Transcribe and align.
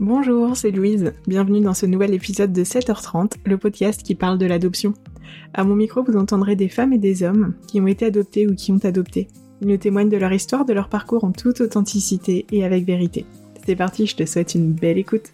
Bonjour, 0.00 0.56
c'est 0.56 0.70
Louise. 0.70 1.12
Bienvenue 1.26 1.60
dans 1.60 1.74
ce 1.74 1.84
nouvel 1.84 2.14
épisode 2.14 2.52
de 2.52 2.64
7h30, 2.64 3.34
le 3.44 3.58
podcast 3.58 4.02
qui 4.02 4.14
parle 4.14 4.38
de 4.38 4.46
l'adoption. 4.46 4.94
À 5.52 5.64
mon 5.64 5.76
micro, 5.76 6.02
vous 6.02 6.16
entendrez 6.16 6.56
des 6.56 6.70
femmes 6.70 6.94
et 6.94 6.98
des 6.98 7.22
hommes 7.22 7.54
qui 7.68 7.80
ont 7.80 7.86
été 7.86 8.06
adoptés 8.06 8.46
ou 8.48 8.54
qui 8.54 8.72
ont 8.72 8.84
adopté. 8.84 9.28
Ils 9.60 9.68
nous 9.68 9.76
témoignent 9.76 10.08
de 10.08 10.16
leur 10.16 10.32
histoire, 10.32 10.64
de 10.64 10.72
leur 10.72 10.88
parcours 10.88 11.24
en 11.24 11.32
toute 11.32 11.60
authenticité 11.60 12.46
et 12.50 12.64
avec 12.64 12.86
vérité. 12.86 13.26
C'est 13.66 13.76
parti, 13.76 14.06
je 14.06 14.16
te 14.16 14.24
souhaite 14.24 14.54
une 14.54 14.72
belle 14.72 14.98
écoute. 14.98 15.30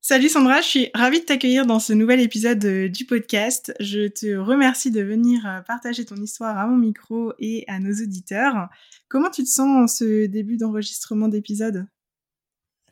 Salut 0.00 0.28
Sandra, 0.28 0.60
je 0.60 0.66
suis 0.66 0.90
ravie 0.94 1.20
de 1.20 1.24
t'accueillir 1.24 1.66
dans 1.66 1.78
ce 1.78 1.92
nouvel 1.92 2.20
épisode 2.20 2.64
euh, 2.64 2.88
du 2.88 3.04
podcast. 3.04 3.74
Je 3.80 4.08
te 4.08 4.36
remercie 4.36 4.90
de 4.90 5.02
venir 5.02 5.46
euh, 5.46 5.60
partager 5.60 6.04
ton 6.04 6.16
histoire 6.16 6.56
à 6.56 6.66
mon 6.66 6.76
micro 6.76 7.32
et 7.38 7.64
à 7.68 7.80
nos 7.80 7.92
auditeurs. 7.92 8.68
Comment 9.08 9.30
tu 9.30 9.42
te 9.42 9.48
sens 9.48 9.68
en 9.68 9.86
ce 9.86 10.26
début 10.26 10.56
d'enregistrement 10.56 11.28
d'épisode? 11.28 11.86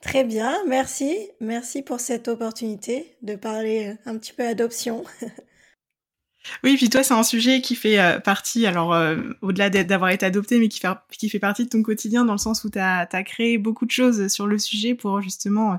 Très 0.01 0.23
bien, 0.23 0.57
merci. 0.69 1.13
Merci 1.41 1.83
pour 1.83 1.99
cette 1.99 2.29
opportunité 2.29 3.17
de 3.23 3.35
parler 3.35 3.89
euh, 3.89 4.11
un 4.11 4.17
petit 4.19 4.33
peu 4.33 4.47
adoption. 4.47 5.05
Oui, 6.65 6.77
puis 6.77 6.89
toi, 6.89 7.03
c'est 7.03 7.13
un 7.13 7.25
sujet 7.25 7.61
qui 7.61 7.75
fait 7.75 8.01
euh, 8.01 8.21
partie, 8.21 8.65
alors 8.65 8.95
euh, 8.95 9.17
au-delà 9.43 9.69
d'avoir 9.69 10.11
été 10.11 10.25
adopté, 10.25 10.59
mais 10.59 10.69
qui 10.69 10.79
fait, 11.29 11.39
partie 11.39 11.65
de 11.65 11.69
ton 11.69 11.83
quotidien 11.83 12.25
dans 12.25 12.33
le 12.33 12.39
sens 12.39 12.65
où 12.65 12.71
tu 12.71 12.79
as, 12.79 13.07
créé 13.25 13.59
beaucoup 13.59 13.85
de 13.85 13.91
choses 13.91 14.29
sur 14.29 14.47
le 14.47 14.57
sujet 14.57 14.95
pour 14.95 15.21
justement 15.21 15.79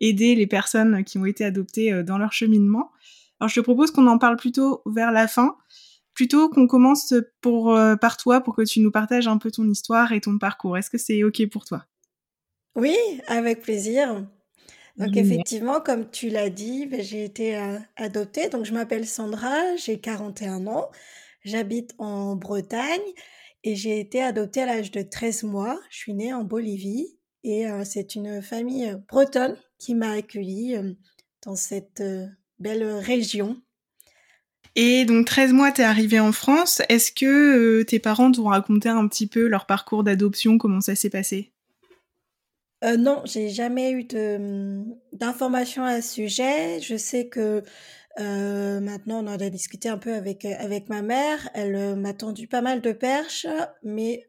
aider 0.00 0.34
les 0.34 0.48
personnes 0.48 1.04
qui 1.04 1.18
ont 1.18 1.26
été 1.26 1.44
adoptées 1.44 2.02
dans 2.02 2.18
leur 2.18 2.32
cheminement. 2.32 2.90
Alors, 3.38 3.48
je 3.48 3.54
te 3.56 3.60
propose 3.60 3.92
qu'on 3.92 4.08
en 4.08 4.18
parle 4.18 4.38
plutôt 4.38 4.82
vers 4.86 5.12
la 5.12 5.28
fin, 5.28 5.56
plutôt 6.14 6.48
qu'on 6.48 6.66
commence 6.66 7.14
par 8.00 8.16
toi 8.16 8.40
pour 8.40 8.56
que 8.56 8.62
tu 8.62 8.80
nous 8.80 8.90
partages 8.90 9.28
un 9.28 9.38
peu 9.38 9.52
ton 9.52 9.68
histoire 9.68 10.10
et 10.10 10.20
ton 10.20 10.36
parcours. 10.38 10.76
Est-ce 10.76 10.90
que 10.90 10.98
c'est 10.98 11.22
OK 11.22 11.46
pour 11.48 11.64
toi? 11.64 11.84
Oui, 12.78 12.96
avec 13.26 13.60
plaisir. 13.60 14.24
Donc 14.98 15.16
effectivement, 15.16 15.80
comme 15.80 16.08
tu 16.10 16.28
l'as 16.28 16.48
dit, 16.48 16.86
ben, 16.86 17.02
j'ai 17.02 17.24
été 17.24 17.56
euh, 17.56 17.76
adoptée. 17.96 18.48
Donc 18.48 18.64
je 18.64 18.72
m'appelle 18.72 19.04
Sandra, 19.04 19.76
j'ai 19.76 19.98
41 19.98 20.68
ans, 20.68 20.88
j'habite 21.44 21.94
en 21.98 22.36
Bretagne 22.36 23.00
et 23.64 23.74
j'ai 23.74 23.98
été 23.98 24.22
adoptée 24.22 24.62
à 24.62 24.66
l'âge 24.66 24.92
de 24.92 25.02
13 25.02 25.42
mois. 25.42 25.78
Je 25.90 25.96
suis 25.96 26.14
née 26.14 26.32
en 26.32 26.44
Bolivie 26.44 27.16
et 27.42 27.66
euh, 27.68 27.82
c'est 27.84 28.14
une 28.14 28.42
famille 28.42 28.88
euh, 28.88 28.96
bretonne 29.08 29.56
qui 29.78 29.96
m'a 29.96 30.12
accueillie 30.12 30.76
dans 31.44 31.56
cette 31.56 32.02
belle 32.60 32.84
région. 32.84 33.60
Et 34.76 35.04
donc 35.04 35.26
13 35.26 35.52
mois, 35.52 35.72
tu 35.72 35.80
es 35.80 35.84
arrivée 35.84 36.20
en 36.20 36.30
France. 36.30 36.82
Est-ce 36.88 37.10
que 37.10 37.82
tes 37.82 37.98
parents 37.98 38.30
t'ont 38.30 38.44
raconté 38.44 38.88
un 38.88 39.06
petit 39.08 39.26
peu 39.26 39.48
leur 39.48 39.66
parcours 39.66 40.04
d'adoption, 40.04 40.58
comment 40.58 40.80
ça 40.80 40.94
s'est 40.94 41.10
passé? 41.10 41.52
Euh, 42.84 42.96
non, 42.96 43.22
j'ai 43.24 43.48
jamais 43.48 43.90
eu 43.90 44.04
de, 44.04 44.38
mmh, 44.38 44.94
d'informations 45.12 45.84
à 45.84 46.00
ce 46.00 46.14
sujet. 46.14 46.80
Je 46.80 46.96
sais 46.96 47.28
que 47.28 47.62
euh, 48.20 48.80
maintenant, 48.80 49.24
on 49.24 49.28
en 49.28 49.38
a 49.38 49.50
discuté 49.50 49.88
un 49.88 49.98
peu 49.98 50.14
avec, 50.14 50.44
euh, 50.44 50.54
avec 50.58 50.88
ma 50.88 51.02
mère. 51.02 51.48
Elle 51.54 51.76
euh, 51.76 51.96
m'a 51.96 52.14
tendu 52.14 52.48
pas 52.48 52.62
mal 52.62 52.80
de 52.80 52.92
perches, 52.92 53.46
mais, 53.82 54.27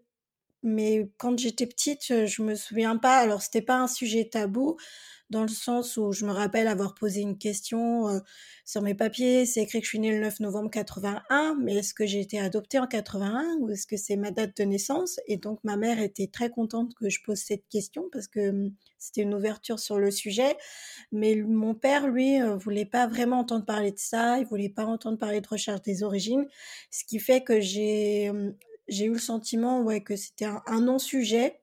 mais 0.63 1.09
quand 1.17 1.37
j'étais 1.39 1.65
petite, 1.65 2.25
je 2.25 2.41
me 2.41 2.55
souviens 2.55 2.97
pas. 2.97 3.17
Alors, 3.17 3.41
c'était 3.41 3.61
pas 3.61 3.77
un 3.77 3.87
sujet 3.87 4.25
tabou 4.25 4.77
dans 5.29 5.43
le 5.43 5.47
sens 5.47 5.97
où 5.97 6.11
je 6.11 6.25
me 6.25 6.31
rappelle 6.31 6.67
avoir 6.67 6.95
posé 6.95 7.21
une 7.21 7.37
question 7.37 8.21
sur 8.65 8.81
mes 8.81 8.95
papiers. 8.95 9.45
C'est 9.45 9.61
écrit 9.61 9.79
que 9.79 9.85
je 9.85 9.89
suis 9.89 9.99
née 9.99 10.11
le 10.11 10.21
9 10.21 10.39
novembre 10.41 10.69
81, 10.71 11.55
mais 11.59 11.75
est-ce 11.75 11.93
que 11.93 12.05
j'ai 12.05 12.19
été 12.19 12.39
adoptée 12.39 12.79
en 12.79 12.87
81 12.87 13.57
ou 13.59 13.69
est-ce 13.69 13.85
que 13.85 13.97
c'est 13.97 14.15
ma 14.15 14.31
date 14.31 14.57
de 14.57 14.63
naissance? 14.63 15.19
Et 15.27 15.37
donc 15.37 15.59
ma 15.63 15.77
mère 15.77 15.99
était 15.99 16.27
très 16.27 16.49
contente 16.49 16.93
que 16.95 17.09
je 17.09 17.19
pose 17.23 17.37
cette 17.37 17.67
question 17.69 18.09
parce 18.11 18.27
que 18.27 18.49
hum, 18.49 18.71
c'était 18.97 19.21
une 19.21 19.33
ouverture 19.33 19.79
sur 19.79 19.97
le 19.97 20.11
sujet. 20.11 20.57
Mais 21.11 21.35
mon 21.35 21.73
père, 21.73 22.07
lui, 22.07 22.41
euh, 22.41 22.57
voulait 22.57 22.85
pas 22.85 23.07
vraiment 23.07 23.39
entendre 23.39 23.65
parler 23.65 23.91
de 23.91 23.99
ça. 23.99 24.39
Il 24.39 24.45
voulait 24.45 24.69
pas 24.69 24.85
entendre 24.85 25.17
parler 25.17 25.41
de 25.41 25.47
recherche 25.47 25.81
des 25.81 26.03
origines, 26.03 26.47
ce 26.91 27.05
qui 27.05 27.19
fait 27.19 27.41
que 27.41 27.59
j'ai 27.59 28.29
hum, 28.29 28.53
j'ai 28.89 29.05
eu 29.05 29.13
le 29.13 29.19
sentiment 29.19 29.81
ouais 29.81 30.01
que 30.01 30.15
c'était 30.15 30.45
un 30.45 30.81
non-sujet 30.81 31.59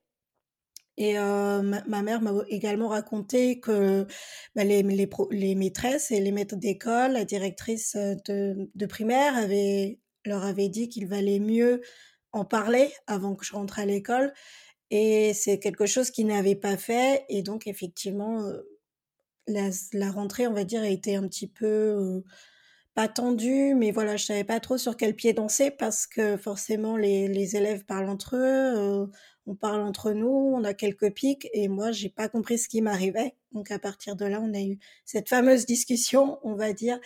et 0.98 1.18
euh, 1.18 1.62
ma, 1.62 2.02
mère 2.02 2.22
m'a 2.22 2.32
également 2.48 2.88
raconté 2.88 3.60
que 3.60 4.06
bah, 4.54 4.64
les, 4.64 4.82
les, 4.82 5.08
les, 5.30 5.54
maîtresses 5.54 6.10
et 6.10 6.20
les 6.20 6.32
maîtres 6.32 6.56
d'école, 6.56 7.12
la 7.12 7.24
directrice 7.26 7.96
euh, 7.96 8.14
de, 8.26 8.70
de 8.74 8.86
primaire 8.86 9.36
avait, 9.36 9.98
leur 10.24 10.44
avait 10.44 10.70
dit 10.70 10.88
qu'il 10.88 11.06
valait 11.06 11.38
mieux 11.38 11.82
en 12.32 12.46
parler 12.46 12.92
avant 13.06 13.34
que 13.34 13.44
je 13.44 13.52
rentre 13.52 13.78
à 13.78 13.84
l'école. 13.84 14.32
Et 14.90 15.34
c'est 15.34 15.58
quelque 15.58 15.84
chose 15.84 16.10
qu'ils 16.10 16.28
n'avaient 16.28 16.54
pas 16.54 16.78
fait. 16.78 17.26
Et 17.28 17.42
donc, 17.42 17.66
effectivement, 17.66 18.46
euh, 18.46 18.62
la, 19.46 20.10
rentrée, 20.10 20.46
on 20.46 20.54
va 20.54 20.64
dire, 20.64 20.80
a 20.82 20.88
été 20.88 21.14
un 21.16 21.28
petit 21.28 21.48
peu 21.48 22.22
pas 22.96 23.06
tendue, 23.06 23.74
mais 23.76 23.92
voilà, 23.92 24.16
je 24.16 24.24
savais 24.24 24.42
pas 24.42 24.58
trop 24.58 24.78
sur 24.78 24.96
quel 24.96 25.14
pied 25.14 25.32
danser 25.34 25.70
parce 25.70 26.08
que 26.08 26.36
forcément, 26.36 26.96
les, 26.96 27.28
les 27.28 27.54
élèves 27.54 27.84
parlent 27.84 28.08
entre 28.08 28.36
eux 28.36 29.08
on 29.46 29.54
parle 29.54 29.80
entre 29.82 30.12
nous, 30.12 30.28
on 30.28 30.64
a 30.64 30.74
quelques 30.74 31.10
pics 31.12 31.48
et 31.52 31.68
moi 31.68 31.92
j'ai 31.92 32.08
pas 32.08 32.28
compris 32.28 32.58
ce 32.58 32.68
qui 32.68 32.82
m'arrivait. 32.82 33.34
Donc 33.52 33.70
à 33.70 33.78
partir 33.78 34.16
de 34.16 34.26
là, 34.26 34.40
on 34.42 34.52
a 34.54 34.60
eu 34.60 34.78
cette 35.04 35.28
fameuse 35.28 35.66
discussion, 35.66 36.38
on 36.42 36.54
va 36.54 36.72
dire 36.72 36.98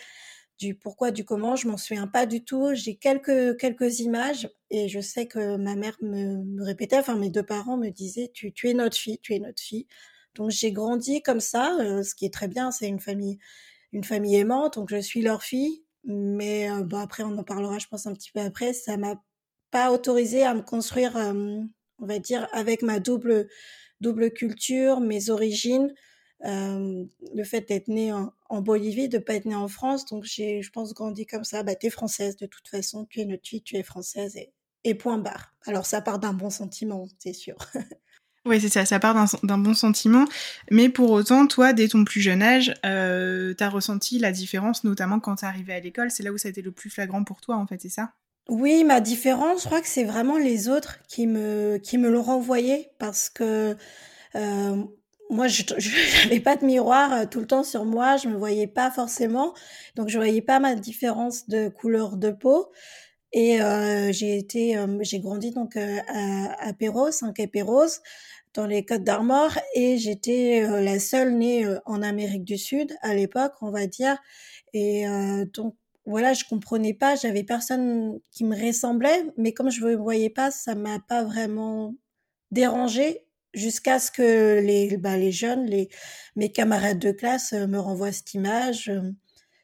du 0.57 0.75
pourquoi, 0.75 1.11
du 1.11 1.23
comment. 1.25 1.55
Je 1.55 1.67
m'en 1.67 1.77
souviens 1.77 2.07
pas 2.07 2.25
du 2.25 2.43
tout. 2.43 2.73
J'ai 2.73 2.95
quelques 2.95 3.57
quelques 3.59 3.99
images 3.99 4.49
et 4.71 4.89
je 4.89 4.99
sais 4.99 5.27
que 5.27 5.57
ma 5.57 5.75
mère 5.75 5.97
me, 6.01 6.63
répétait, 6.63 6.97
enfin 6.97 7.15
mes 7.15 7.29
deux 7.29 7.43
parents 7.43 7.77
me 7.77 7.89
disaient 7.89 8.31
tu, 8.33 8.51
tu 8.53 8.69
es 8.69 8.73
notre 8.73 8.97
fille, 8.97 9.19
tu 9.19 9.35
es 9.35 9.39
notre 9.39 9.61
fille. 9.61 9.87
Donc 10.35 10.49
j'ai 10.51 10.71
grandi 10.71 11.21
comme 11.21 11.41
ça, 11.41 11.77
euh, 11.79 12.03
ce 12.03 12.15
qui 12.15 12.25
est 12.25 12.33
très 12.33 12.47
bien. 12.47 12.71
C'est 12.71 12.87
une 12.87 12.99
famille 12.99 13.37
une 13.91 14.03
famille 14.03 14.35
aimante, 14.35 14.75
donc 14.75 14.89
je 14.89 15.01
suis 15.01 15.21
leur 15.21 15.43
fille. 15.43 15.83
Mais 16.03 16.69
euh, 16.71 16.81
bon 16.83 16.97
après 16.97 17.23
on 17.23 17.37
en 17.37 17.43
parlera, 17.43 17.77
je 17.77 17.87
pense 17.87 18.07
un 18.07 18.13
petit 18.13 18.31
peu 18.31 18.39
après. 18.39 18.73
Ça 18.73 18.97
m'a 18.97 19.21
pas 19.69 19.91
autorisé 19.91 20.43
à 20.43 20.53
me 20.53 20.61
construire 20.61 21.15
euh, 21.17 21.61
on 22.01 22.05
va 22.05 22.19
dire, 22.19 22.47
avec 22.51 22.81
ma 22.81 22.99
double, 22.99 23.47
double 24.01 24.31
culture, 24.31 24.99
mes 24.99 25.29
origines, 25.29 25.93
euh, 26.43 27.05
le 27.33 27.43
fait 27.43 27.61
d'être 27.61 27.87
née 27.87 28.11
en, 28.11 28.61
Bolivie, 28.61 29.07
de 29.07 29.19
pas 29.19 29.35
être 29.35 29.45
née 29.45 29.55
en 29.55 29.67
France. 29.67 30.05
Donc, 30.05 30.25
j'ai, 30.25 30.61
je 30.61 30.71
pense, 30.71 30.93
grandi 30.93 31.25
comme 31.25 31.43
ça. 31.43 31.63
Bah, 31.63 31.75
t'es 31.75 31.89
française 31.89 32.35
de 32.35 32.47
toute 32.47 32.67
façon, 32.67 33.05
tu 33.05 33.21
es 33.21 33.25
notre 33.25 33.47
fille, 33.47 33.61
tu 33.61 33.77
es 33.77 33.83
française 33.83 34.35
et, 34.35 34.51
et 34.83 34.95
point 34.95 35.19
barre. 35.19 35.53
Alors, 35.65 35.85
ça 35.85 36.01
part 36.01 36.19
d'un 36.19 36.33
bon 36.33 36.49
sentiment, 36.49 37.07
c'est 37.19 37.33
sûr. 37.33 37.55
Oui, 38.45 38.59
c'est 38.59 38.69
ça, 38.69 38.85
ça 38.85 38.99
part 38.99 39.15
d'un 39.43 39.57
bon 39.59 39.75
sentiment. 39.75 40.25
Mais 40.71 40.89
pour 40.89 41.11
autant, 41.11 41.45
toi, 41.45 41.73
dès 41.73 41.87
ton 41.87 42.03
plus 42.03 42.21
jeune 42.21 42.41
âge, 42.41 42.73
euh, 42.85 43.53
tu 43.55 43.63
as 43.63 43.69
ressenti 43.69 44.17
la 44.17 44.31
différence, 44.31 44.83
notamment 44.83 45.19
quand 45.19 45.35
tu 45.35 45.45
es 45.45 45.47
arrivée 45.47 45.73
à 45.73 45.79
l'école. 45.79 46.09
C'est 46.09 46.23
là 46.23 46.31
où 46.31 46.37
ça 46.39 46.47
a 46.47 46.51
été 46.51 46.63
le 46.63 46.71
plus 46.71 46.89
flagrant 46.89 47.23
pour 47.23 47.39
toi, 47.39 47.57
en 47.57 47.67
fait, 47.67 47.79
c'est 47.81 47.89
ça? 47.89 48.13
Oui, 48.49 48.83
ma 48.83 48.99
différence, 48.99 49.61
je 49.61 49.65
crois 49.67 49.81
que 49.81 49.87
c'est 49.87 50.03
vraiment 50.03 50.37
les 50.37 50.67
autres 50.67 50.97
qui 51.07 51.27
me 51.27 51.77
qui 51.77 51.99
me 51.99 52.09
l'ont 52.09 52.23
renvoyé 52.23 52.89
parce 52.97 53.29
que 53.29 53.77
euh, 54.35 54.83
moi, 55.29 55.47
je 55.47 55.63
n'avais 56.23 56.39
pas 56.43 56.55
de 56.55 56.65
miroir 56.65 57.13
euh, 57.13 57.25
tout 57.25 57.39
le 57.39 57.47
temps 57.47 57.63
sur 57.63 57.85
moi, 57.85 58.17
je 58.17 58.27
me 58.27 58.35
voyais 58.35 58.67
pas 58.67 58.89
forcément, 58.89 59.53
donc 59.95 60.09
je 60.09 60.17
voyais 60.17 60.41
pas 60.41 60.59
ma 60.59 60.75
différence 60.75 61.47
de 61.47 61.69
couleur 61.69 62.17
de 62.17 62.31
peau. 62.31 62.71
Et 63.33 63.61
euh, 63.61 64.11
j'ai 64.11 64.37
été, 64.37 64.77
j'ai 65.01 65.19
grandi 65.19 65.51
donc 65.51 65.77
à, 65.77 66.53
à 66.59 66.73
Perros, 66.73 67.23
en 67.23 67.31
Péros, 67.33 67.99
dans 68.53 68.67
les 68.67 68.85
Côtes 68.85 69.03
d'Armor, 69.03 69.57
et 69.75 69.97
j'étais 69.97 70.67
la 70.81 70.99
seule 70.99 71.37
née 71.37 71.65
en 71.85 72.01
Amérique 72.01 72.43
du 72.43 72.57
Sud 72.57 72.93
à 73.01 73.15
l'époque, 73.15 73.53
on 73.61 73.71
va 73.71 73.87
dire. 73.87 74.17
Et 74.73 75.05
donc 75.53 75.75
voilà, 76.05 76.33
je 76.33 76.43
comprenais 76.45 76.93
pas, 76.93 77.15
j'avais 77.15 77.43
personne 77.43 78.19
qui 78.31 78.43
me 78.43 78.55
ressemblait, 78.55 79.23
mais 79.37 79.53
comme 79.53 79.69
je 79.69 79.85
ne 79.85 79.95
voyais 79.95 80.29
pas, 80.29 80.51
ça 80.51 80.75
m'a 80.75 80.99
pas 80.99 81.23
vraiment 81.23 81.95
dérangé 82.51 83.25
jusqu'à 83.53 83.99
ce 83.99 84.11
que 84.11 84.59
les, 84.61 84.97
bah, 84.97 85.17
les 85.17 85.31
jeunes, 85.31 85.65
les, 85.65 85.89
mes 86.35 86.51
camarades 86.51 86.99
de 86.99 87.11
classe 87.11 87.53
euh, 87.53 87.67
me 87.67 87.79
renvoient 87.79 88.11
cette 88.11 88.33
image. 88.33 88.91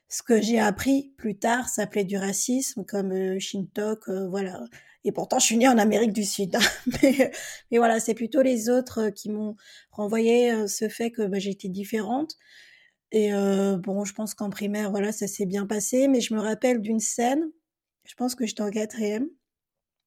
Euh, 0.08 0.14
ce 0.14 0.22
que 0.22 0.40
j'ai 0.40 0.58
appris 0.58 1.14
plus 1.16 1.38
tard 1.38 1.68
s'appelait 1.68 2.04
du 2.04 2.16
racisme, 2.16 2.84
comme 2.84 3.12
euh, 3.12 3.38
Shintok, 3.38 4.08
voilà. 4.08 4.64
Et 5.04 5.12
pourtant, 5.12 5.38
je 5.38 5.46
suis 5.46 5.56
née 5.56 5.68
en 5.68 5.78
Amérique 5.78 6.12
du 6.12 6.24
Sud. 6.24 6.56
Hein. 6.56 6.60
mais, 7.02 7.30
mais, 7.70 7.78
voilà, 7.78 8.00
c'est 8.00 8.14
plutôt 8.14 8.42
les 8.42 8.68
autres 8.68 9.10
qui 9.10 9.30
m'ont 9.30 9.56
renvoyé 9.90 10.66
ce 10.68 10.88
fait 10.88 11.10
que 11.10 11.26
bah, 11.26 11.38
j'étais 11.38 11.68
différente. 11.68 12.36
Et 13.12 13.32
euh, 13.32 13.78
bon, 13.78 14.04
je 14.04 14.12
pense 14.12 14.34
qu'en 14.34 14.50
primaire, 14.50 14.90
voilà, 14.90 15.12
ça 15.12 15.26
s'est 15.26 15.46
bien 15.46 15.66
passé, 15.66 16.08
mais 16.08 16.20
je 16.20 16.34
me 16.34 16.40
rappelle 16.40 16.80
d'une 16.80 17.00
scène, 17.00 17.50
je 18.04 18.14
pense 18.14 18.34
que 18.34 18.46
j'étais 18.46 18.62
en 18.62 18.70
quatrième, 18.70 19.28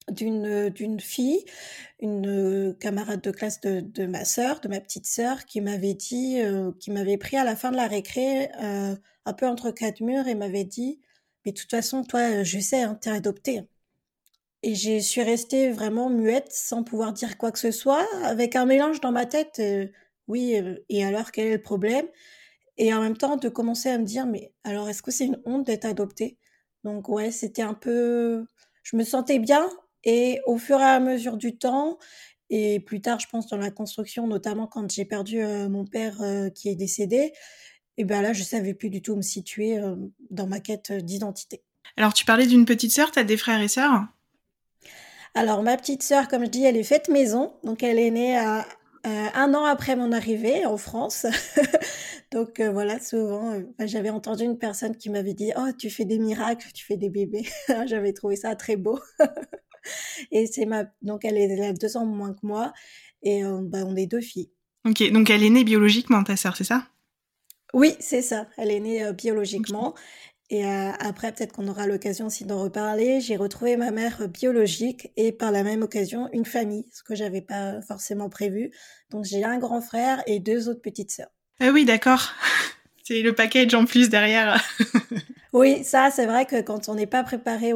d'une 0.09 0.69
d'une 0.69 0.99
fille, 0.99 1.43
une 1.99 2.75
camarade 2.79 3.21
de 3.21 3.31
classe 3.31 3.61
de, 3.61 4.05
ma 4.05 4.25
sœur, 4.25 4.59
de 4.61 4.67
ma 4.67 4.79
petite 4.79 5.05
sœur, 5.05 5.45
qui 5.45 5.61
m'avait 5.61 5.93
dit, 5.93 6.41
euh, 6.41 6.71
qui 6.79 6.91
m'avait 6.91 7.17
pris 7.17 7.37
à 7.37 7.43
la 7.43 7.55
fin 7.55 7.71
de 7.71 7.77
la 7.77 7.87
récré, 7.87 8.49
euh, 8.61 8.95
un 9.25 9.33
peu 9.33 9.47
entre 9.47 9.71
quatre 9.71 10.01
murs, 10.01 10.27
et 10.27 10.35
m'avait 10.35 10.63
dit, 10.65 10.99
mais 11.45 11.51
de 11.51 11.57
toute 11.59 11.71
façon, 11.71 12.03
toi, 12.03 12.43
je 12.43 12.59
sais, 12.59 12.81
hein, 12.83 12.95
t'es 13.01 13.09
adoptée. 13.09 13.61
Et 14.63 14.75
je 14.75 14.99
suis 14.99 15.23
restée 15.23 15.71
vraiment 15.71 16.09
muette, 16.09 16.51
sans 16.51 16.83
pouvoir 16.83 17.13
dire 17.13 17.37
quoi 17.37 17.51
que 17.51 17.59
ce 17.59 17.71
soit, 17.71 18.05
avec 18.23 18.55
un 18.55 18.65
mélange 18.65 19.01
dans 19.01 19.11
ma 19.11 19.25
tête. 19.25 19.61
oui, 20.27 20.55
et 20.89 21.03
alors 21.03 21.31
quel 21.31 21.47
est 21.47 21.53
le 21.53 21.61
problème? 21.61 22.05
Et 22.77 22.93
en 22.93 23.01
même 23.01 23.17
temps, 23.17 23.37
de 23.37 23.49
commencer 23.49 23.89
à 23.89 23.97
me 23.97 24.05
dire, 24.05 24.25
mais 24.27 24.53
alors 24.63 24.89
est-ce 24.89 25.03
que 25.03 25.11
c'est 25.11 25.25
une 25.25 25.41
honte 25.45 25.65
d'être 25.67 25.85
adoptée? 25.85 26.37
Donc 26.83 27.09
ouais, 27.09 27.31
c'était 27.31 27.61
un 27.63 27.73
peu... 27.73 28.45
Je 28.83 28.95
me 28.97 29.03
sentais 29.03 29.39
bien 29.39 29.69
et 30.03 30.41
au 30.47 30.57
fur 30.57 30.79
et 30.79 30.83
à 30.83 30.99
mesure 30.99 31.37
du 31.37 31.57
temps, 31.57 31.97
et 32.49 32.79
plus 32.81 33.01
tard, 33.01 33.19
je 33.19 33.27
pense 33.29 33.47
dans 33.47 33.57
la 33.57 33.71
construction, 33.71 34.27
notamment 34.27 34.67
quand 34.67 34.91
j'ai 34.91 35.05
perdu 35.05 35.41
mon 35.69 35.85
père 35.85 36.21
qui 36.55 36.69
est 36.69 36.75
décédé, 36.75 37.33
et 37.97 38.05
ben 38.05 38.21
là, 38.21 38.33
je 38.33 38.43
savais 38.43 38.73
plus 38.73 38.89
du 38.89 39.01
tout 39.01 39.15
me 39.15 39.21
situer 39.21 39.79
dans 40.29 40.47
ma 40.47 40.59
quête 40.59 40.91
d'identité. 40.91 41.63
Alors, 41.97 42.13
tu 42.13 42.25
parlais 42.25 42.47
d'une 42.47 42.65
petite 42.65 42.91
sœur, 42.91 43.11
tu 43.11 43.19
as 43.19 43.23
des 43.23 43.37
frères 43.37 43.61
et 43.61 43.67
sœurs? 43.67 44.05
Alors, 45.33 45.63
ma 45.63 45.77
petite 45.77 46.03
sœur, 46.03 46.27
comme 46.27 46.45
je 46.45 46.49
dis, 46.49 46.63
elle 46.63 46.77
est 46.77 46.83
faite 46.83 47.09
maison, 47.09 47.53
donc 47.63 47.83
elle 47.83 47.99
est 47.99 48.11
née 48.11 48.37
à, 48.37 48.65
un 49.03 49.53
an 49.53 49.65
après 49.65 49.95
mon 49.95 50.11
arrivée 50.11 50.65
en 50.65 50.77
France. 50.77 51.25
donc 52.31 52.61
voilà, 52.61 52.99
souvent, 52.99 53.61
j'avais 53.79 54.09
entendu 54.09 54.43
une 54.43 54.57
personne 54.57 54.95
qui 54.95 55.09
m'avait 55.09 55.33
dit 55.33 55.51
Oh, 55.57 55.71
tu 55.77 55.89
fais 55.89 56.05
des 56.05 56.19
miracles, 56.19 56.67
tu 56.73 56.85
fais 56.85 56.97
des 56.97 57.09
bébés. 57.09 57.47
j'avais 57.87 58.13
trouvé 58.13 58.35
ça 58.35 58.55
très 58.55 58.75
beau. 58.75 58.99
et 60.31 60.45
c'est 60.45 60.65
ma. 60.65 60.85
Donc 61.01 61.25
elle 61.25 61.37
est 61.37 61.73
deux 61.73 61.97
ans 61.97 62.05
moins 62.05 62.33
que 62.33 62.45
moi, 62.45 62.73
et 63.23 63.41
bah, 63.43 63.79
on 63.85 63.95
est 63.95 64.07
deux 64.07 64.21
filles. 64.21 64.51
Ok, 64.85 65.11
donc 65.11 65.29
elle 65.29 65.43
est 65.43 65.49
née 65.49 65.63
biologiquement, 65.63 66.23
ta 66.23 66.35
sœur, 66.35 66.55
c'est 66.55 66.63
ça? 66.63 66.87
Oui, 67.73 67.95
c'est 67.99 68.21
ça. 68.21 68.47
Elle 68.57 68.71
est 68.71 68.79
née 68.79 69.13
biologiquement. 69.13 69.95
Et 70.53 70.65
après, 70.65 71.31
peut-être 71.31 71.53
qu'on 71.53 71.69
aura 71.69 71.87
l'occasion 71.87 72.25
aussi 72.25 72.43
d'en 72.43 72.61
reparler. 72.61 73.21
J'ai 73.21 73.37
retrouvé 73.37 73.77
ma 73.77 73.91
mère 73.91 74.27
biologique 74.27 75.09
et 75.15 75.31
par 75.31 75.49
la 75.49 75.63
même 75.63 75.81
occasion 75.81 76.27
une 76.33 76.43
famille, 76.43 76.85
ce 76.91 77.03
que 77.03 77.15
j'avais 77.15 77.39
pas 77.39 77.81
forcément 77.81 78.29
prévu. 78.29 78.71
Donc 79.11 79.23
j'ai 79.23 79.45
un 79.45 79.59
grand 79.59 79.79
frère 79.79 80.21
et 80.27 80.41
deux 80.41 80.67
autres 80.67 80.81
petites 80.81 81.11
sœurs. 81.11 81.31
Ah 81.61 81.69
oui, 81.69 81.85
d'accord. 81.85 82.33
C'est 83.03 83.21
le 83.21 83.33
package 83.33 83.73
en 83.73 83.85
plus 83.85 84.09
derrière. 84.09 84.61
oui, 85.53 85.83
ça, 85.83 86.11
c'est 86.11 86.25
vrai 86.25 86.45
que 86.45 86.61
quand 86.61 86.87
on 86.87 86.95
n'est 86.95 87.07
pas 87.07 87.23
préparé 87.23 87.73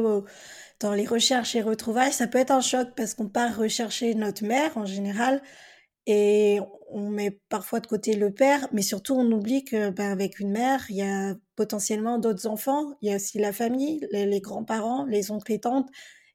dans 0.80 0.92
les 0.92 1.04
recherches 1.04 1.56
et 1.56 1.62
retrouvailles, 1.62 2.12
ça 2.12 2.26
peut 2.26 2.38
être 2.38 2.52
un 2.52 2.60
choc 2.60 2.88
parce 2.96 3.14
qu'on 3.14 3.28
part 3.28 3.56
rechercher 3.56 4.14
notre 4.14 4.44
mère 4.44 4.76
en 4.78 4.86
général 4.86 5.42
et 6.06 6.60
on 6.90 7.10
met 7.10 7.40
parfois 7.48 7.80
de 7.80 7.86
côté 7.86 8.14
le 8.14 8.30
père, 8.30 8.68
mais 8.72 8.82
surtout 8.82 9.14
on 9.14 9.30
oublie 9.32 9.64
que 9.64 9.90
ben, 9.90 10.10
avec 10.10 10.38
une 10.38 10.52
mère, 10.52 10.84
il 10.88 10.96
y 10.96 11.02
a 11.02 11.34
potentiellement 11.56 12.18
d'autres 12.18 12.46
enfants, 12.46 12.94
il 13.02 13.10
y 13.10 13.12
a 13.12 13.16
aussi 13.16 13.38
la 13.38 13.52
famille, 13.52 14.06
les, 14.12 14.40
grands-parents, 14.40 15.04
les 15.04 15.30
oncles 15.30 15.52
et 15.52 15.60
tantes, 15.60 15.88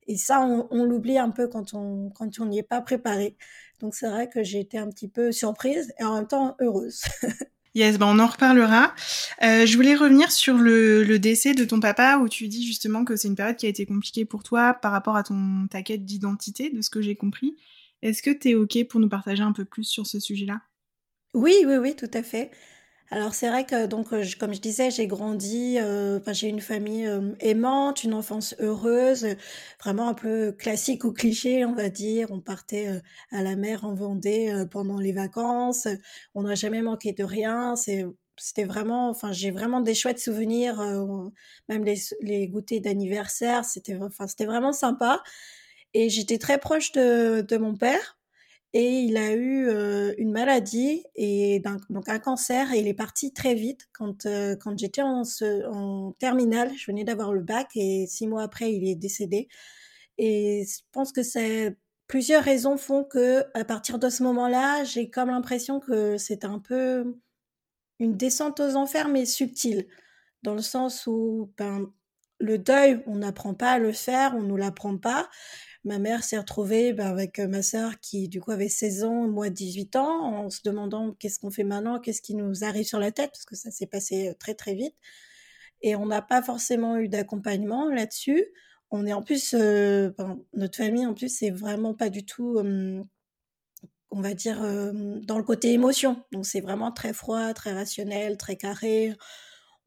et 0.07 0.18
ça 0.18 0.41
on, 0.41 0.83
l'oublie 0.83 1.18
un 1.18 1.29
peu 1.29 1.47
quand 1.47 1.73
on 1.73 2.09
quand 2.09 2.39
on 2.39 2.45
n'y 2.47 2.59
est 2.59 2.63
pas 2.63 2.81
préparé. 2.81 3.38
Donc 3.79 3.95
c'est 3.95 4.09
vrai 4.09 4.29
que 4.29 4.44
j'ai 4.44 4.59
été 4.59 4.77
un 4.77 4.89
petit 4.89 5.07
peu 5.07 5.31
surprise 5.31 5.94
et 6.00 6.03
en 6.03 6.15
même 6.15 6.27
temps 6.27 6.56
heureuse. 6.59 7.03
Yes, 7.74 7.97
ben 7.97 8.07
on 8.07 8.19
en 8.19 8.27
reparlera. 8.27 8.94
Euh, 9.44 9.65
je 9.65 9.77
voulais 9.77 9.95
revenir 9.95 10.29
sur 10.29 10.57
le, 10.57 11.06
le, 11.06 11.19
décès 11.19 11.53
de 11.53 11.63
ton 11.63 11.79
papa, 11.79 12.17
où 12.17 12.27
tu 12.27 12.50
dis 12.50 12.67
justement 12.67 13.06
que 13.06 13.15
c'est 13.15 13.29
une 13.29 13.38
période 13.38 13.56
qui 13.56 13.65
a 13.65 13.69
été 13.69 13.85
compliquée 13.85 14.25
pour 14.25 14.44
toi 14.44 14.74
par 14.74 14.91
rapport 14.91 15.15
à 15.15 15.24
ton 15.24 15.67
ta 15.69 15.81
quête 15.81 16.03
d'identité, 16.03 16.69
de 16.69 16.81
ce 16.81 16.89
que 16.89 17.01
j'ai 17.01 17.15
compris. 17.15 17.56
Est-ce 18.01 18.21
que 18.21 18.31
tu 18.31 18.50
es 18.51 18.56
OK 18.56 18.77
pour 18.89 19.00
nous 19.00 19.09
partager 19.09 19.44
un 19.44 19.53
peu 19.53 19.65
plus 19.65 19.83
sur 19.86 20.07
ce 20.07 20.19
sujet-là? 20.19 20.62
Oui, 21.33 21.63
oui, 21.65 21.75
oui, 21.77 21.95
tout 21.95 22.09
à 22.13 22.24
fait. 22.24 22.51
Alors 23.12 23.36
c'est 23.36 23.50
vrai 23.50 23.65
que 23.65 23.88
donc 23.88 24.13
euh, 24.13 24.24
comme 24.39 24.53
je 24.53 24.62
disais, 24.62 24.92
j'ai 24.92 25.07
grandi, 25.07 25.77
euh, 25.80 26.19
j'ai 26.33 26.50
une 26.50 26.62
famille 26.62 27.07
euh, 27.07 27.33
aimante, 27.42 28.03
une 28.03 28.13
enfance 28.13 28.56
heureuse, 28.59 29.27
vraiment 29.81 30.09
un 30.09 30.13
peu 30.15 30.53
classique 30.53 31.03
ou 31.06 31.13
cliché, 31.13 31.65
on 31.65 31.74
va 31.75 31.89
dire. 31.89 32.30
On 32.31 32.42
partait 32.42 33.01
à 33.31 33.44
la 33.44 33.56
mer 33.57 33.86
en 33.86 33.94
Vendée 33.95 34.65
pendant 34.71 35.00
les 35.00 35.13
vacances. 35.13 35.88
On 36.36 36.44
n'a 36.44 36.56
jamais 36.56 36.81
manqué 36.81 37.13
de 37.13 37.24
rien. 37.24 37.75
C'est 37.77 38.06
c'était 38.38 38.63
vraiment, 38.65 39.09
enfin 39.09 39.31
j'ai 39.33 39.51
vraiment 39.51 39.81
des 39.81 39.94
chouettes 39.95 40.19
souvenirs, 40.19 40.81
même 41.69 41.83
les, 41.86 41.95
les 42.21 42.48
goûters 42.48 42.81
d'anniversaire. 42.81 43.65
C'était, 43.65 43.98
enfin 44.01 44.27
c'était 44.27 44.45
vraiment 44.45 44.74
sympa. 44.74 45.21
Et 45.93 46.09
j'étais 46.09 46.38
très 46.38 46.57
proche 46.57 46.91
de, 46.91 47.57
mon 47.57 47.75
père. 47.75 48.17
Et 48.73 49.01
il 49.01 49.17
a 49.17 49.33
eu 49.33 49.69
une 50.17 50.31
maladie 50.31 51.03
et 51.15 51.61
donc 51.89 52.07
un 52.07 52.19
cancer 52.19 52.71
et 52.71 52.79
il 52.79 52.88
est 52.88 52.93
parti 52.93 53.33
très 53.33 53.53
vite 53.53 53.89
quand 53.91 54.25
quand 54.61 54.79
j'étais 54.79 55.01
en, 55.01 55.23
en 55.69 56.13
terminale, 56.13 56.71
je 56.77 56.89
venais 56.89 57.03
d'avoir 57.03 57.33
le 57.33 57.41
bac 57.41 57.67
et 57.75 58.07
six 58.07 58.27
mois 58.27 58.43
après 58.43 58.71
il 58.71 58.88
est 58.88 58.95
décédé. 58.95 59.49
Et 60.17 60.63
je 60.65 60.83
pense 60.93 61.11
que 61.11 61.21
c'est 61.23 61.75
plusieurs 62.07 62.43
raisons 62.43 62.77
font 62.77 63.03
que 63.05 63.45
à 63.53 63.63
partir 63.65 63.97
de 63.97 64.09
ce 64.09 64.21
moment-là, 64.23 64.83
j'ai 64.83 65.09
comme 65.09 65.29
l'impression 65.29 65.79
que 65.79 66.17
c'est 66.17 66.45
un 66.45 66.59
peu 66.59 67.17
une 67.99 68.17
descente 68.17 68.59
aux 68.59 68.75
enfers 68.75 69.07
mais 69.07 69.25
subtile, 69.25 69.88
dans 70.43 70.53
le 70.53 70.61
sens 70.61 71.07
où 71.07 71.53
ben 71.57 71.89
le 72.39 72.57
deuil, 72.57 73.01
on 73.07 73.15
n'apprend 73.15 73.53
pas 73.53 73.71
à 73.71 73.79
le 73.79 73.93
faire, 73.93 74.35
on 74.35 74.41
nous 74.41 74.57
l'apprend 74.57 74.97
pas 74.97 75.29
ma 75.83 76.00
mère 76.00 76.24
s'est 76.24 76.38
retrouvée 76.38 76.94
bah, 76.94 77.10
avec 77.10 77.39
ma 77.39 77.62
sœur 77.62 78.00
qui 78.00 78.28
du 78.28 78.39
coup 78.42 78.51
avait 78.51 78.69
16 78.69 79.04
ans, 79.04 79.28
moi 79.28 79.50
18 79.50 79.95
ans, 79.95 80.45
en 80.45 80.50
se 80.50 80.62
demandant 80.63 81.13
qu'est-ce 81.13 81.39
qu'on 81.39 81.51
fait 81.51 81.63
maintenant, 81.63 82.00
qu'est-ce 82.00 82.22
qui 82.22 82.36
nous 82.36 82.63
arrive 82.63 82.86
sur 82.86 83.00
la 83.00 83.12
tête, 83.12 83.31
parce 83.31 83.45
que 83.45 83.56
ça 83.56 83.72
s'est 83.72 83.88
passé 83.88 84.36
très 84.39 84.54
très 84.54 84.75
vite. 84.75 84.95
Et 85.81 85.95
on 85.95 86.06
n'a 86.06 86.22
pas 86.22 86.42
forcément 86.42 86.98
eu 86.98 87.07
d'accompagnement 87.10 87.89
là-dessus. 87.89 88.45
On 88.92 89.06
est 89.07 89.13
en 89.13 89.24
plus, 89.24 89.54
notre 89.54 90.78
famille 90.78 91.06
en 91.06 91.13
plus, 91.13 91.30
c'est 91.30 91.50
vraiment 91.50 91.94
pas 91.94 92.10
du 92.10 92.25
tout, 92.25 92.60
on 94.12 94.22
va 94.22 94.34
dire, 94.34 94.62
dans 95.24 95.38
le 95.38 95.44
côté 95.44 95.72
émotion. 95.74 96.24
Donc 96.31 96.45
c'est 96.45 96.62
vraiment 96.62 96.92
très 96.92 97.13
froid, 97.13 97.54
très 97.54 97.74
rationnel, 97.74 98.38
très 98.38 98.57
carré 98.57 99.16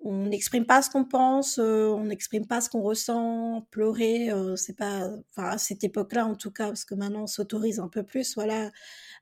on 0.04 0.26
n'exprime 0.26 0.66
pas 0.66 0.82
ce 0.82 0.90
qu'on 0.90 1.04
pense, 1.04 1.58
euh, 1.58 1.88
on 1.88 2.04
n'exprime 2.04 2.46
pas 2.46 2.60
ce 2.60 2.68
qu'on 2.68 2.82
ressent, 2.82 3.66
pleurer, 3.70 4.30
euh, 4.30 4.54
c'est 4.54 4.76
pas, 4.76 5.08
enfin 5.30 5.48
à 5.48 5.58
cette 5.58 5.82
époque-là 5.82 6.26
en 6.26 6.34
tout 6.34 6.50
cas, 6.50 6.66
parce 6.66 6.84
que 6.84 6.94
maintenant 6.94 7.22
on 7.22 7.26
s'autorise 7.26 7.80
un 7.80 7.88
peu 7.88 8.02
plus, 8.02 8.34
voilà, 8.34 8.70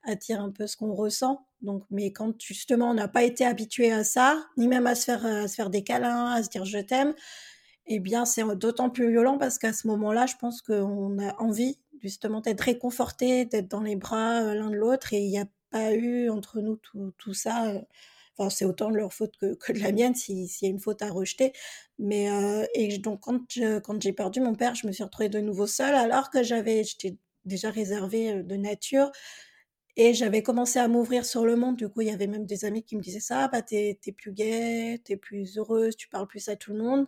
à 0.03 0.17
dire 0.17 0.41
un 0.41 0.51
peu 0.51 0.67
ce 0.67 0.77
qu'on 0.77 0.93
ressent. 0.93 1.47
Donc, 1.63 1.85
mais 1.91 2.13
quand 2.13 2.35
justement 2.43 2.91
on 2.91 2.95
n'a 2.95 3.07
pas 3.07 3.23
été 3.23 3.47
habitué 3.47 3.93
à 3.93 4.03
ça, 4.03 4.45
ni 4.57 4.67
même 4.67 4.89
à 4.89 4.97
se 4.97 5.05
faire, 5.05 5.25
à 5.25 5.47
se 5.47 5.55
faire 5.55 5.71
des 5.71 5.85
câlins, 5.85 6.27
à 6.33 6.43
se 6.43 6.49
dire 6.49 6.65
je 6.65 6.79
t'aime, 6.79 7.15
eh 7.87 8.01
bien 8.01 8.25
c'est 8.25 8.45
d'autant 8.57 8.91
plus 8.91 9.09
violent 9.11 9.39
parce 9.39 9.59
qu'à 9.59 9.73
ce 9.73 9.87
moment-là, 9.87 10.27
je 10.27 10.35
pense 10.37 10.63
qu'on 10.63 11.19
a 11.21 11.41
envie 11.41 11.79
justement 12.01 12.41
d'être 12.41 12.63
réconforté, 12.63 13.45
d'être 13.45 13.69
dans 13.69 13.83
les 13.83 13.97
bras 13.97 14.43
euh, 14.43 14.55
l'un 14.55 14.71
de 14.71 14.77
l'autre, 14.77 15.13
et 15.13 15.21
il 15.21 15.31
n'y 15.31 15.39
a 15.39 15.47
pas 15.71 15.95
eu 15.95 16.29
entre 16.29 16.61
nous 16.61 16.77
tout, 16.77 17.13
tout 17.19 17.35
ça 17.35 17.73
Enfin, 18.37 18.51
c'est 18.51 18.65
autant 18.65 18.91
de 18.91 18.97
leur 18.97 19.13
faute 19.13 19.37
que, 19.39 19.73
de 19.73 19.79
la 19.81 19.93
mienne 19.93 20.15
s'il 20.15 20.47
y 20.47 20.67
a 20.67 20.69
une 20.69 20.81
faute 20.81 21.03
à 21.03 21.11
rejeter. 21.11 21.53
Mais 21.99 22.31
euh, 22.31 22.65
et 22.75 22.99
donc 22.99 23.21
quand 23.21 23.41
quand 23.85 24.03
j'ai 24.03 24.13
perdu 24.13 24.41
mon 24.41 24.55
père, 24.55 24.75
je 24.75 24.87
me 24.87 24.93
suis 24.93 25.05
retrouvée 25.05 25.29
de 25.29 25.41
nouveau 25.41 25.67
seule 25.67 25.95
alors 25.95 26.31
que 26.31 26.43
j'avais 26.43 26.85
j'étais 26.85 27.17
déjà 27.45 27.71
réservée 27.71 28.33
euh, 28.33 28.43
de 28.43 28.57
nature 28.57 29.11
et 29.97 30.15
j'avais 30.15 30.43
commencé 30.43 30.79
à 30.79 30.89
m'ouvrir 30.89 31.25
sur 31.27 31.45
le 31.45 31.57
monde. 31.57 31.77
Du 31.77 31.89
coup, 31.89 32.01
il 32.01 32.09
y 32.09 32.11
avait 32.11 32.27
même 32.27 32.47
des 32.47 32.65
amis 32.65 32.83
qui 32.83 32.97
me 32.97 33.03
disaient 33.03 33.21
ça, 33.21 33.49
bah 33.49 33.63
t'es 33.63 33.99
es 34.05 34.13
plus 34.13 34.33
gaie, 34.33 35.01
t'es 35.05 35.17
plus 35.17 35.59
heureuse, 35.59 35.97
tu 35.97 36.09
parles 36.09 36.27
plus 36.27 36.49
à 36.49 36.57
tout 36.57 36.73
le 36.73 36.79
monde. 36.79 37.07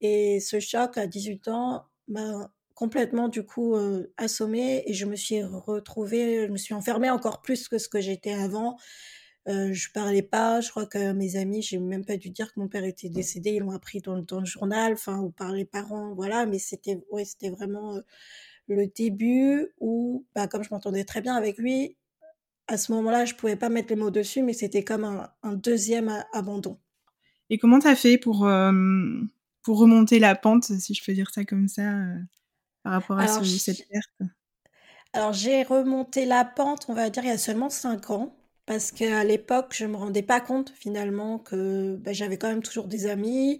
Et 0.00 0.40
ce 0.40 0.60
choc 0.60 0.96
à 0.96 1.06
18 1.06 1.48
ans 1.48 1.84
m'a 2.08 2.50
complètement 2.74 3.28
du 3.28 3.44
coup 3.44 3.74
euh, 3.76 4.12
assommée 4.16 4.84
et 4.86 4.94
je 4.94 5.06
me 5.06 5.16
suis 5.16 5.42
retrouvée, 5.42 6.46
je 6.46 6.52
me 6.52 6.56
suis 6.56 6.72
enfermée 6.74 7.10
encore 7.10 7.42
plus 7.42 7.68
que 7.68 7.78
ce 7.78 7.88
que 7.88 8.00
j'étais 8.00 8.32
avant. 8.32 8.78
Euh, 9.48 9.72
je 9.72 9.90
parlais 9.92 10.22
pas. 10.22 10.60
Je 10.60 10.70
crois 10.70 10.86
que 10.86 11.12
mes 11.12 11.36
amis, 11.36 11.62
j'ai 11.62 11.78
même 11.78 12.04
pas 12.04 12.16
dû 12.16 12.30
dire 12.30 12.52
que 12.52 12.60
mon 12.60 12.68
père 12.68 12.84
était 12.84 13.08
décédé. 13.08 13.52
Ils 13.52 13.60
l'ont 13.60 13.72
appris 13.72 14.00
dans, 14.00 14.18
dans, 14.18 14.40
le 14.40 14.46
journal, 14.46 14.92
enfin, 14.92 15.18
ou 15.18 15.30
par 15.30 15.52
les 15.52 15.64
parents, 15.64 16.14
voilà. 16.14 16.46
Mais 16.46 16.58
c'était, 16.58 17.02
ouais, 17.10 17.24
c'était 17.24 17.50
vraiment 17.50 17.96
euh, 17.96 18.00
le 18.68 18.86
début 18.86 19.68
où, 19.80 20.26
bah, 20.34 20.46
comme 20.46 20.62
je 20.62 20.70
m'entendais 20.70 21.04
très 21.04 21.20
bien 21.20 21.34
avec 21.34 21.58
lui, 21.58 21.96
à 22.68 22.76
ce 22.76 22.92
moment-là, 22.92 23.24
je 23.24 23.34
pouvais 23.34 23.56
pas 23.56 23.68
mettre 23.68 23.88
les 23.88 23.96
mots 23.96 24.10
dessus, 24.10 24.42
mais 24.42 24.52
c'était 24.52 24.84
comme 24.84 25.04
un, 25.04 25.30
un 25.42 25.54
deuxième 25.54 26.24
abandon. 26.32 26.78
Et 27.48 27.58
comment 27.58 27.80
t'as 27.80 27.96
fait 27.96 28.16
pour 28.16 28.46
euh, 28.46 28.72
pour 29.62 29.78
remonter 29.78 30.20
la 30.20 30.36
pente, 30.36 30.64
si 30.64 30.94
je 30.94 31.04
peux 31.04 31.12
dire 31.12 31.30
ça 31.34 31.44
comme 31.44 31.66
ça, 31.66 31.92
par 32.84 32.92
rapport 32.92 33.18
à 33.18 33.26
ce, 33.26 33.44
cette 33.44 33.88
perte? 33.88 34.30
Alors 35.12 35.32
j'ai 35.32 35.64
remonté 35.64 36.26
la 36.26 36.44
pente, 36.44 36.86
on 36.88 36.94
va 36.94 37.10
dire, 37.10 37.24
il 37.24 37.28
y 37.28 37.32
a 37.32 37.38
seulement 37.38 37.70
cinq 37.70 38.10
ans 38.10 38.36
parce 38.70 38.92
qu'à 38.92 39.24
l'époque, 39.24 39.74
je 39.76 39.84
me 39.84 39.96
rendais 39.96 40.22
pas 40.22 40.40
compte 40.40 40.70
finalement 40.70 41.40
que 41.40 41.96
bah, 41.96 42.12
j'avais 42.12 42.38
quand 42.38 42.46
même 42.46 42.62
toujours 42.62 42.86
des 42.86 43.06
amis. 43.06 43.58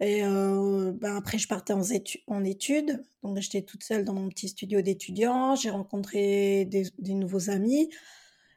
Et 0.00 0.22
euh, 0.22 0.92
bah, 0.92 1.16
après, 1.16 1.38
je 1.38 1.48
partais 1.48 1.72
en, 1.72 1.80
en 2.26 2.44
études. 2.44 3.02
Donc, 3.22 3.38
j'étais 3.38 3.62
toute 3.62 3.82
seule 3.82 4.04
dans 4.04 4.12
mon 4.12 4.28
petit 4.28 4.48
studio 4.48 4.82
d'étudiant. 4.82 5.56
J'ai 5.56 5.70
rencontré 5.70 6.66
des, 6.66 7.14
nouveaux 7.14 7.48
amis. 7.48 7.88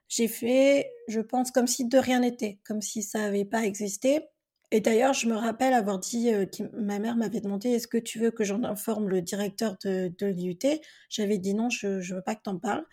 J'ai 0.09 0.27
fait, 0.27 0.91
je 1.07 1.21
pense, 1.21 1.51
comme 1.51 1.67
si 1.67 1.85
de 1.85 1.97
rien 1.97 2.19
n'était, 2.19 2.59
comme 2.65 2.81
si 2.81 3.01
ça 3.01 3.19
n'avait 3.19 3.45
pas 3.45 3.63
existé. 3.63 4.19
Et 4.71 4.81
d'ailleurs, 4.81 5.13
je 5.13 5.29
me 5.29 5.35
rappelle 5.37 5.71
avoir 5.73 5.99
dit, 5.99 6.33
euh, 6.33 6.45
que 6.45 6.63
ma 6.75 6.99
mère 6.99 7.15
m'avait 7.15 7.39
demandé, 7.39 7.69
est-ce 7.69 7.87
que 7.87 7.97
tu 7.97 8.19
veux 8.19 8.31
que 8.31 8.43
j'en 8.43 8.65
informe 8.65 9.07
le 9.07 9.21
directeur 9.21 9.77
de, 9.85 10.11
de 10.17 10.25
l'IUT 10.27 10.59
J'avais 11.09 11.37
dit 11.37 11.53
non, 11.53 11.69
je 11.69 11.87
ne 11.87 12.15
veux 12.15 12.21
pas 12.21 12.35
que 12.35 12.41
tu 12.43 12.49
en 12.49 12.57
parles. 12.57 12.83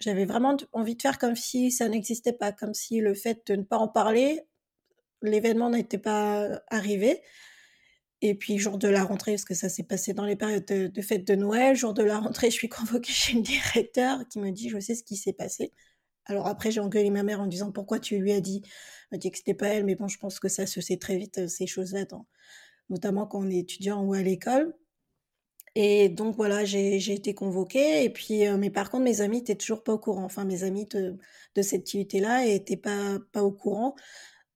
J'avais 0.00 0.26
vraiment 0.26 0.56
envie 0.72 0.96
de 0.96 1.02
faire 1.02 1.18
comme 1.18 1.36
si 1.36 1.70
ça 1.70 1.88
n'existait 1.88 2.32
pas, 2.32 2.52
comme 2.52 2.74
si 2.74 3.00
le 3.00 3.14
fait 3.14 3.46
de 3.46 3.56
ne 3.56 3.62
pas 3.62 3.78
en 3.78 3.88
parler, 3.88 4.42
l'événement 5.22 5.70
n'était 5.70 5.98
pas 5.98 6.60
arrivé. 6.68 7.22
Et 8.20 8.34
puis, 8.34 8.58
jour 8.58 8.78
de 8.78 8.88
la 8.88 9.04
rentrée, 9.04 9.32
parce 9.32 9.44
que 9.44 9.54
ça 9.54 9.68
s'est 9.68 9.82
passé 9.82 10.14
dans 10.14 10.24
les 10.24 10.36
périodes 10.36 10.64
de, 10.66 10.86
de 10.86 11.02
fête 11.02 11.26
de 11.26 11.34
Noël, 11.34 11.76
jour 11.76 11.92
de 11.94 12.02
la 12.02 12.18
rentrée, 12.18 12.50
je 12.50 12.56
suis 12.56 12.68
convoquée 12.70 13.12
chez 13.12 13.34
le 13.34 13.42
directeur 13.42 14.26
qui 14.28 14.38
me 14.38 14.50
dit, 14.50 14.68
je 14.68 14.78
sais 14.80 14.94
ce 14.94 15.02
qui 15.02 15.16
s'est 15.16 15.32
passé. 15.32 15.72
Alors 16.26 16.46
après, 16.46 16.70
j'ai 16.70 16.80
engueulé 16.80 17.10
ma 17.10 17.22
mère 17.22 17.40
en 17.40 17.46
disant 17.46 17.70
pourquoi 17.70 17.98
tu 18.00 18.18
lui 18.18 18.32
as 18.32 18.40
dit? 18.40 18.62
Elle 18.64 19.16
m'a 19.16 19.18
dit 19.18 19.30
que 19.30 19.36
c'était 19.36 19.54
pas 19.54 19.68
elle, 19.68 19.84
mais 19.84 19.94
bon, 19.94 20.08
je 20.08 20.18
pense 20.18 20.40
que 20.40 20.48
ça 20.48 20.66
se 20.66 20.80
sait 20.80 20.96
très 20.96 21.16
vite 21.16 21.38
euh, 21.38 21.48
ces 21.48 21.66
choses-là, 21.66 22.06
notamment 22.88 23.26
quand 23.26 23.40
on 23.40 23.50
est 23.50 23.58
étudiant 23.58 24.02
ou 24.02 24.14
à 24.14 24.22
l'école. 24.22 24.74
Et 25.76 26.08
donc 26.08 26.36
voilà, 26.36 26.64
j'ai 26.64 27.12
été 27.12 27.34
convoquée. 27.34 28.04
Et 28.04 28.10
puis, 28.10 28.46
euh, 28.46 28.56
mais 28.56 28.70
par 28.70 28.90
contre, 28.90 29.04
mes 29.04 29.20
amis 29.20 29.38
étaient 29.38 29.56
toujours 29.56 29.82
pas 29.82 29.92
au 29.94 29.98
courant. 29.98 30.24
Enfin, 30.24 30.44
mes 30.44 30.62
amis 30.64 30.86
de, 30.86 31.18
de 31.54 31.62
cette 31.62 31.80
activité-là 31.80 32.46
étaient 32.46 32.76
pas 32.76 33.18
pas 33.32 33.42
au 33.42 33.52
courant. 33.52 33.94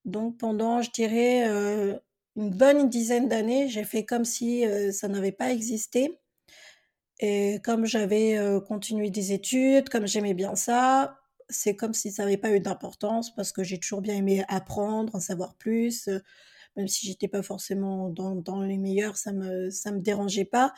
Donc 0.04 0.38
pendant, 0.38 0.82
je 0.82 0.90
dirais, 0.92 1.48
euh, 1.48 1.98
une 2.36 2.50
bonne 2.50 2.88
dizaine 2.88 3.28
d'années, 3.28 3.68
j'ai 3.68 3.84
fait 3.84 4.04
comme 4.04 4.24
si 4.24 4.64
ça 4.92 5.08
n'avait 5.08 5.32
pas 5.32 5.50
existé. 5.52 6.20
Et 7.20 7.60
comme 7.64 7.84
j'avais 7.84 8.38
continué 8.68 9.10
des 9.10 9.32
études, 9.32 9.88
comme 9.88 10.06
j'aimais 10.06 10.34
bien 10.34 10.54
ça, 10.54 11.18
c'est 11.48 11.74
comme 11.74 11.94
si 11.94 12.12
ça 12.12 12.24
n'avait 12.24 12.36
pas 12.36 12.52
eu 12.52 12.60
d'importance 12.60 13.34
parce 13.34 13.52
que 13.52 13.64
j'ai 13.64 13.78
toujours 13.80 14.02
bien 14.02 14.14
aimé 14.14 14.44
apprendre, 14.48 15.14
en 15.16 15.20
savoir 15.20 15.56
plus. 15.56 16.08
Même 16.78 16.88
si 16.88 17.06
j'étais 17.06 17.28
pas 17.28 17.42
forcément 17.42 18.08
dans, 18.08 18.62
les 18.62 18.78
meilleurs, 18.78 19.16
ça 19.16 19.32
me 19.32 19.68
ça 19.68 19.92
me 19.92 20.00
dérangeait 20.00 20.44
pas. 20.44 20.72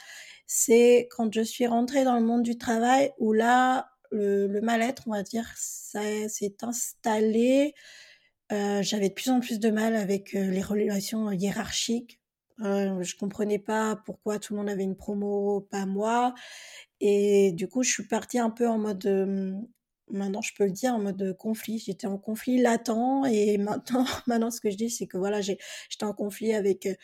C'est 0.47 1.09
quand 1.13 1.33
je 1.33 1.43
suis 1.43 1.67
rentrée 1.67 2.05
dans 2.05 2.17
le 2.17 2.25
monde 2.25 2.43
du 2.43 2.59
travail 2.59 3.13
où 3.19 3.33
là 3.33 3.91
le, 4.11 4.61
mal-être, 4.61 5.05
on 5.07 5.13
va 5.13 5.23
dire, 5.23 5.47
s'est 5.57 6.57
installé. 6.63 7.75
Euh, 8.51 8.83
j'avais 8.83 9.11
de 9.11 9.15
plus 9.15 9.31
en 9.31 9.41
plus 9.41 9.61
de 9.61 9.71
mal 9.71 9.95
avec 9.95 10.35
euh, 10.35 10.51
les 10.51 10.63
relations 10.63 11.31
hiérarchiques. 11.31 12.19
Euh, 12.63 13.03
je 13.03 13.17
comprenais 13.17 13.59
pas 13.61 13.97
pourquoi 14.05 14.39
tout 14.39 14.55
le 14.55 14.59
monde 14.59 14.69
avait 14.69 14.83
une 14.83 14.97
promo, 14.97 15.61
pas 15.71 15.87
moi. 15.87 16.35
Et 17.01 17.53
du 17.53 17.69
coup, 17.69 17.83
je 17.83 17.91
suis 17.91 18.07
partie 18.07 18.39
un 18.39 18.51
peu 18.51 18.69
en 18.69 18.79
mode 18.79 19.07
maintenant 20.13 20.43
je 20.43 20.53
peux 20.55 20.65
le 20.65 20.71
dire 20.71 20.95
en 20.95 20.99
mode 20.99 21.37
conflit. 21.39 21.79
J'étais 21.79 22.07
en 22.07 22.19
conflit 22.19 22.59
latent 22.61 22.91
et 23.31 23.59
maintenant, 23.59 24.05
maintenant 24.27 24.51
ce 24.51 24.61
que 24.61 24.71
je 24.71 24.77
dis 24.77 24.91
c'est 24.91 25.07
que 25.07 25.19
voilà, 25.19 25.41
j'étais 25.41 25.65
en 26.03 26.13
conflit 26.13 26.53
avec 26.55 26.87
euh, 26.87 26.95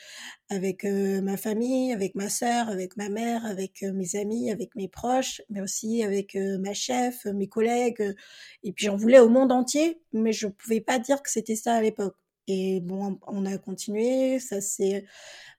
avec 0.49 0.85
euh, 0.85 1.21
ma 1.23 1.37
famille, 1.37 1.93
avec 1.93 2.15
ma 2.15 2.29
sœur, 2.29 2.69
avec 2.69 2.97
ma 2.97 3.09
mère, 3.09 3.45
avec 3.47 3.83
euh, 3.83 3.93
mes 3.93 4.17
amis, 4.17 4.51
avec 4.51 4.75
mes 4.77 4.89
proches, 4.89 5.43
mais 5.51 5.61
aussi 5.61 6.03
avec 6.03 6.35
ma 6.37 6.75
chef, 6.75 7.25
mes 7.27 7.49
collègues. 7.49 8.15
et 8.63 8.73
puis 8.73 8.87
j'en 8.87 8.97
voulais 8.97 9.19
au 9.21 9.29
monde 9.29 9.53
entier, 9.53 10.01
mais 10.13 10.33
je 10.33 10.47
pouvais 10.49 10.81
pas 10.81 10.99
dire 10.99 11.23
que 11.23 11.31
c'était 11.31 11.57
ça 11.57 11.75
à 11.75 11.83
l'époque. 11.83 12.17
Et 12.49 12.81
bon, 12.81 13.19
on 13.27 13.45
a 13.47 13.59
continué. 13.59 14.39
Ça 14.41 14.61
c'est 14.61 15.05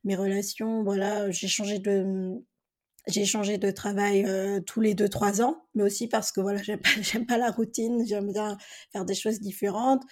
mes 0.03 0.15
relations. 0.15 0.83
Voilà, 0.83 1.31
j'ai 1.31 1.47
changé 1.47 1.79
de 1.79 2.41
j'ai 3.07 3.25
changé 3.25 3.57
de 3.57 3.71
travail 3.71 4.25
euh, 4.25 4.59
tous 4.59 4.81
les 4.81 4.93
deux 4.93 5.07
trois 5.09 5.41
ans, 5.41 5.65
mais 5.75 5.83
aussi 5.83 6.07
parce 6.07 6.31
que 6.31 6.41
voilà, 6.41 6.61
j'aime 7.01 7.25
pas, 7.25 7.37
la 7.37 7.51
routine, 7.51 8.05
j'aime 8.05 8.31
bien 8.31 8.57
faire 8.91 9.05
des 9.05 9.15
choses 9.15 9.39
différentes. 9.39 10.03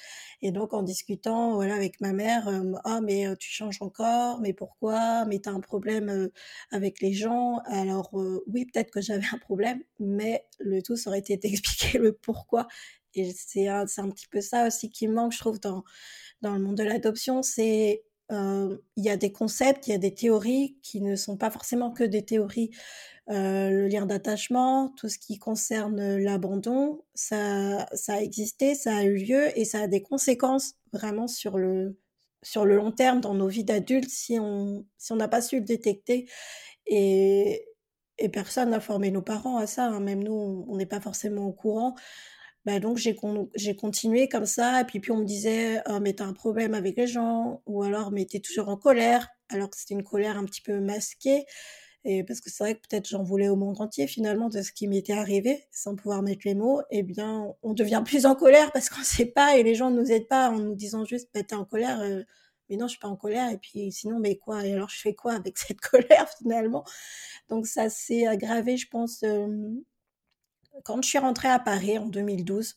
Et 0.42 0.52
donc 0.52 0.74
en 0.74 0.84
discutant 0.84 1.56
voilà 1.56 1.76
avec 1.76 2.00
ma 2.02 2.14
mère, 2.14 2.48
euh, 2.48 2.74
ah 2.86 3.02
mais 3.02 3.28
euh, 3.28 3.36
tu 3.36 3.50
changes 3.50 3.82
encore, 3.82 4.40
mais 4.42 4.54
pourquoi, 4.54 5.26
mais 5.26 5.40
tu 5.40 5.50
as 5.50 5.52
un 5.52 5.60
problème 5.60 6.30
avec 6.72 7.02
les 7.02 7.14
gens? 7.14 7.60
Alors 7.66 8.12
oui, 8.48 8.66
peut-être 8.66 8.92
que 8.92 9.02
j'avais 9.02 9.26
un 9.34 9.38
problème, 9.40 9.82
mais 10.00 10.46
le 10.60 10.82
tout 10.82 10.96
ça 10.96 11.10
aurait 11.10 11.20
été 11.20 11.38
d'expliquer 11.38 11.98
le 11.98 12.14
pourquoi. 12.14 12.68
Et 13.14 13.32
c'est 13.34 13.68
un, 13.68 13.88
c'est 13.88 14.02
un 14.02 14.10
petit 14.10 14.28
peu 14.28 14.42
ça 14.42 14.68
aussi 14.68 14.90
qui 14.90 15.08
manque, 15.08 15.34
je 15.34 15.40
trouve, 15.40 15.60
dans 15.60 15.84
dans 16.42 16.54
le 16.54 16.60
monde 16.60 16.78
de 16.78 16.84
l'adoption, 16.84 17.42
c'est 17.42 18.04
il 18.30 18.80
y 18.98 19.10
a 19.10 19.18
des 19.18 19.32
concepts, 19.32 19.88
il 19.88 19.92
y 19.92 19.94
a 19.94 20.00
des 20.00 20.14
théories 20.14 20.78
qui 20.82 21.02
ne 21.02 21.16
sont 21.16 21.38
pas 21.38 21.52
forcément 21.52 21.92
que 21.92 22.04
des 22.04 22.24
théories. 22.24 22.72
Le 23.28 23.88
lien 23.88 24.06
d'attachement, 24.06 24.90
tout 24.98 25.10
ce 25.10 25.18
qui 25.18 25.40
concerne 25.40 26.18
l'abandon, 26.18 27.04
ça, 27.16 27.88
ça 27.94 28.16
a 28.16 28.22
existé, 28.22 28.76
ça 28.76 28.98
a 28.98 29.04
eu 29.04 29.18
lieu 29.18 29.58
et 29.58 29.66
ça 29.66 29.82
a 29.82 29.88
des 29.88 30.02
conséquences 30.02 30.76
vraiment 30.94 31.28
sur 31.28 31.58
le, 31.58 31.98
sur 32.46 32.66
le 32.66 32.76
long 32.76 32.92
terme 32.92 33.22
dans 33.22 33.34
nos 33.34 33.48
vies 33.48 33.64
d'adultes 33.64 34.10
si 34.10 34.40
on 34.40 34.86
si 34.98 35.12
on 35.12 35.16
n'a 35.16 35.28
pas 35.28 35.42
su 35.42 35.58
le 35.58 35.66
détecter 35.66 36.30
et, 36.86 37.66
et 38.20 38.30
personne 38.30 38.70
n'a 38.70 38.80
formé 38.80 39.12
nos 39.12 39.24
parents 39.24 39.58
à 39.58 39.68
ça, 39.68 39.88
hein. 39.88 40.00
même 40.00 40.24
nous 40.24 40.66
on 40.70 40.76
n'est 40.78 40.86
pas 40.86 41.02
forcément 41.02 41.48
au 41.48 41.54
courant. 41.54 41.96
Bah, 42.66 42.80
donc 42.80 42.98
j'ai 42.98 43.76
continué 43.76 44.28
comme 44.28 44.48
ça 44.48 44.82
et 44.82 44.86
puis 44.86 45.00
puis 45.00 45.12
on 45.12 45.18
me 45.18 45.26
disait 45.26 45.82
«Oh 45.88 46.00
mais 46.02 46.14
t'as 46.14 46.26
un 46.26 46.34
problème 46.34 46.74
avec 46.74 46.98
les 46.98 47.06
gens» 47.06 47.62
ou 47.68 47.84
alors 47.84 48.12
«Mais 48.12 48.26
t'es 48.26 48.40
toujours 48.40 48.70
en 48.70 48.78
colère», 48.78 49.28
alors 49.50 49.70
que 49.70 49.78
c'était 49.78 49.94
une 49.94 50.04
colère 50.04 50.36
un 50.38 50.46
petit 50.46 50.62
peu 50.62 50.80
masquée 50.80 51.46
et 52.06 52.24
parce 52.24 52.42
que 52.42 52.50
c'est 52.50 52.64
vrai 52.64 52.76
que 52.76 52.82
peut-être 52.88 53.08
j'en 53.08 53.24
voulais 53.24 53.50
au 53.50 53.56
monde 53.56 53.80
entier 53.82 54.08
finalement 54.08 54.50
de 54.50 54.62
ce 54.64 54.72
qui 54.72 54.88
m'était 54.88 55.14
arrivé 55.14 55.64
sans 55.72 55.96
pouvoir 55.96 56.24
mettre 56.24 56.42
les 56.46 56.56
mots, 56.56 56.82
eh 56.92 57.04
bien 57.04 57.54
on 57.62 57.74
devient 57.74 58.02
plus 58.06 58.26
en 58.26 58.36
colère 58.36 58.72
parce 58.72 58.90
qu'on 58.90 59.04
sait 59.04 59.28
pas 59.28 59.58
et 59.58 59.64
les 59.64 59.76
gens 59.76 59.92
ne 59.92 60.02
nous 60.02 60.12
aident 60.12 60.28
pas 60.28 60.50
en 60.50 60.58
nous 60.60 60.76
disant 60.76 61.06
juste 61.06 61.30
«Bah, 61.36 61.44
t'es 61.44 61.56
en 61.56 61.66
colère», 61.66 62.00
mais 62.70 62.78
non 62.78 62.88
je 62.88 62.92
suis 62.92 63.00
pas 63.00 63.08
en 63.10 63.16
colère 63.16 63.52
et 63.52 63.60
puis 63.60 63.92
sinon 63.92 64.20
mais 64.20 64.38
quoi 64.38 64.66
et 64.66 64.74
alors 64.74 64.90
je 64.90 65.00
fais 65.00 65.14
quoi 65.14 65.34
avec 65.34 65.58
cette 65.60 65.82
colère 65.82 66.28
finalement? 66.40 66.84
Donc 67.50 67.68
ça 67.68 67.90
s'est 67.90 68.26
aggravé 68.26 68.78
je 68.78 68.88
pense, 68.90 69.24
quand 70.84 71.02
je 71.02 71.10
suis 71.10 71.18
rentrée 71.20 71.50
à 71.50 71.60
Paris 71.60 71.98
en 71.98 72.08
2012, 72.08 72.76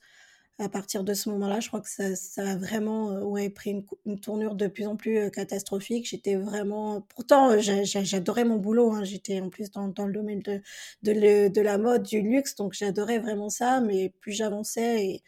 à 0.60 0.68
partir 0.68 1.04
de 1.04 1.14
ce 1.14 1.30
moment-là, 1.30 1.60
je 1.60 1.68
crois 1.68 1.80
que 1.80 1.88
ça, 1.88 2.42
a 2.42 2.56
vraiment 2.56 3.12
euh, 3.12 3.48
pris 3.50 3.84
une, 4.06 4.20
tournure 4.20 4.56
de 4.56 4.66
plus 4.66 4.86
en 4.86 4.96
plus 4.96 5.18
euh, 5.18 5.30
catastrophique. 5.30 6.08
J'étais 6.08 6.34
vraiment... 6.34 7.02
Pourtant, 7.02 7.50
euh, 7.52 7.60
j'adorais 7.60 8.44
mon 8.44 8.56
boulot. 8.56 8.92
Hein. 8.92 9.04
J'étais 9.04 9.40
en 9.40 9.50
plus 9.50 9.70
dans, 9.70 9.86
le 9.86 10.12
domaine 10.12 10.42
de, 11.02 11.60
la 11.60 11.78
mode, 11.78 12.02
du 12.02 12.20
luxe, 12.20 12.56
donc 12.56 12.72
j'adorais 12.72 13.20
vraiment 13.20 13.50
ça. 13.50 13.80
Mais 13.80 14.12
plus 14.20 14.32
j'avançais 14.32 15.22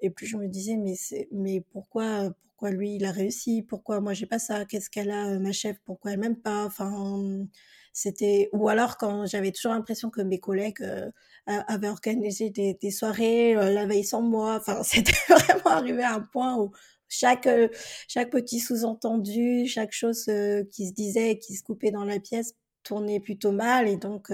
et, 0.00 0.10
plus 0.10 0.26
je 0.26 0.36
me 0.36 0.48
disais, 0.48 0.76
mais, 0.76 0.94
mais 1.30 1.60
pourquoi, 1.60 2.32
pourquoi 2.48 2.70
lui, 2.70 2.96
il 2.96 3.04
a 3.04 3.12
réussi? 3.12 3.62
Pourquoi 3.62 4.00
moi, 4.00 4.14
j'ai 4.14 4.26
pas 4.26 4.38
ça? 4.38 4.64
Qu'est-ce 4.64 4.88
qu'elle 4.88 5.10
a, 5.10 5.38
ma 5.38 5.52
chef? 5.52 5.76
Pourquoi 5.84 6.12
elle 6.12 6.20
m'aime 6.20 6.40
pas? 6.40 6.64
Enfin 6.64 7.46
c'était 7.94 8.50
ou 8.52 8.68
alors 8.68 8.98
quand 8.98 9.24
j'avais 9.24 9.52
toujours 9.52 9.72
l'impression 9.72 10.10
que 10.10 10.20
mes 10.20 10.40
collègues 10.40 10.82
euh, 10.82 11.10
avaient 11.46 11.88
organisé 11.88 12.50
des, 12.50 12.90
soirées 12.90 13.56
euh, 13.56 13.70
la 13.70 13.86
veille 13.86 14.04
sans 14.04 14.20
moi. 14.20 14.56
Enfin, 14.56 14.82
c'était 14.84 15.14
vraiment 15.28 15.70
arrivé 15.70 16.02
à 16.02 16.14
un 16.14 16.20
point 16.20 16.56
où 16.58 16.72
chaque 17.08 17.46
euh, 17.46 17.68
chaque 18.08 18.30
petit 18.30 18.58
sous-entendu, 18.58 19.66
chaque 19.68 19.92
chose 19.92 20.24
qui 20.72 20.88
se 20.88 20.92
disait 20.92 21.38
qui 21.38 21.54
se 21.54 21.62
coupait 21.62 21.92
dans 21.92 22.04
la 22.04 22.18
pièce 22.18 22.54
tournait 22.82 23.20
plutôt 23.20 23.52
mal 23.52 23.88
et 23.88 23.96
donc 23.96 24.30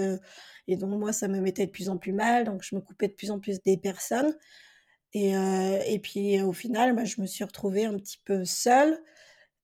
et 0.67 0.75
donc 0.75 0.99
moi 0.99 1.13
ça 1.13 1.27
me 1.29 1.39
mettait 1.39 1.67
de 1.67 1.71
plus 1.71 1.89
en 1.89 1.97
plus 1.97 2.13
mal. 2.13 2.45
Donc 2.45 2.63
je 2.63 2.75
me 2.75 2.81
coupais 2.81 3.09
de 3.09 3.13
plus 3.13 3.29
en 3.31 3.39
plus 3.39 3.61
des 3.61 3.77
personnes. 3.77 4.35
Et, 5.13 5.31
et 5.31 5.99
puis 5.99 6.41
au 6.41 6.53
final, 6.53 6.95
bah, 6.95 7.05
je 7.05 7.21
me 7.21 7.27
suis 7.27 7.43
retrouvée 7.43 7.85
un 7.85 7.95
petit 7.97 8.19
peu 8.25 8.43
seule 8.45 8.97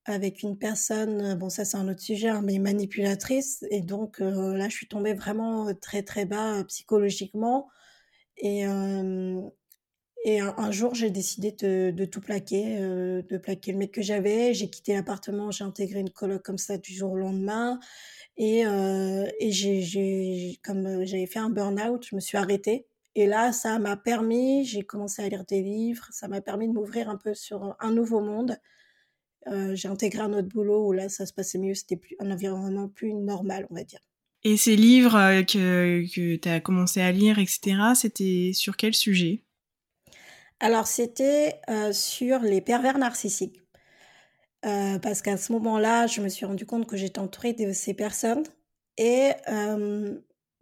avec 0.07 0.41
une 0.41 0.57
personne, 0.57 1.35
bon 1.35 1.49
ça 1.49 1.65
c'est 1.65 1.77
un 1.77 1.87
autre 1.87 2.01
sujet, 2.01 2.29
hein, 2.29 2.41
mais 2.43 2.59
manipulatrice. 2.59 3.65
Et 3.71 3.81
donc 3.81 4.21
euh, 4.21 4.55
là, 4.55 4.69
je 4.69 4.75
suis 4.75 4.87
tombée 4.87 5.13
vraiment 5.13 5.73
très 5.75 6.03
très 6.03 6.25
bas 6.25 6.59
euh, 6.59 6.63
psychologiquement. 6.63 7.67
Et, 8.37 8.67
euh, 8.67 9.41
et 10.25 10.39
un, 10.39 10.71
jour, 10.71 10.93
j'ai 10.95 11.09
décidé 11.09 11.51
de, 11.51 11.91
de, 11.91 12.05
tout 12.05 12.21
plaquer, 12.21 12.77
de 12.79 13.37
plaquer 13.37 13.71
le 13.71 13.77
mec 13.77 13.91
que 13.91 14.01
j'avais. 14.01 14.53
J'ai 14.53 14.69
quitté 14.69 14.93
l'appartement, 14.93 15.51
j'ai 15.51 15.63
intégré 15.63 15.99
une 15.99 16.09
coloc 16.09 16.43
comme 16.43 16.57
ça 16.57 16.77
du 16.77 16.93
jour 16.93 17.13
au 17.13 17.17
lendemain. 17.17 17.79
Et, 18.35 18.61
et 18.61 19.51
j'ai, 19.51 20.59
comme 20.63 21.05
j'avais 21.05 21.27
fait 21.27 21.39
un 21.39 21.49
burn-out, 21.49 22.05
je 22.09 22.15
me 22.15 22.19
suis 22.19 22.37
arrêtée. 22.37 22.87
Et 23.15 23.25
là, 23.25 23.53
ça 23.53 23.79
m'a 23.79 23.95
permis, 23.95 24.65
j'ai 24.65 24.83
commencé 24.83 25.23
à 25.23 25.29
lire 25.29 25.45
des 25.45 25.61
livres, 25.63 26.07
ça 26.11 26.27
m'a 26.27 26.41
permis 26.41 26.67
de 26.67 26.73
m'ouvrir 26.73 27.09
un 27.09 27.17
peu 27.17 27.33
sur 27.33 27.75
un 27.79 27.91
nouveau 27.91 28.19
monde. 28.19 28.59
Euh, 29.47 29.75
j'ai 29.75 29.87
intégré 29.87 30.21
un 30.21 30.33
autre 30.33 30.47
boulot 30.47 30.87
où 30.87 30.91
là, 30.91 31.09
ça 31.09 31.25
se 31.25 31.33
passait 31.33 31.57
mieux. 31.57 31.73
C'était 31.73 31.95
plus, 31.97 32.15
un 32.19 32.31
environnement 32.31 32.87
plus 32.87 33.13
normal, 33.13 33.67
on 33.69 33.75
va 33.75 33.83
dire. 33.83 33.99
Et 34.43 34.57
ces 34.57 34.75
livres 34.75 35.15
euh, 35.15 35.43
que, 35.43 36.03
que 36.13 36.35
tu 36.35 36.49
as 36.49 36.59
commencé 36.59 37.01
à 37.01 37.11
lire, 37.11 37.39
etc., 37.39 37.77
c'était 37.95 38.51
sur 38.53 38.77
quel 38.77 38.93
sujet? 38.93 39.43
Alors, 40.59 40.87
c'était 40.87 41.59
euh, 41.69 41.91
sur 41.93 42.39
les 42.39 42.61
pervers 42.61 42.97
narcissiques. 42.97 43.61
parce 44.61 45.21
qu'à 45.21 45.37
ce 45.37 45.51
moment-là, 45.53 46.07
je 46.07 46.21
me 46.21 46.29
suis 46.29 46.45
rendu 46.45 46.65
compte 46.65 46.87
que 46.87 46.97
j'étais 46.97 47.19
entourée 47.19 47.53
de 47.53 47.71
ces 47.71 47.93
personnes. 47.93 48.43
Et 48.97 49.31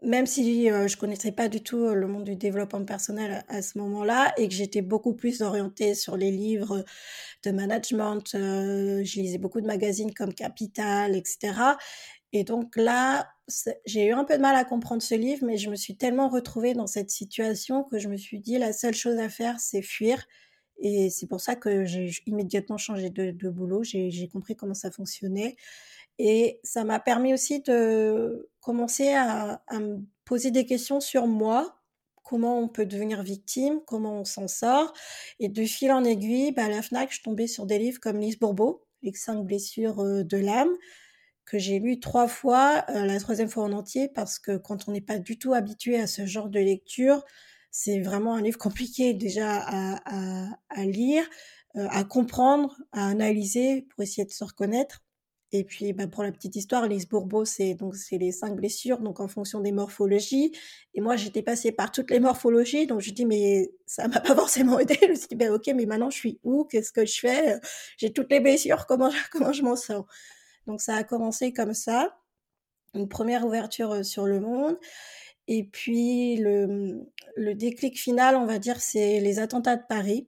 même 0.02 0.26
si 0.26 0.70
euh, 0.70 0.88
je 0.88 0.98
connaissais 0.98 1.32
pas 1.32 1.48
du 1.50 1.62
tout 1.62 1.88
le 1.88 2.08
monde 2.08 2.26
du 2.26 2.36
développement 2.36 2.84
personnel 2.84 3.44
à, 3.48 3.62
ce 3.62 3.78
moment-là 3.78 4.34
et 4.38 4.48
que 4.48 4.54
j'étais 4.54 4.82
beaucoup 4.82 5.14
plus 5.14 5.42
orientée 5.42 5.96
sur 5.96 6.18
les 6.18 6.32
livres 6.32 6.84
de 7.44 7.52
management, 7.52 8.36
euh, 8.36 9.04
je 9.04 9.20
lisais 9.20 9.38
beaucoup 9.38 9.62
de 9.62 9.68
magazines 9.68 10.14
comme 10.14 10.34
Capital, 10.34 11.16
etc. 11.16 11.54
Et 12.34 12.44
donc 12.44 12.76
là, 12.76 13.30
j'ai 13.86 14.08
eu 14.08 14.12
un 14.12 14.26
peu 14.26 14.36
de 14.36 14.42
mal 14.42 14.56
à 14.56 14.66
comprendre 14.66 15.02
ce 15.02 15.16
livre, 15.16 15.46
mais 15.46 15.58
je 15.58 15.70
me 15.70 15.76
suis 15.76 15.96
tellement 15.96 16.28
retrouvée 16.28 16.74
dans 16.74 16.88
cette 16.88 17.10
situation 17.10 17.84
que 17.84 17.98
je 17.98 18.10
me 18.10 18.18
suis 18.18 18.40
dit 18.40 18.58
la 18.58 18.74
seule 18.74 18.96
chose 18.96 19.18
à 19.20 19.30
faire, 19.30 19.60
c'est 19.60 19.82
fuir. 19.82 20.26
Et 20.80 21.10
c'est 21.10 21.28
pour 21.28 21.40
ça 21.40 21.56
que 21.56 21.86
j'ai 21.86 22.12
immédiatement 22.26 22.78
changé 22.78 23.10
de, 23.10 23.50
boulot. 23.50 23.84
J'ai 23.84 24.28
compris 24.28 24.56
comment 24.56 24.74
ça 24.74 24.92
fonctionnait. 24.92 25.56
Et 26.18 26.60
ça 26.64 26.84
m'a 26.84 27.00
permis 27.00 27.34
aussi 27.34 27.62
de 27.62 28.50
commencer 28.62 29.14
à, 29.14 29.62
me 29.74 30.00
poser 30.24 30.52
des 30.52 30.66
questions 30.66 31.00
sur 31.00 31.28
moi, 31.28 31.82
comment 32.24 32.60
on 32.60 32.68
peut 32.68 32.86
devenir 32.86 33.22
victime, 33.22 33.82
comment 33.86 34.22
on 34.22 34.26
s'en 34.26 34.48
sort. 34.48 34.94
Et 35.40 35.50
de 35.50 35.64
fil 35.66 35.92
en 35.92 36.04
aiguille, 36.04 36.52
bah, 36.52 36.66
à 36.66 36.70
la 36.70 36.82
FNAC, 36.82 37.14
je 37.14 37.22
tombais 37.22 37.48
sur 37.48 37.66
des 37.66 37.78
livres 37.78 38.00
comme 38.00 38.20
Lise 38.20 38.40
Bourbeau, 38.40 38.86
Les 39.04 39.14
cinq 39.14 39.44
blessures 39.44 40.00
euh, 40.00 40.24
de 40.24 40.38
l'âme, 40.38 40.72
que 41.46 41.60
j'ai 41.60 41.80
lu 41.80 42.00
trois 42.00 42.28
fois, 42.28 42.84
euh, 42.90 43.06
la 43.06 43.20
troisième 43.20 43.50
fois 43.50 43.64
en 43.64 43.72
entier, 43.72 44.10
parce 44.10 44.40
que 44.40 44.58
quand 44.58 44.88
on 44.88 44.92
n'est 44.92 45.02
pas 45.02 45.20
du 45.20 45.38
tout 45.38 45.54
habitué 45.54 46.00
à 46.00 46.08
ce 46.08 46.26
genre 46.26 46.50
de 46.50 46.60
lecture, 46.60 47.24
c'est 47.72 48.00
vraiment 48.00 48.36
un 48.36 48.42
livre 48.42 48.58
compliqué 48.58 49.14
déjà 49.14 49.60
à, 49.60 50.86
lire, 50.86 51.26
euh, 51.76 51.88
à 51.92 52.04
comprendre, 52.04 52.76
à 52.94 53.08
analyser 53.08 53.84
pour 53.92 54.02
essayer 54.02 54.26
de 54.26 54.32
se 54.32 54.44
reconnaître. 54.44 55.05
Et 55.58 55.64
puis, 55.64 55.94
bah, 55.94 56.06
pour 56.06 56.22
la 56.22 56.34
petite 56.34 56.58
histoire, 56.58 56.86
Lise 56.86 57.08
Bourbeau, 57.08 57.46
c'est 57.46 57.76
donc 57.76 57.96
c'est 57.96 58.18
les 58.18 58.34
cinq 58.34 58.58
blessures, 58.58 59.00
donc 59.00 59.22
en 59.22 59.30
fonction 59.30 59.62
des 59.62 59.72
morphologies. 59.72 60.52
Et 60.94 61.00
moi, 61.00 61.16
j'étais 61.16 61.42
passée 61.44 61.72
par 61.72 61.94
toutes 61.94 62.12
les 62.12 62.20
morphologies, 62.20 62.88
donc 62.88 63.00
je 63.00 63.12
dis 63.12 63.26
mais 63.26 63.72
ça 63.86 64.10
m'a 64.10 64.20
pas 64.20 64.36
forcément 64.36 64.80
aidé. 64.80 64.98
Je 65.02 65.08
me 65.08 65.16
suis 65.16 65.28
dit 65.30 65.36
ben 65.36 65.54
ok, 65.54 65.68
mais 65.74 65.86
maintenant 65.86 66.10
je 66.10 66.18
suis 66.18 66.40
où? 66.44 66.66
Qu'est-ce 66.66 66.92
que 66.92 67.06
je 67.06 67.20
fais? 67.22 67.62
J'ai 67.98 68.12
toutes 68.12 68.30
les 68.32 68.42
blessures, 68.42 68.86
comment 68.88 69.10
comment 69.32 69.54
je 69.54 69.64
m'en 69.64 69.78
sors? 69.78 70.08
Donc 70.68 70.82
ça 70.82 70.96
a 70.96 71.04
commencé 71.06 71.54
comme 71.54 71.74
ça, 71.74 72.18
une 72.94 73.08
première 73.08 73.46
ouverture 73.46 73.92
euh, 73.94 74.04
sur 74.04 74.26
le 74.26 74.42
monde. 74.42 74.78
Et 75.48 75.64
puis 75.64 76.36
le, 76.36 77.06
le 77.38 77.56
déclic 77.56 77.98
final, 77.98 78.36
on 78.36 78.46
va 78.46 78.60
dire, 78.60 78.82
c'est 78.82 79.22
les 79.22 79.40
attentats 79.40 79.78
de 79.78 79.84
Paris. 79.88 80.28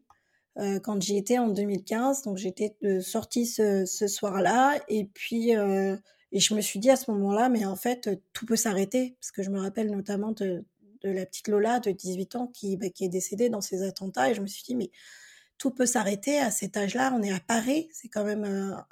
Euh, 0.59 0.79
quand 0.79 0.99
j'y 1.01 1.17
étais 1.17 1.37
en 1.37 1.49
2015. 1.49 2.23
Donc 2.23 2.37
j'étais 2.37 2.75
euh, 2.83 2.99
sortie 2.99 3.45
ce, 3.45 3.85
ce 3.85 4.07
soir-là 4.07 4.79
et 4.87 5.05
puis 5.05 5.55
euh, 5.55 5.95
et 6.31 6.39
je 6.39 6.53
me 6.55 6.61
suis 6.61 6.79
dit 6.79 6.89
à 6.89 6.95
ce 6.95 7.11
moment-là, 7.11 7.49
mais 7.49 7.65
en 7.65 7.75
fait 7.75 8.09
tout 8.33 8.45
peut 8.45 8.55
s'arrêter 8.55 9.15
parce 9.19 9.31
que 9.31 9.43
je 9.43 9.51
me 9.51 9.59
rappelle 9.59 9.91
notamment 9.91 10.31
de, 10.31 10.65
de 11.01 11.09
la 11.11 11.25
petite 11.25 11.47
Lola 11.47 11.79
de 11.79 11.91
18 11.91 12.35
ans 12.35 12.47
qui, 12.47 12.75
bah, 12.75 12.89
qui 12.89 13.05
est 13.05 13.09
décédée 13.09 13.49
dans 13.49 13.61
ces 13.61 13.83
attentats 13.83 14.31
et 14.31 14.33
je 14.33 14.41
me 14.41 14.47
suis 14.47 14.63
dit 14.63 14.75
mais 14.75 14.89
tout 15.59 15.71
peut 15.71 15.85
s'arrêter 15.85 16.39
à 16.39 16.51
cet 16.51 16.75
âge-là. 16.75 17.13
On 17.15 17.21
est 17.21 17.31
à 17.31 17.39
Paris, 17.39 17.87
c'est 17.91 18.09
quand 18.09 18.23
même 18.23 18.43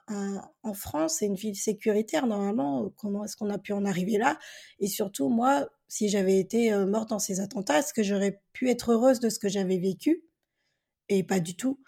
un, 0.07 0.41
en 0.63 0.74
France, 0.74 1.17
c'est 1.19 1.25
une 1.25 1.36
ville 1.36 1.55
sécuritaire 1.55 2.27
normalement. 2.27 2.91
Comment 2.98 3.24
est-ce 3.25 3.36
qu'on 3.38 3.50
a 3.50 3.60
pu 3.60 3.74
en 3.74 3.86
arriver 3.86 4.17
là? 4.17 4.39
Et 4.79 4.88
surtout, 4.88 5.29
moi, 5.29 5.67
si 5.88 6.10
j'avais 6.10 6.39
été 6.39 6.75
morte 6.86 7.10
dans 7.10 7.19
ces 7.19 7.39
attentats, 7.39 7.79
est-ce 7.79 7.93
que 7.93 8.01
j'aurais 8.01 8.41
pu 8.53 8.69
être 8.72 8.93
heureuse 8.93 9.19
de 9.19 9.29
ce 9.29 9.38
que 9.38 9.48
j'avais 9.48 9.77
vécu? 9.77 10.24
Et 11.09 11.24
pas 11.24 11.39
du 11.39 11.55
tout. 11.55 11.79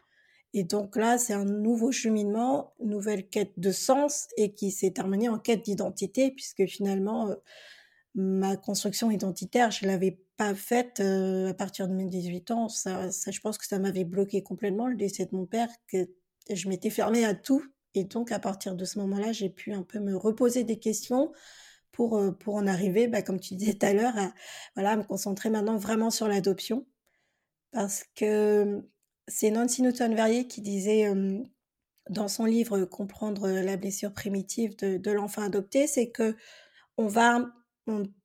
Et 0.53 0.63
donc 0.63 0.95
là, 0.95 1.17
c'est 1.17 1.33
un 1.33 1.45
nouveau 1.45 1.91
cheminement, 1.91 2.73
nouvelle 2.79 3.27
quête 3.29 3.53
de 3.57 3.71
sens 3.71 4.27
et 4.37 4.53
qui 4.53 4.71
s'est 4.71 4.91
terminée 4.91 5.29
en 5.29 5.37
quête 5.37 5.63
d'identité 5.63 6.31
puisque 6.31 6.65
finalement, 6.65 7.29
euh, 7.29 7.35
ma 8.15 8.57
construction 8.57 9.11
identitaire, 9.11 9.71
je 9.71 9.85
l'avais 9.85 10.19
pas 10.37 10.55
faite 10.55 10.99
euh, 10.99 11.49
à 11.49 11.53
partir 11.53 11.87
de 11.87 11.93
mes 11.93 12.05
18 12.05 12.51
ans. 12.51 12.69
Ça, 12.69 13.11
ça 13.11 13.31
je 13.31 13.39
pense 13.39 13.57
que 13.57 13.67
ça 13.67 13.77
m'avait 13.77 14.05
bloqué 14.05 14.41
complètement 14.41 14.87
le 14.87 14.95
décès 14.95 15.25
de 15.25 15.35
mon 15.35 15.45
père, 15.45 15.69
que 15.87 16.09
je 16.49 16.69
m'étais 16.69 16.89
fermée 16.89 17.25
à 17.25 17.35
tout. 17.35 17.63
Et 17.93 18.05
donc, 18.05 18.31
à 18.31 18.39
partir 18.39 18.75
de 18.75 18.85
ce 18.85 18.99
moment-là, 18.99 19.31
j'ai 19.33 19.49
pu 19.49 19.73
un 19.73 19.83
peu 19.83 19.99
me 19.99 20.15
reposer 20.15 20.63
des 20.63 20.79
questions 20.79 21.31
pour, 21.91 22.17
euh, 22.17 22.31
pour 22.31 22.55
en 22.55 22.67
arriver, 22.67 23.07
bah, 23.07 23.21
comme 23.21 23.39
tu 23.39 23.55
disais 23.55 23.73
tout 23.73 23.85
à 23.85 23.93
l'heure, 23.93 24.15
voilà, 24.75 24.91
à 24.91 24.97
me 24.97 25.03
concentrer 25.03 25.49
maintenant 25.49 25.77
vraiment 25.77 26.09
sur 26.09 26.27
l'adoption. 26.27 26.85
Parce 27.71 28.05
que 28.15 28.83
c'est 29.27 29.51
Nancy 29.51 29.81
Newton-Verrier 29.81 30.47
qui 30.47 30.61
disait 30.61 31.11
dans 32.09 32.27
son 32.27 32.45
livre 32.45 32.85
Comprendre 32.85 33.49
la 33.49 33.77
blessure 33.77 34.13
primitive 34.13 34.75
de, 34.77 35.11
l'enfant 35.11 35.41
adopté, 35.43 35.87
c'est 35.87 36.09
que 36.09 36.35
on 36.97 37.07
va 37.07 37.45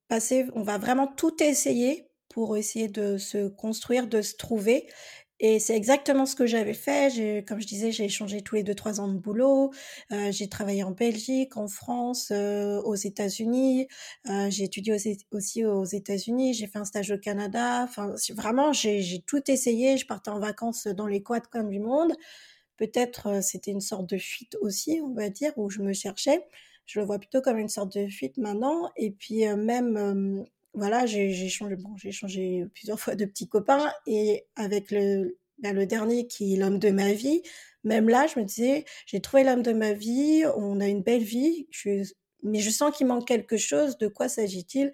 passer, 0.08 0.46
on 0.54 0.62
va 0.62 0.78
vraiment 0.78 1.06
tout 1.06 1.42
essayer 1.42 2.08
pour 2.28 2.56
essayer 2.56 2.88
de 2.88 3.18
se 3.18 3.48
construire, 3.48 4.06
de 4.06 4.22
se 4.22 4.36
trouver, 4.36 4.88
et 5.44 5.58
c'est 5.58 5.76
exactement 5.76 6.24
ce 6.24 6.36
que 6.36 6.46
j'avais 6.46 6.72
fait. 6.72 7.44
Comme 7.48 7.60
je 7.60 7.66
disais, 7.66 7.90
j'ai 7.90 8.08
changé 8.08 8.42
tous 8.42 8.54
les 8.54 8.62
deux 8.62 8.76
trois 8.76 9.00
ans 9.00 9.08
de 9.08 9.18
boulot. 9.18 9.72
Euh, 10.12 10.30
j'ai 10.30 10.48
travaillé 10.48 10.84
en 10.84 10.92
Belgique, 10.92 11.56
en 11.56 11.66
France, 11.66 12.30
euh, 12.30 12.80
aux 12.82 12.94
États-Unis. 12.94 13.88
Euh, 14.30 14.48
j'ai 14.50 14.62
étudié 14.62 14.94
aussi 15.32 15.64
aux 15.64 15.84
États-Unis. 15.84 16.54
J'ai 16.54 16.68
fait 16.68 16.78
un 16.78 16.84
stage 16.84 17.10
au 17.10 17.18
Canada. 17.18 17.82
Enfin, 17.82 18.14
vraiment, 18.36 18.72
j'ai 18.72 19.24
tout 19.26 19.42
essayé. 19.50 19.96
Je 19.96 20.06
partais 20.06 20.30
en 20.30 20.38
vacances 20.38 20.86
dans 20.86 21.08
les 21.08 21.24
quatre 21.24 21.50
coins 21.50 21.64
du 21.64 21.80
monde. 21.80 22.12
Peut-être 22.76 23.42
c'était 23.42 23.72
une 23.72 23.80
sorte 23.80 24.08
de 24.08 24.18
fuite 24.18 24.56
aussi, 24.60 25.00
on 25.02 25.12
va 25.12 25.28
dire, 25.28 25.52
où 25.56 25.68
je 25.70 25.80
me 25.80 25.92
cherchais. 25.92 26.46
Je 26.86 27.00
le 27.00 27.06
vois 27.06 27.18
plutôt 27.18 27.40
comme 27.40 27.58
une 27.58 27.68
sorte 27.68 27.98
de 27.98 28.06
fuite 28.06 28.36
maintenant. 28.36 28.92
Et 28.96 29.10
puis 29.10 29.44
même 29.56 30.46
voilà, 30.74 31.06
j'ai 31.06 31.48
changé, 31.48 31.76
bon, 31.76 31.96
j'ai 31.96 32.12
changé 32.12 32.64
plusieurs 32.74 32.98
fois 32.98 33.14
de 33.14 33.24
petits 33.24 33.48
copains 33.48 33.92
et 34.06 34.46
avec 34.56 34.90
le, 34.90 35.38
ben, 35.58 35.74
le 35.74 35.86
dernier 35.86 36.26
qui 36.26 36.54
est 36.54 36.56
l'homme 36.56 36.78
de 36.78 36.90
ma 36.90 37.12
vie, 37.12 37.42
même 37.84 38.08
là, 38.08 38.26
je 38.26 38.38
me 38.38 38.44
disais, 38.44 38.84
j'ai 39.06 39.20
trouvé 39.20 39.44
l'homme 39.44 39.62
de 39.62 39.72
ma 39.72 39.92
vie, 39.92 40.44
on 40.56 40.80
a 40.80 40.86
une 40.86 41.02
belle 41.02 41.24
vie, 41.24 41.66
je, 41.70 42.04
mais 42.42 42.60
je 42.60 42.70
sens 42.70 42.96
qu'il 42.96 43.06
manque 43.06 43.26
quelque 43.26 43.56
chose, 43.56 43.98
de 43.98 44.08
quoi 44.08 44.28
s'agit-il? 44.28 44.92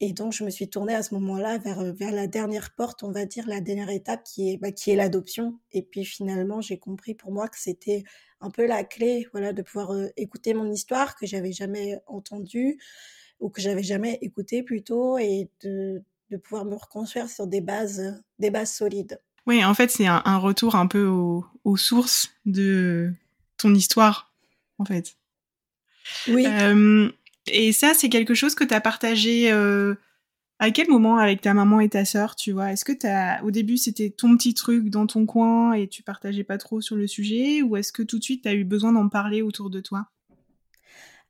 Et 0.00 0.12
donc, 0.12 0.32
je 0.34 0.44
me 0.44 0.50
suis 0.50 0.68
tournée 0.68 0.94
à 0.94 1.02
ce 1.02 1.14
moment-là 1.14 1.56
vers, 1.58 1.94
vers 1.94 2.12
la 2.12 2.26
dernière 2.26 2.74
porte, 2.74 3.02
on 3.02 3.12
va 3.12 3.24
dire, 3.24 3.48
la 3.48 3.60
dernière 3.60 3.88
étape 3.88 4.24
qui 4.24 4.52
est, 4.52 4.56
bah, 4.58 4.70
qui 4.70 4.90
est 4.90 4.96
l'adoption. 4.96 5.58
Et 5.72 5.82
puis 5.82 6.04
finalement, 6.04 6.60
j'ai 6.60 6.78
compris 6.78 7.14
pour 7.14 7.32
moi 7.32 7.48
que 7.48 7.58
c'était 7.58 8.04
un 8.40 8.50
peu 8.50 8.66
la 8.66 8.84
clé, 8.84 9.26
voilà, 9.32 9.54
de 9.54 9.62
pouvoir 9.62 9.92
euh, 9.92 10.08
écouter 10.18 10.52
mon 10.52 10.70
histoire 10.70 11.16
que 11.16 11.26
j'avais 11.26 11.52
jamais 11.52 11.98
entendue, 12.06 12.78
ou 13.40 13.50
que 13.50 13.60
j'avais 13.60 13.82
jamais 13.82 14.18
écouté 14.22 14.62
plutôt 14.62 15.18
et 15.18 15.48
de, 15.62 16.02
de, 16.30 16.36
pouvoir 16.36 16.64
me 16.64 16.74
reconstruire 16.74 17.28
sur 17.28 17.46
des 17.46 17.60
bases, 17.60 18.22
des 18.38 18.50
bases 18.50 18.72
solides. 18.72 19.20
Oui, 19.46 19.64
en 19.64 19.74
fait, 19.74 19.90
c'est 19.90 20.06
un, 20.06 20.38
retour 20.38 20.74
un 20.74 20.86
peu 20.86 21.06
aux 21.06 21.76
sources 21.76 22.30
de 22.46 23.12
ton 23.56 23.74
histoire, 23.74 24.32
en 24.78 24.84
fait. 24.84 25.16
Oui. 26.28 26.46
Euh, 26.46 27.10
et 27.46 27.72
ça, 27.72 27.94
c'est 27.94 28.08
quelque 28.08 28.34
chose 28.34 28.54
que 28.54 28.64
tu 28.64 28.74
as 28.74 28.80
partagé 28.80 29.52
euh, 29.52 29.94
à 30.58 30.70
quel 30.70 30.88
moment 30.88 31.18
avec 31.18 31.40
ta 31.40 31.54
maman 31.54 31.80
et 31.80 31.88
ta 31.88 32.04
sœur, 32.04 32.34
tu 32.36 32.52
vois? 32.52 32.72
Est-ce 32.72 32.84
que 32.84 33.06
as, 33.06 33.42
au 33.44 33.50
début, 33.50 33.76
c'était 33.76 34.10
ton 34.10 34.36
petit 34.36 34.54
truc 34.54 34.88
dans 34.88 35.06
ton 35.06 35.26
coin 35.26 35.72
et 35.72 35.88
tu 35.88 36.02
partageais 36.02 36.44
pas 36.44 36.58
trop 36.58 36.80
sur 36.80 36.96
le 36.96 37.06
sujet 37.06 37.62
Ou 37.62 37.76
est-ce 37.76 37.92
que 37.92 38.02
tout 38.02 38.18
de 38.18 38.24
suite, 38.24 38.42
tu 38.42 38.48
as 38.48 38.54
eu 38.54 38.64
besoin 38.64 38.92
d'en 38.92 39.08
parler 39.08 39.42
autour 39.42 39.70
de 39.70 39.80
toi? 39.80 40.08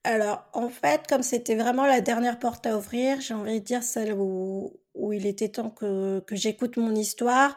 Alors, 0.07 0.49
en 0.53 0.69
fait, 0.69 1.05
comme 1.09 1.25
c'était 1.25 1.57
vraiment 1.57 1.85
la 1.85 2.01
dernière 2.01 2.39
porte 2.39 2.65
à 2.65 2.79
ouvrir, 2.79 3.21
j'ai 3.21 3.35
envie 3.35 3.61
de 3.61 3.65
dire 3.65 3.83
celle 3.83 4.13
où, 4.13 4.73
il 5.13 5.27
était 5.27 5.49
temps 5.49 5.71
que, 5.71 6.23
j'écoute 6.31 6.77
mon 6.77 6.95
histoire 6.95 7.57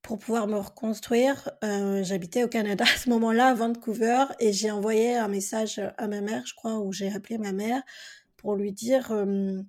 pour 0.00 0.18
pouvoir 0.18 0.46
me 0.46 0.56
reconstruire. 0.56 1.50
Euh, 1.62 2.02
j'habitais 2.02 2.42
au 2.42 2.48
Canada 2.48 2.84
à 2.84 2.98
ce 2.98 3.10
moment-là, 3.10 3.48
à 3.48 3.54
Vancouver, 3.54 4.24
et 4.40 4.52
j'ai 4.54 4.70
envoyé 4.70 5.14
un 5.16 5.28
message 5.28 5.78
à 5.98 6.08
ma 6.08 6.22
mère, 6.22 6.42
je 6.46 6.54
crois, 6.54 6.78
où 6.78 6.90
j'ai 6.92 7.12
appelé 7.12 7.36
ma 7.36 7.52
mère 7.52 7.82
pour 8.38 8.56
lui 8.56 8.72
dire 8.72 9.12
euh, 9.12 9.60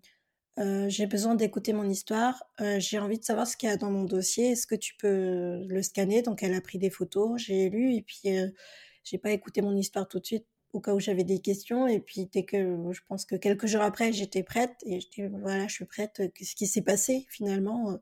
euh, 0.60 0.88
j'ai 0.88 1.08
besoin 1.08 1.36
d'écouter 1.36 1.74
mon 1.74 1.90
histoire, 1.90 2.44
j'ai 2.78 2.98
envie 2.98 3.20
de 3.20 3.26
savoir 3.26 3.46
ce 3.46 3.58
qu'il 3.58 3.68
y 3.68 3.72
a 3.74 3.78
dans 3.78 3.92
mon 3.92 4.06
dossier, 4.06 4.52
est-ce 4.52 4.68
que 4.68 4.76
tu 4.76 4.96
peux 4.98 5.66
le 5.68 5.82
scanner? 5.84 6.22
Donc 6.22 6.44
elle 6.44 6.54
a 6.54 6.62
pris 6.62 6.78
des 6.78 6.90
photos, 6.90 7.42
j'ai 7.42 7.70
lu, 7.70 7.94
et 7.94 8.02
puis 8.02 8.22
j'ai 9.04 9.18
pas 9.18 9.32
écouté 9.32 9.62
mon 9.62 9.76
histoire 9.76 10.08
tout 10.08 10.20
de 10.20 10.26
suite 10.26 10.46
au 10.76 10.82
cas 10.82 10.94
où 10.94 11.00
j'avais 11.00 11.24
des 11.24 11.40
questions. 11.40 11.88
Et 11.88 12.00
puis, 12.00 12.28
dès 12.32 12.44
que 12.46 12.78
je 12.92 13.02
pense 13.08 13.26
que 13.26 13.36
quelques 13.36 13.68
jours 13.68 13.82
après, 13.82 14.14
j'étais 14.14 14.44
prête 14.44 14.76
et 14.86 15.00
je 15.00 15.10
dis 15.10 15.24
voilà, 15.42 15.68
je 15.68 15.74
suis 15.74 15.86
prête. 15.86 16.22
Qu'est-ce 16.36 16.56
qui 16.56 16.68
s'est 16.68 16.82
passé 16.82 17.26
finalement 17.30 18.00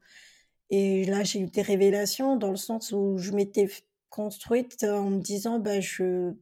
Et 0.70 1.06
là, 1.06 1.24
j'ai 1.24 1.40
eu 1.40 1.48
des 1.48 1.62
révélations 1.62 2.38
dans 2.38 2.52
le 2.52 2.58
sens 2.58 2.92
où 2.92 3.18
je 3.18 3.32
m'étais 3.32 3.70
construite 4.10 4.84
en 4.84 5.10
me 5.12 5.22
disant 5.22 5.60
bah, 5.60 5.80
je, 5.80 6.34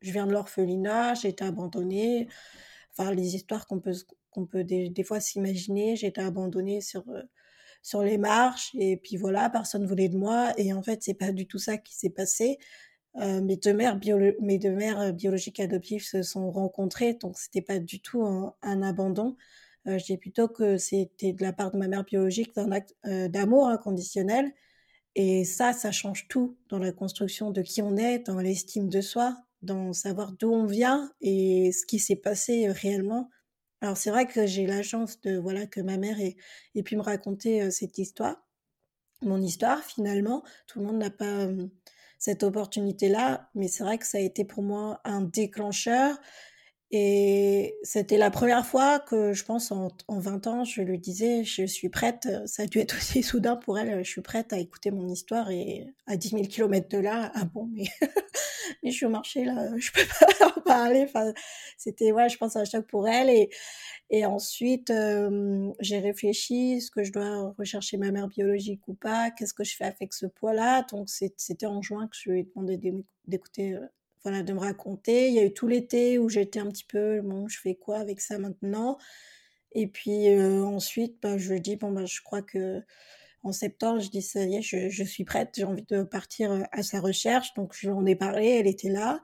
je 0.00 0.12
viens 0.12 0.26
de 0.26 0.32
l'orphelinat, 0.32 1.14
j'ai 1.14 1.28
été 1.28 1.44
abandonnée. 1.44 2.28
Enfin, 2.96 3.12
les 3.12 3.34
histoires 3.36 3.66
qu'on 3.66 3.80
peut, 3.80 3.94
qu'on 4.30 4.46
peut 4.46 4.64
des, 4.64 4.90
des 4.90 5.04
fois 5.04 5.20
s'imaginer, 5.20 5.96
j'ai 5.96 6.08
été 6.08 6.20
abandonnée 6.20 6.80
sur 6.80 7.04
sur 7.82 8.02
les 8.02 8.16
marches 8.16 8.70
et 8.78 8.96
puis 8.96 9.18
voilà 9.18 9.50
personne 9.50 9.86
voulait 9.86 10.08
de 10.08 10.16
moi 10.16 10.54
et 10.56 10.72
en 10.72 10.82
fait 10.82 11.02
c'est 11.02 11.14
pas 11.14 11.32
du 11.32 11.46
tout 11.46 11.58
ça 11.58 11.76
qui 11.76 11.94
s'est 11.94 12.08
passé 12.08 12.58
euh, 13.20 13.40
mes 13.40 13.56
deux 13.56 13.72
mères, 13.72 13.98
mes 14.40 14.58
deux 14.58 14.72
mères 14.72 15.00
euh, 15.00 15.12
biologiques 15.12 15.60
adoptives 15.60 16.04
se 16.04 16.22
sont 16.22 16.50
rencontrées, 16.50 17.14
donc 17.14 17.38
c'était 17.38 17.62
pas 17.62 17.78
du 17.78 18.00
tout 18.00 18.24
un, 18.24 18.82
abandon. 18.82 19.36
Euh, 19.86 19.98
je 19.98 20.04
dis 20.04 20.16
plutôt 20.16 20.48
que 20.48 20.78
c'était 20.78 21.32
de 21.32 21.42
la 21.42 21.52
part 21.52 21.70
de 21.70 21.76
ma 21.78 21.88
mère 21.88 22.04
biologique 22.04 22.54
d'un 22.54 22.72
acte 22.72 22.96
euh, 23.06 23.28
d'amour 23.28 23.68
inconditionnel. 23.68 24.52
Et 25.14 25.44
ça, 25.44 25.72
ça 25.72 25.92
change 25.92 26.26
tout 26.28 26.56
dans 26.70 26.78
la 26.78 26.90
construction 26.90 27.50
de 27.52 27.62
qui 27.62 27.82
on 27.82 27.96
est, 27.96 28.20
dans 28.20 28.38
l'estime 28.40 28.88
de 28.88 29.00
soi, 29.00 29.36
dans 29.62 29.92
savoir 29.92 30.32
d'où 30.32 30.50
on 30.52 30.66
vient 30.66 31.12
et 31.20 31.70
ce 31.72 31.86
qui 31.86 32.00
s'est 32.00 32.16
passé 32.16 32.68
réellement. 32.68 33.30
Alors 33.80 33.96
c'est 33.96 34.10
vrai 34.10 34.26
que 34.26 34.46
j'ai 34.46 34.66
la 34.66 34.82
chance 34.82 35.20
de 35.20 35.36
voilà 35.36 35.66
que 35.66 35.80
ma 35.80 35.98
mère 35.98 36.18
ait, 36.20 36.36
pu 36.82 36.96
me 36.96 37.02
raconter 37.02 37.70
cette 37.70 37.98
histoire, 37.98 38.44
mon 39.22 39.40
histoire 39.40 39.84
finalement. 39.84 40.42
Tout 40.66 40.80
le 40.80 40.86
monde 40.86 40.98
n'a 40.98 41.10
pas 41.10 41.48
cette 42.18 42.42
opportunité-là, 42.42 43.48
mais 43.54 43.68
c'est 43.68 43.84
vrai 43.84 43.98
que 43.98 44.06
ça 44.06 44.18
a 44.18 44.20
été 44.20 44.44
pour 44.44 44.62
moi 44.62 45.00
un 45.04 45.22
déclencheur. 45.22 46.16
Et 46.96 47.76
c'était 47.82 48.18
la 48.18 48.30
première 48.30 48.64
fois 48.64 49.00
que 49.00 49.32
je 49.32 49.44
pense 49.44 49.72
en, 49.72 49.88
en, 50.06 50.20
20 50.20 50.46
ans, 50.46 50.62
je 50.64 50.80
lui 50.80 51.00
disais, 51.00 51.42
je 51.42 51.66
suis 51.66 51.88
prête, 51.88 52.28
ça 52.46 52.62
a 52.62 52.66
dû 52.66 52.78
être 52.78 52.96
aussi 52.98 53.24
soudain 53.24 53.56
pour 53.56 53.80
elle, 53.80 54.04
je 54.04 54.08
suis 54.08 54.20
prête 54.20 54.52
à 54.52 54.58
écouter 54.58 54.92
mon 54.92 55.08
histoire 55.08 55.50
et 55.50 55.92
à 56.06 56.16
10 56.16 56.28
000 56.28 56.42
km 56.44 56.88
de 56.88 56.98
là, 56.98 57.32
ah 57.34 57.46
bon, 57.46 57.68
mais, 57.72 57.86
mais 58.84 58.92
je 58.92 58.96
suis 58.96 59.06
au 59.06 59.08
marché 59.08 59.44
là, 59.44 59.76
je 59.76 59.90
peux 59.90 60.06
pas 60.06 60.46
en 60.56 60.60
parler. 60.60 61.02
Enfin, 61.02 61.32
c'était, 61.78 62.12
ouais, 62.12 62.28
je 62.28 62.38
pense 62.38 62.54
un 62.54 62.64
choc 62.64 62.86
pour 62.86 63.08
elle. 63.08 63.28
Et, 63.28 63.50
et 64.10 64.24
ensuite, 64.24 64.92
j'ai 65.80 65.98
réfléchi, 65.98 66.74
est-ce 66.74 66.92
que 66.92 67.02
je 67.02 67.10
dois 67.10 67.56
rechercher 67.58 67.96
ma 67.96 68.12
mère 68.12 68.28
biologique 68.28 68.86
ou 68.86 68.94
pas? 68.94 69.32
Qu'est-ce 69.32 69.54
que 69.54 69.64
je 69.64 69.74
fais 69.74 69.86
avec 69.86 70.14
ce 70.14 70.26
poids-là? 70.26 70.86
Donc, 70.92 71.08
c'était 71.08 71.66
en 71.66 71.82
juin 71.82 72.06
que 72.06 72.16
je 72.16 72.30
lui 72.30 72.40
ai 72.40 72.44
demandé 72.44 72.78
d'écouter 73.26 73.76
voilà, 74.24 74.42
de 74.42 74.52
me 74.52 74.58
raconter. 74.58 75.28
Il 75.28 75.34
y 75.34 75.38
a 75.38 75.44
eu 75.44 75.52
tout 75.52 75.68
l'été 75.68 76.18
où 76.18 76.28
j'étais 76.28 76.58
un 76.58 76.68
petit 76.68 76.84
peu, 76.84 77.20
bon, 77.22 77.46
je 77.48 77.60
fais 77.60 77.74
quoi 77.74 77.98
avec 77.98 78.20
ça 78.20 78.38
maintenant? 78.38 78.98
Et 79.72 79.86
puis 79.86 80.34
ensuite, 80.40 81.18
bah, 81.22 81.38
je 81.38 81.54
dis, 81.54 81.76
bon, 81.76 81.92
bah, 81.92 82.06
je 82.06 82.20
crois 82.22 82.42
que 82.42 82.82
en 83.42 83.52
septembre, 83.52 84.00
je 84.00 84.08
dis, 84.08 84.22
ça 84.22 84.44
y 84.44 84.56
est, 84.56 84.62
je, 84.62 85.04
suis 85.04 85.24
prête, 85.24 85.50
j'ai 85.56 85.64
envie 85.64 85.84
de 85.84 86.02
partir 86.02 86.66
à 86.72 86.82
sa 86.82 87.00
recherche. 87.00 87.52
Donc, 87.54 87.74
je 87.74 87.88
lui 87.88 87.94
en 87.94 88.06
ai 88.06 88.16
parlé, 88.16 88.48
elle 88.48 88.66
était 88.66 88.88
là. 88.88 89.22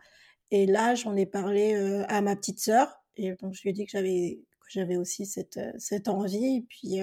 Et 0.50 0.66
là, 0.66 0.94
j'en 0.94 1.16
ai 1.16 1.26
parlé 1.26 1.74
à 2.08 2.20
ma 2.20 2.36
petite 2.36 2.60
sœur. 2.60 3.02
Et 3.16 3.32
donc, 3.36 3.54
je 3.54 3.62
lui 3.62 3.70
ai 3.70 3.72
dit 3.72 3.86
que 3.86 3.92
j'avais, 3.92 4.40
j'avais 4.68 4.96
aussi 4.96 5.24
cette, 5.24 5.60
cette 5.78 6.08
envie. 6.08 6.56
Et 6.56 6.62
puis, 6.68 7.00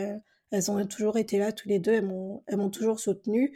elles 0.52 0.72
ont 0.72 0.86
toujours 0.86 1.18
été 1.18 1.38
là, 1.38 1.52
tous 1.52 1.68
les 1.68 1.80
deux. 1.80 1.94
Elles 1.94 2.06
m'ont, 2.06 2.44
elles 2.48 2.58
m'ont 2.58 2.70
toujours 2.70 3.00
soutenue. 3.00 3.54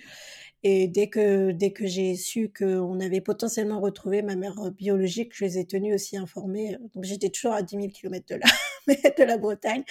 Et 0.64 0.88
dès 0.88 1.10
que, 1.10 1.52
dès 1.52 1.72
que 1.72 1.88
j'ai 1.88 2.16
su 2.16 2.52
qu'on 2.56 3.00
avait 3.00 3.22
potentiellement 3.22 3.80
retrouvé 3.80 4.22
ma 4.22 4.36
mère 4.36 4.60
euh, 4.60 4.70
biologique, 4.70 5.32
je 5.34 5.46
les 5.46 5.58
ai 5.58 5.66
tenues 5.66 5.94
aussi 5.94 6.18
informées. 6.18 6.78
Donc 6.94 7.04
j'étais 7.04 7.30
toujours 7.30 7.54
à 7.54 7.64
10 7.64 7.76
000 7.76 7.88
km 7.90 8.26
de 8.28 8.36
la, 8.36 8.96
de 9.18 9.24
la 9.24 9.38
Bretagne. 9.38 9.84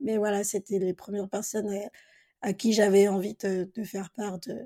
Mais 0.00 0.18
voilà, 0.18 0.44
c'était 0.44 0.78
les 0.78 0.94
premières 0.94 1.28
personnes 1.28 1.70
euh, 1.70 1.86
à, 2.40 2.52
qui 2.52 2.72
j'avais 2.72 3.08
envie 3.08 3.36
de, 3.42 3.68
faire 3.84 4.10
part 4.10 4.38
de, 4.38 4.56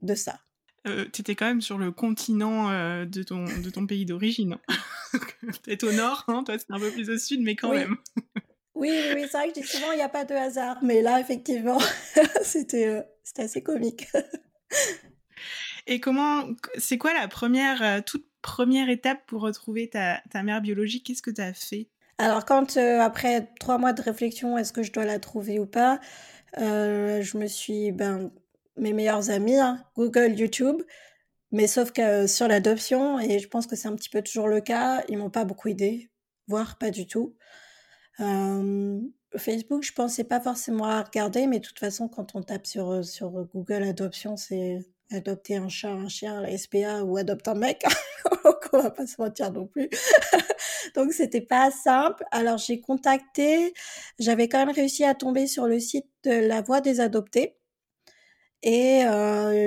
de 0.00 0.14
ça. 0.14 0.40
Euh, 0.86 1.04
tu 1.12 1.20
étais 1.20 1.34
quand 1.34 1.46
même 1.46 1.60
sur 1.60 1.76
le 1.76 1.90
continent 1.90 2.70
de, 3.04 3.22
ton, 3.22 3.44
de 3.44 3.68
ton 3.68 3.86
pays 3.86 4.06
d'origine. 4.06 4.58
Hein. 4.68 4.78
Peut-être 5.64 5.84
au 5.84 5.92
nord, 5.92 6.24
hein, 6.28 6.44
toi 6.44 6.58
c'est 6.58 6.70
un 6.70 6.78
peu 6.78 6.90
plus 6.90 7.10
au 7.10 7.18
sud, 7.18 7.40
mais 7.42 7.56
quand 7.56 7.72
même. 7.72 7.96
Oui, 8.78 8.90
oui, 8.90 9.12
oui 9.14 9.22
c'est 9.30 9.38
vrai 9.38 9.48
que 9.48 9.56
je 9.56 9.60
dis 9.60 9.66
souvent 9.66 9.92
il 9.92 9.96
n'y 9.96 10.02
a 10.02 10.08
pas 10.08 10.24
de 10.24 10.34
hasard, 10.34 10.78
mais 10.82 11.02
là 11.02 11.20
effectivement 11.20 11.78
c'était 12.42 13.04
c'était 13.22 13.42
assez 13.42 13.62
comique. 13.62 14.06
Et 15.88 16.00
comment, 16.00 16.44
c'est 16.76 16.98
quoi 16.98 17.14
la 17.14 17.28
première, 17.28 17.82
euh, 17.82 18.00
toute 18.04 18.26
première 18.42 18.90
étape 18.90 19.20
pour 19.26 19.40
retrouver 19.40 19.88
ta, 19.88 20.20
ta 20.30 20.42
mère 20.42 20.60
biologique? 20.60 21.06
Qu'est-ce 21.06 21.22
que 21.22 21.30
tu 21.30 21.40
as 21.40 21.54
fait? 21.54 21.88
Alors, 22.18 22.44
quand 22.44 22.76
euh, 22.76 23.00
après 23.00 23.48
trois 23.58 23.78
mois 23.78 23.94
de 23.94 24.02
réflexion, 24.02 24.58
est-ce 24.58 24.72
que 24.72 24.82
je 24.82 24.92
dois 24.92 25.06
la 25.06 25.18
trouver 25.18 25.58
ou 25.58 25.64
pas 25.64 25.98
euh, 26.58 27.22
Je 27.22 27.38
me 27.38 27.46
suis, 27.46 27.90
ben, 27.90 28.30
mes 28.76 28.92
meilleurs 28.92 29.30
amis, 29.30 29.56
hein, 29.56 29.82
Google, 29.96 30.38
YouTube, 30.38 30.82
mais 31.52 31.66
sauf 31.66 31.90
que 31.90 32.26
sur 32.26 32.48
l'adoption, 32.48 33.18
et 33.18 33.38
je 33.38 33.48
pense 33.48 33.66
que 33.66 33.74
c'est 33.74 33.88
un 33.88 33.96
petit 33.96 34.10
peu 34.10 34.20
toujours 34.20 34.48
le 34.48 34.60
cas, 34.60 35.02
ils 35.08 35.16
m'ont 35.16 35.30
pas 35.30 35.46
beaucoup 35.46 35.68
aidé, 35.68 36.10
voire 36.48 36.76
pas 36.76 36.90
du 36.90 37.06
tout. 37.06 37.34
Facebook, 38.18 39.82
je 39.82 39.92
pensais 39.92 40.24
pas 40.24 40.40
forcément 40.40 40.86
à 40.86 41.02
regarder, 41.02 41.46
mais 41.46 41.60
de 41.60 41.66
toute 41.66 41.78
façon, 41.78 42.08
quand 42.08 42.34
on 42.34 42.42
tape 42.42 42.66
sur, 42.66 43.04
sur 43.04 43.30
Google 43.30 43.84
adoption, 43.84 44.36
c'est 44.36 44.80
adopter 45.10 45.56
un 45.56 45.68
chat, 45.68 45.90
un 45.90 46.08
chien, 46.08 46.40
la 46.40 46.56
SPA 46.56 47.02
ou 47.04 47.16
adopter 47.16 47.50
un 47.50 47.54
mec. 47.54 47.84
on 48.72 48.78
va 48.82 48.90
pas 48.90 49.06
se 49.06 49.20
mentir 49.20 49.52
non 49.52 49.66
plus. 49.66 49.88
Donc 50.94 51.12
c'était 51.12 51.40
pas 51.40 51.70
simple. 51.70 52.24
Alors 52.30 52.58
j'ai 52.58 52.80
contacté, 52.80 53.72
j'avais 54.18 54.48
quand 54.48 54.58
même 54.64 54.74
réussi 54.74 55.04
à 55.04 55.14
tomber 55.14 55.46
sur 55.46 55.66
le 55.66 55.80
site 55.80 56.06
de 56.24 56.32
la 56.32 56.62
Voix 56.62 56.80
des 56.80 57.00
adoptés. 57.00 57.56
Et 58.62 59.04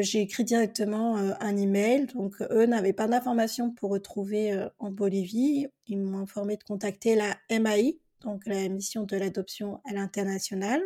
j'ai 0.01 0.21
écrit 0.21 0.43
directement 0.43 1.15
un 1.15 1.57
email. 1.57 2.07
Donc 2.07 2.35
eux 2.51 2.65
n'avaient 2.65 2.93
pas 2.93 3.07
d'informations 3.07 3.71
pour 3.71 3.91
retrouver 3.91 4.67
en 4.79 4.91
Bolivie. 4.91 5.67
Ils 5.87 5.97
m'ont 5.97 6.19
informé 6.19 6.57
de 6.57 6.63
contacter 6.63 7.15
la 7.15 7.37
MAI, 7.49 7.99
donc 8.21 8.45
la 8.45 8.67
mission 8.69 9.03
de 9.03 9.17
l'adoption 9.17 9.81
à 9.86 9.93
l'international. 9.93 10.81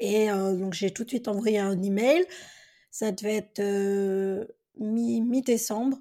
Et 0.00 0.28
donc 0.28 0.74
j'ai 0.74 0.90
tout 0.90 1.04
de 1.04 1.08
suite 1.10 1.28
envoyé 1.28 1.58
un 1.58 1.80
email 1.80 2.26
ça 2.92 3.10
devait 3.10 3.36
être 3.36 3.60
euh, 3.60 4.44
mi-décembre. 4.78 5.98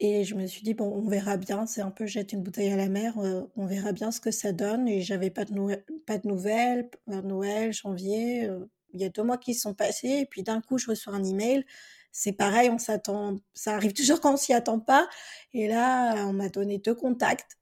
et 0.00 0.24
je 0.24 0.34
me 0.34 0.46
suis 0.46 0.62
dit, 0.62 0.74
bon, 0.74 0.86
on 0.92 1.08
verra 1.08 1.36
bien, 1.36 1.66
c'est 1.66 1.82
un 1.82 1.90
peu 1.90 2.06
jeter 2.06 2.36
une 2.36 2.42
bouteille 2.42 2.70
à 2.72 2.76
la 2.76 2.88
mer, 2.88 3.18
euh, 3.18 3.44
on 3.56 3.66
verra 3.66 3.92
bien 3.92 4.10
ce 4.10 4.20
que 4.20 4.30
ça 4.32 4.52
donne. 4.52 4.88
Et 4.88 5.02
j'avais 5.02 5.30
pas 5.30 5.44
de, 5.44 5.54
pas 6.06 6.18
de 6.18 6.28
nouvelles, 6.28 6.90
Noël, 7.06 7.72
janvier, 7.72 8.46
euh, 8.48 8.66
il 8.92 9.00
y 9.00 9.04
a 9.04 9.08
deux 9.08 9.22
mois 9.22 9.38
qui 9.38 9.54
sont 9.54 9.74
passés, 9.74 10.08
et 10.08 10.26
puis 10.26 10.42
d'un 10.42 10.60
coup, 10.60 10.78
je 10.78 10.88
reçois 10.90 11.14
un 11.14 11.24
email. 11.24 11.64
C'est 12.12 12.32
pareil, 12.32 12.70
on 12.70 12.78
s'attend, 12.78 13.36
ça 13.54 13.74
arrive 13.76 13.92
toujours 13.94 14.20
quand 14.20 14.34
on 14.34 14.36
s'y 14.36 14.52
attend 14.52 14.80
pas. 14.80 15.08
Et 15.54 15.68
là, 15.68 16.26
on 16.26 16.32
m'a 16.32 16.48
donné 16.48 16.78
deux 16.78 16.94
contacts. 16.94 17.56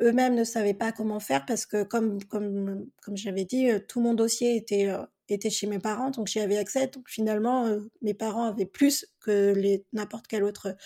Eux-mêmes 0.00 0.34
ne 0.34 0.44
savaient 0.44 0.74
pas 0.74 0.92
comment 0.92 1.20
faire 1.20 1.44
parce 1.46 1.66
que, 1.66 1.82
comme, 1.82 2.22
comme, 2.24 2.86
comme 3.02 3.16
j'avais 3.16 3.44
dit, 3.44 3.68
tout 3.88 4.00
mon 4.00 4.14
dossier 4.14 4.56
était 4.56 4.90
était 5.28 5.50
chez 5.50 5.66
mes 5.66 5.78
parents, 5.78 6.10
donc 6.10 6.26
j'y 6.26 6.40
avais 6.40 6.56
accès. 6.56 6.86
Donc 6.88 7.08
finalement, 7.08 7.78
mes 8.02 8.14
parents 8.14 8.44
avaient 8.44 8.66
plus 8.66 9.06
que 9.20 9.52
les 9.52 9.84
n'importe 9.92 10.26
quel 10.26 10.42
autre 10.44 10.76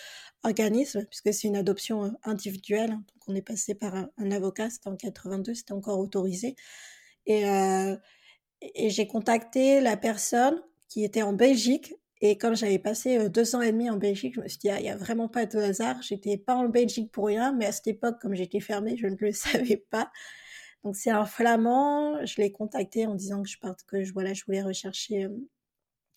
organisme, 0.43 1.05
puisque 1.05 1.33
c'est 1.33 1.47
une 1.47 1.55
adoption 1.55 2.13
individuelle. 2.23 2.91
Hein. 2.91 3.03
donc 3.13 3.27
on 3.27 3.35
est 3.35 3.41
passé 3.41 3.75
par 3.75 3.95
un, 3.95 4.31
avocat, 4.31 4.69
c'était 4.69 4.89
en 4.89 4.95
82, 4.95 5.53
c'était 5.53 5.73
encore 5.73 5.99
autorisé. 5.99 6.55
Et, 7.25 7.47
euh, 7.47 7.95
et 8.61 8.89
j'ai 8.89 9.07
contacté 9.07 9.79
la 9.79 9.97
personne 9.97 10.61
qui 10.89 11.03
était 11.03 11.21
en 11.23 11.33
Belgique. 11.33 11.95
Et 12.25 12.37
comme 12.37 12.55
j'avais 12.55 12.79
passé 12.79 13.27
deux 13.29 13.53
ans 13.53 13.61
et 13.61 13.73
demi 13.73 13.89
en 13.89 13.97
Belgique, 13.97 14.35
je 14.35 14.39
me 14.39 14.47
suis 14.47 14.57
dit, 14.57 14.69
ah, 14.69 14.79
il 14.79 14.83
n'y 14.83 14.89
a 14.89 14.95
vraiment 14.95 15.27
pas 15.27 15.45
de 15.45 15.59
hasard. 15.59 16.01
J'étais 16.01 16.37
pas 16.37 16.55
en 16.55 16.69
Belgique 16.69 17.11
pour 17.11 17.25
rien, 17.25 17.51
mais 17.51 17.65
à 17.65 17.73
cette 17.73 17.87
époque, 17.87 18.15
comme 18.21 18.33
j'étais 18.33 18.61
fermée, 18.61 18.95
je 18.95 19.07
ne 19.07 19.17
le 19.19 19.31
savais 19.33 19.85
pas. 19.89 20.09
Donc 20.85 20.95
c'est 20.95 21.09
un 21.09 21.25
flamand. 21.25 22.25
Je 22.25 22.41
l'ai 22.41 22.53
contacté 22.53 23.05
en 23.07 23.15
disant 23.15 23.43
que 23.43 23.49
je 23.49 23.59
parte, 23.59 23.81
que 23.85 24.05
je 24.05 24.13
voilà, 24.13 24.33
je 24.33 24.45
voulais 24.45 24.61
rechercher 24.61 25.27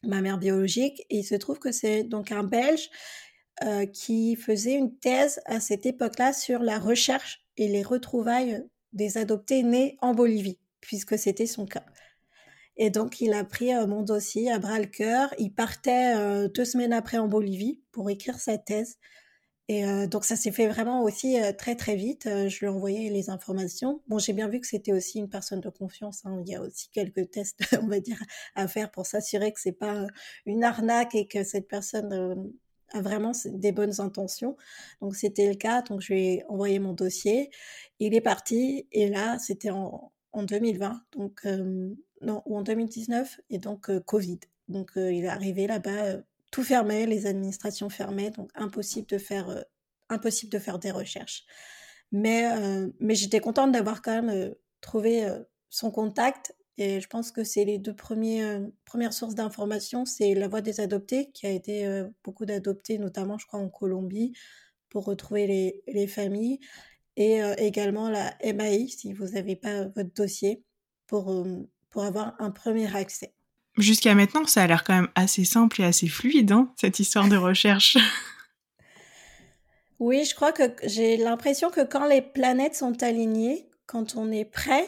ma 0.05 0.21
mère 0.21 0.39
biologique. 0.39 1.05
Et 1.11 1.19
il 1.19 1.25
se 1.25 1.35
trouve 1.35 1.59
que 1.59 1.73
c'est 1.73 2.05
donc 2.05 2.31
un 2.31 2.45
Belge 2.45 2.89
qui 3.93 4.37
faisait 4.37 4.75
une 4.75 4.97
thèse 4.97 5.41
à 5.45 5.59
cette 5.59 5.87
époque-là 5.87 6.33
sur 6.33 6.61
la 6.61 6.79
recherche 6.79 7.45
et 7.57 7.67
les 7.67 7.83
retrouvailles 7.83 8.63
des 8.93 9.19
adoptés 9.19 9.65
nés 9.65 9.99
en 10.01 10.15
Bolivie, 10.15 10.61
puisque 10.81 11.19
c'était 11.19 11.47
son 11.47 11.67
cas. 11.67 11.85
Et 12.77 12.91
donc, 12.91 13.21
il 13.21 13.33
a 13.33 13.45
pris 13.45 13.73
mon 13.87 14.03
dossier 14.03 14.51
à 14.51 14.59
bras 14.59 14.79
le 14.79 14.87
cœur. 14.87 15.35
Il 15.39 15.53
partait 15.53 16.49
deux 16.49 16.65
semaines 16.65 16.93
après 16.93 17.19
en 17.19 17.29
Bolivie 17.29 17.81
pour 17.91 18.11
écrire 18.11 18.39
sa 18.39 18.59
thèse. 18.59 18.99
Et 19.69 19.85
euh, 19.85 20.07
donc 20.07 20.25
ça 20.25 20.37
s'est 20.37 20.53
fait 20.53 20.69
vraiment 20.69 21.03
aussi 21.03 21.41
euh, 21.41 21.53
très 21.53 21.75
très 21.75 21.97
vite. 21.97 22.27
Euh, 22.27 22.49
je 22.49 22.61
lui 22.61 22.67
ai 22.67 22.69
envoyé 22.69 23.11
les 23.11 23.31
informations. 23.31 24.01
Bon, 24.07 24.19
j'ai 24.19 24.33
bien 24.33 24.49
vu 24.49 24.61
que 24.61 24.67
c'était 24.67 24.93
aussi 24.93 25.19
une 25.19 25.29
personne 25.29 25.61
de 25.61 25.69
confiance. 25.69 26.25
Hein. 26.25 26.41
Il 26.47 26.53
y 26.53 26.55
a 26.55 26.63
aussi 26.63 26.89
quelques 26.93 27.31
tests, 27.31 27.59
on 27.83 27.89
va 27.89 27.99
dire, 27.99 28.23
à 28.55 28.69
faire 28.69 28.91
pour 28.93 29.07
s'assurer 29.07 29.53
que 29.53 29.61
c'est 29.61 29.73
pas 29.73 30.07
une 30.47 30.63
arnaque 30.63 31.17
et 31.17 31.27
que 31.27 31.43
cette 31.43 31.67
personne 31.67 32.53
a 32.93 33.01
vraiment 33.01 33.33
des 33.45 33.73
bonnes 33.73 34.01
intentions. 34.01 34.57
Donc 35.01 35.17
c'était 35.17 35.49
le 35.49 35.57
cas. 35.57 35.83
Donc 35.83 36.01
je 36.01 36.13
lui 36.13 36.27
ai 36.27 36.45
envoyé 36.49 36.79
mon 36.79 36.93
dossier. 36.93 37.51
Il 37.99 38.15
est 38.15 38.21
parti 38.21 38.87
et 38.93 39.09
là 39.09 39.39
c'était 39.41 39.71
en, 39.71 40.13
en 40.33 40.43
2020, 40.45 41.03
donc 41.17 41.45
non 42.23 42.43
ou 42.47 42.57
en 42.57 42.63
2019 42.63 43.41
et 43.51 43.59
donc 43.59 43.91
Covid. 44.05 44.41
Donc 44.69 44.93
il 44.97 45.25
est 45.25 45.29
arrivé 45.29 45.67
là-bas 45.67 46.19
tout 46.51 46.63
fermé, 46.63 47.07
les 47.07 47.27
administrations 47.27 47.89
fermées, 47.89 48.31
donc 48.31 48.51
impossible 48.55 49.07
de 49.09 49.19
faire, 49.19 49.65
impossible 50.09 50.53
de 50.53 50.59
faire 50.59 50.79
des 50.79 50.91
recherches. 50.91 51.45
Mais, 52.13 52.45
mais 53.01 53.15
j'étais 53.15 53.41
contente 53.41 53.73
d'avoir 53.73 54.01
quand 54.03 54.23
même 54.23 54.55
trouvé 54.81 55.29
son 55.71 55.91
contact 55.91 56.57
et 56.79 57.01
je 57.01 57.09
pense 57.09 57.33
que 57.33 57.43
c'est 57.43 57.65
les 57.65 57.79
deux 57.79 57.95
premiers, 57.95 58.61
premières 58.85 59.13
sources 59.13 59.35
d'information, 59.35 60.05
c'est 60.05 60.35
la 60.35 60.47
voix 60.47 60.61
des 60.61 60.81
adoptés 60.81 61.31
qui 61.33 61.47
a 61.47 61.51
été 61.51 62.05
beaucoup 62.23 62.47
d'adoptés, 62.47 62.99
notamment 62.99 63.39
je 63.39 63.47
crois 63.47 63.61
en 63.61 63.69
Colombie, 63.69 64.33
pour 64.89 65.05
retrouver 65.05 65.47
les, 65.47 65.83
les 65.87 66.07
familles 66.07 66.61
et 67.17 67.41
également 67.59 68.09
la 68.09 68.37
MAI 68.45 68.89
si 68.89 69.13
vous 69.13 69.29
n'avez 69.31 69.57
pas 69.57 69.87
votre 69.87 70.13
dossier 70.15 70.63
pour, 71.07 71.45
pour 71.97 72.05
avoir 72.05 72.35
un 72.41 72.51
premier 72.51 72.95
accès. 72.95 73.33
Jusqu'à 73.79 74.15
maintenant, 74.15 74.47
ça 74.47 74.63
a 74.63 74.67
l'air 74.67 74.85
quand 74.85 74.93
même 74.93 75.09
assez 75.15 75.47
simple 75.47 75.81
et 75.81 75.85
assez 75.85 76.09
fluide, 76.09 76.53
hein, 76.53 76.71
cette 76.79 76.99
histoire 76.99 77.27
de 77.27 77.39
recherche. 77.39 77.97
Oui, 79.99 80.27
je 80.27 80.35
crois 80.35 80.53
que 80.53 80.65
j'ai 80.83 81.17
l'impression 81.17 81.71
que 81.71 81.81
quand 81.81 82.07
les 82.07 82.21
planètes 82.21 82.75
sont 82.75 83.03
alignées, 83.03 83.71
quand 83.87 84.15
on 84.15 84.31
est 84.31 84.45
prêt, 84.45 84.87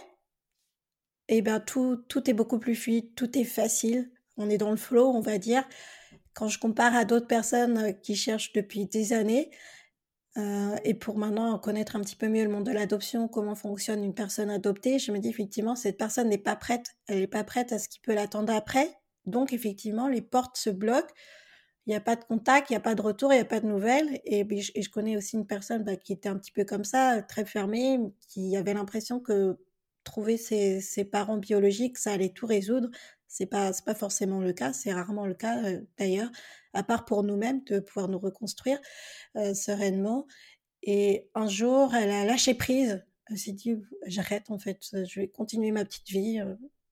eh 1.29 1.41
ben 1.41 1.61
tout, 1.61 1.97
tout 2.11 2.29
est 2.29 2.35
beaucoup 2.35 2.59
plus 2.59 2.75
fluide, 2.75 3.15
tout 3.15 3.39
est 3.39 3.45
facile. 3.45 4.11
On 4.37 4.51
est 4.51 4.59
dans 4.59 4.71
le 4.71 4.77
flow, 4.77 5.09
on 5.09 5.23
va 5.23 5.39
dire. 5.39 5.67
Quand 6.35 6.49
je 6.49 6.59
compare 6.59 6.95
à 6.95 7.07
d'autres 7.07 7.27
personnes 7.27 7.79
euh, 7.79 7.93
qui 7.93 8.17
cherchent 8.17 8.53
depuis 8.53 8.85
des 8.85 9.15
années, 9.15 9.51
euh, 10.39 10.77
et 10.85 10.95
pour 10.95 11.19
maintenant 11.19 11.59
connaître 11.59 11.97
un 11.97 12.01
petit 12.01 12.17
peu 12.17 12.29
mieux 12.29 12.45
le 12.45 12.51
monde 12.51 12.65
de 12.65 12.73
l'adoption, 12.73 13.29
comment 13.29 13.55
fonctionne 13.55 14.05
une 14.05 14.15
personne 14.15 14.51
adoptée, 14.51 14.99
je 14.99 15.13
me 15.13 15.19
dis 15.19 15.29
effectivement, 15.29 15.77
cette 15.77 15.99
personne 15.99 16.29
n'est 16.29 16.39
pas 16.39 16.57
prête. 16.57 16.97
Elle 17.07 17.21
n'est 17.21 17.27
pas 17.27 17.45
prête 17.45 17.73
à 17.73 17.79
ce 17.79 17.89
qui 17.89 18.01
peut 18.01 18.15
l'attendre 18.15 18.53
après. 18.53 18.89
Donc 19.27 19.53
effectivement, 19.53 20.09
les 20.09 20.23
portes 20.23 20.57
se 20.57 20.71
bloquent 20.71 21.13
il 21.89 21.93
n'y 21.93 21.97
a 21.97 22.03
pas 22.03 22.17
de 22.17 22.25
contact, 22.25 22.69
il 22.69 22.75
n'y 22.75 22.77
a 22.77 22.81
pas 22.81 22.95
de 22.95 23.01
retour, 23.01 23.33
il 23.33 23.37
n'y 23.37 23.41
a 23.41 23.47
pas 23.47 23.61
de 23.61 23.67
nouvelles. 23.67 24.21
Et, 24.27 24.47
je, 24.61 24.91
connais 24.91 25.17
aussi 25.17 25.37
une 25.37 25.47
personne 25.47 25.85
bah, 25.85 25.97
qui 25.97 26.13
était 26.13 26.29
un 26.29 26.37
petit 26.37 26.53
peu 26.53 26.65
comme 26.65 26.85
ça, 26.85 27.23
très 27.23 27.47
fermée, 27.47 27.99
qui 28.29 28.55
avait 28.59 28.75
l'impression 28.75 29.21
que 29.21 29.57
trouver 30.05 30.37
ses, 30.37 31.05
parents 31.11 31.39
biologiques, 31.39 31.97
ça 31.97 32.13
allait 32.13 32.29
tout 32.29 32.45
résoudre. 32.45 32.91
C'est 33.29 33.47
pas 33.47 33.73
pas 33.85 33.95
forcément 33.95 34.41
le 34.41 34.53
cas, 34.53 34.73
c'est 34.73 34.93
rarement 34.93 35.27
le 35.27 35.35
cas 35.35 35.63
euh, 35.65 35.81
d'ailleurs, 35.99 36.31
à 36.73 36.83
part 36.83 37.05
pour 37.05 37.23
nous-mêmes 37.23 37.63
de 37.65 37.81
pouvoir 37.81 38.09
nous 38.09 38.19
reconstruire 38.19 38.81
euh, 39.37 39.55
sereinement. 39.55 40.27
Et 40.83 41.29
un 41.35 41.49
jour, 41.49 41.95
elle 41.95 42.11
a 42.11 42.25
lâché 42.25 42.55
prise. 42.55 43.05
Elle 43.31 43.39
s'est 43.39 43.53
dit 43.53 43.77
j'arrête 44.07 44.51
en 44.51 44.59
fait, 44.59 44.79
je 44.93 45.21
vais 45.21 45.29
continuer 45.29 45.73
ma 45.73 45.85
petite 45.85 46.09
vie. 46.09 46.41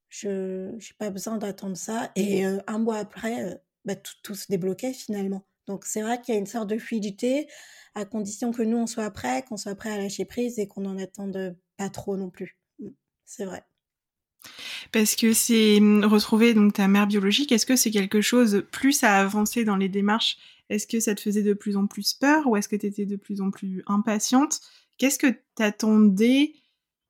Je 0.09 0.71
n'ai 0.73 0.95
pas 0.99 1.11
besoin 1.11 1.39
d'attendre 1.39 1.77
ça. 1.77 2.13
Et 2.17 2.45
un 2.45 2.79
mois 2.79 2.99
après, 2.99 3.61
bah, 3.87 3.95
tout, 4.23 4.35
se 4.35 4.47
débloquait 4.49 4.93
finalement. 4.93 5.47
Donc 5.67 5.85
c'est 5.85 6.03
vrai 6.03 6.21
qu'il 6.21 6.35
y 6.35 6.37
a 6.37 6.41
une 6.41 6.47
sorte 6.47 6.69
de 6.69 6.79
fluidité, 6.79 7.49
à 7.95 8.05
condition 8.05 8.53
que 8.53 8.63
nous, 8.63 8.77
on 8.77 8.87
soit 8.87 9.11
prêts, 9.11 9.45
qu'on 9.49 9.57
soit 9.57 9.75
prêt 9.75 9.91
à 9.91 9.99
lâcher 9.99 10.25
prise 10.25 10.59
et 10.59 10.69
qu'on 10.69 10.83
n'en 10.83 10.99
attende 10.99 11.57
pas 11.77 11.89
trop 11.91 12.17
non 12.17 12.31
plus. 12.31 12.59
Mmh, 12.79 12.89
c'est 13.25 13.45
vrai. 13.45 13.65
Parce 14.93 15.17
que 15.17 15.33
c'est 15.33 15.79
mmh, 15.81 16.05
retrouver 16.05 16.55
donc 16.55 16.75
ta 16.75 16.89
mère 16.89 17.07
biologique, 17.07 17.53
est-ce 17.53 17.67
que 17.67 17.77
c'est 17.77 17.91
quelque 17.91 18.21
chose 18.21 18.65
plus 18.71 19.03
à 19.03 19.21
avancer 19.21 19.65
dans 19.65 19.77
les 19.77 19.89
démarches? 19.89 20.39
Est-ce 20.69 20.87
que 20.87 21.01
ça 21.01 21.15
te 21.15 21.21
faisait 21.21 21.43
de 21.43 21.55
plus 21.55 21.77
en 21.77 21.87
plus 21.87 22.15
peur 22.15 22.47
ou 22.47 22.57
est-ce 22.57 22.69
que 22.69 22.77
tu 22.77 22.87
étais 22.87 23.07
de 23.07 23.17
plus 23.17 23.41
en 23.41 23.51
plus 23.51 23.83
impatiente? 23.87 24.61
Qu'est-ce 24.99 25.19
que 25.19 25.35
t'attendais 25.55 26.55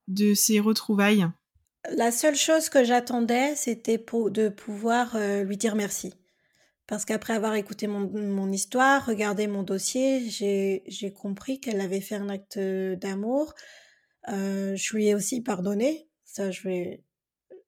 de 0.08 0.34
ces 0.34 0.60
retrouvailles? 0.60 1.26
La 1.94 2.10
seule 2.10 2.36
chose 2.36 2.68
que 2.68 2.84
j'attendais, 2.84 3.54
c'était 3.54 3.98
de 3.98 4.48
pouvoir 4.48 5.14
euh, 5.14 5.44
lui 5.44 5.56
dire 5.56 5.76
merci. 5.76 6.12
Parce 6.86 7.04
qu'après 7.04 7.34
avoir 7.34 7.54
écouté 7.54 7.88
mon, 7.88 8.52
histoire, 8.52 9.04
regardé 9.06 9.48
mon 9.48 9.64
dossier, 9.64 10.28
j'ai 10.28 11.12
compris 11.12 11.58
qu'elle 11.58 11.80
avait 11.80 12.00
fait 12.00 12.14
un 12.14 12.28
acte 12.28 12.58
d'amour. 12.58 13.54
Euh, 14.28 14.76
je 14.76 14.94
lui 14.94 15.08
ai 15.08 15.14
aussi 15.16 15.40
pardonné. 15.40 16.08
Ça, 16.24 16.52
je 16.52 16.62
vais, 16.62 17.02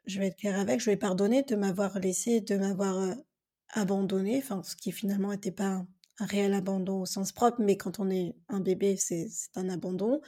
je 0.08 0.18
vais 0.18 0.28
être 0.28 0.36
claire 0.36 0.58
avec. 0.58 0.80
Je 0.80 0.86
lui 0.86 0.92
ai 0.92 0.96
pardonné 0.96 1.42
de 1.42 1.54
m'avoir 1.54 1.98
laissé, 2.00 2.40
de 2.40 2.56
m'avoir 2.56 2.98
euh, 2.98 3.14
abandonné. 3.70 4.38
Enfin, 4.38 4.62
ce 4.64 4.74
qui 4.74 4.90
finalement 4.90 5.30
n'était 5.30 5.52
pas 5.52 5.66
un, 5.66 5.86
réel 6.20 6.54
abandon 6.54 7.02
au 7.02 7.06
sens 7.06 7.30
propre, 7.30 7.58
mais 7.60 7.76
quand 7.76 8.00
on 8.00 8.10
est 8.10 8.34
un 8.48 8.60
bébé, 8.60 8.96
c'est 8.96 9.28
un 9.54 9.68
abandon. 9.68 10.20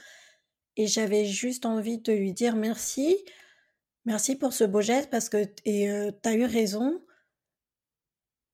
Et 0.77 0.87
j'avais 0.87 1.25
juste 1.25 1.65
envie 1.65 1.97
de 1.97 2.13
lui 2.13 2.33
dire 2.33 2.55
merci. 2.55 3.17
Merci 4.05 4.35
pour 4.37 4.53
ce 4.53 4.63
beau 4.63 4.81
geste 4.81 5.09
parce 5.09 5.29
que 5.29 5.45
et 5.65 5.91
euh, 5.91 6.11
tu 6.23 6.29
as 6.29 6.35
eu 6.35 6.45
raison 6.45 7.01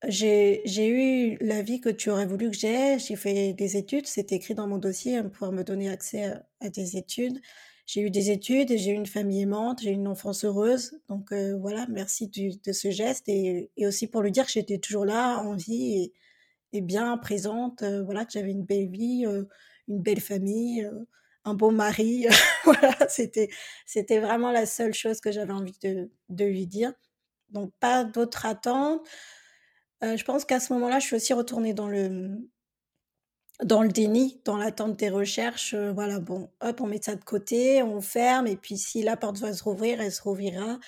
j'ai 0.07 0.87
eu 0.87 1.37
la 1.41 1.61
vie 1.61 1.81
que 1.81 1.89
tu 1.89 2.09
aurais 2.09 2.25
voulu 2.25 2.51
que 2.51 2.57
j'ai. 2.57 2.99
J'ai 2.99 3.15
fait 3.15 3.53
des 3.53 3.77
études, 3.77 4.07
c'est 4.07 4.31
écrit 4.31 4.53
dans 4.53 4.67
mon 4.67 4.77
dossier, 4.77 5.21
pour 5.23 5.31
pouvoir 5.31 5.51
me 5.51 5.63
donner 5.63 5.89
accès 5.89 6.33
à, 6.61 6.69
des 6.69 6.97
études. 6.97 7.39
J'ai 7.87 8.01
eu 8.01 8.11
des 8.11 8.31
études 8.31 8.69
et 8.69 8.77
j'ai 8.77 8.91
eu 8.91 8.95
une 8.95 9.05
famille 9.07 9.41
aimante, 9.41 9.81
j'ai 9.81 9.91
eu 9.91 9.93
une 9.93 10.07
enfance 10.09 10.43
heureuse. 10.45 10.99
Donc 11.09 11.31
euh, 11.31 11.57
voilà, 11.57 11.87
merci 11.89 12.27
de 12.27 12.71
ce 12.73 12.91
geste 12.91 13.29
et, 13.29 13.71
et, 13.77 13.87
aussi 13.87 14.07
pour 14.07 14.21
lui 14.21 14.31
dire 14.31 14.45
que 14.45 14.51
j'étais 14.51 14.77
toujours 14.77 15.05
là, 15.05 15.39
en 15.39 15.55
vie 15.55 16.11
et, 16.73 16.81
bien 16.81 17.17
présente. 17.17 17.81
Euh, 17.83 18.03
voilà, 18.03 18.25
que 18.25 18.33
j'avais 18.33 18.51
une 18.51 18.65
belle 18.65 18.89
vie, 18.89 19.25
euh, 19.25 19.45
une 19.87 20.01
belle 20.01 20.19
famille, 20.21 20.89
un 21.45 21.53
bon 21.53 21.71
mari. 21.71 22.27
voilà, 22.65 22.95
c'était 23.09 23.49
c'était 23.85 24.19
vraiment 24.19 24.51
la 24.51 24.65
seule 24.65 24.93
chose 24.93 25.21
que 25.21 25.31
j'avais 25.31 25.53
envie 25.53 25.77
de, 25.81 26.11
de 26.29 26.45
lui 26.45 26.67
dire. 26.67 26.93
Donc 27.51 27.71
pas 27.79 28.03
d'autres 28.03 28.45
attentes. 28.45 29.01
Euh, 30.03 30.17
je 30.17 30.23
pense 30.23 30.45
qu'à 30.45 30.59
ce 30.59 30.73
moment-là, 30.73 30.99
je 30.99 31.07
suis 31.07 31.15
aussi 31.15 31.33
retournée 31.33 31.73
dans 31.73 31.87
le, 31.87 32.37
dans 33.63 33.81
le 33.81 33.89
déni, 33.89 34.39
dans 34.45 34.57
l'attente 34.57 34.97
des 34.97 35.09
recherches. 35.09 35.73
Euh, 35.73 35.91
voilà, 35.91 36.19
bon, 36.19 36.49
hop, 36.61 36.81
on 36.81 36.87
met 36.87 37.01
ça 37.01 37.15
de 37.15 37.23
côté, 37.23 37.81
on 37.83 38.01
ferme, 38.01 38.47
et 38.47 38.57
puis 38.57 38.77
si 38.77 39.03
la 39.03 39.17
porte 39.17 39.37
va 39.37 39.53
se 39.53 39.63
rouvrir, 39.63 40.01
elle 40.01 40.11
se 40.11 40.21
rouvrira. 40.21 40.79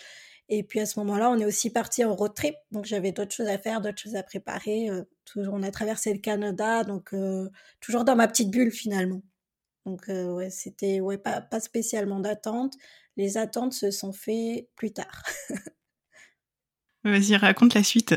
Et 0.50 0.64
puis 0.64 0.80
à 0.80 0.86
ce 0.86 1.00
moment-là, 1.00 1.30
on 1.30 1.38
est 1.40 1.46
aussi 1.46 1.70
parti 1.70 2.04
en 2.04 2.16
road 2.16 2.34
trip, 2.34 2.56
donc 2.72 2.86
j'avais 2.86 3.12
d'autres 3.12 3.36
choses 3.36 3.48
à 3.48 3.58
faire, 3.60 3.82
d'autres 3.82 4.00
choses 4.00 4.16
à 4.16 4.24
préparer. 4.24 4.90
Euh, 4.90 5.04
toujours, 5.26 5.54
on 5.54 5.64
a 5.64 5.72
traversé 5.72 6.12
le 6.14 6.20
Canada, 6.20 6.84
donc 6.84 7.14
toujours 7.80 8.04
dans 8.04 8.16
ma 8.16 8.28
petite 8.28 8.50
bulle 8.50 8.72
finalement. 8.72 9.22
Donc 9.86 10.08
ouais, 10.08 10.50
c'était 10.50 11.02
ouais, 11.02 11.18
pas, 11.18 11.42
pas 11.42 11.60
spécialement 11.60 12.20
d'attente. 12.20 12.74
Les 13.16 13.38
attentes 13.38 13.74
se 13.74 13.92
sont 13.92 14.12
faites 14.12 14.70
plus 14.76 14.92
tard. 14.92 15.24
Vas-y, 17.04 17.36
raconte 17.36 17.76
la 17.76 17.84
suite. 17.84 18.16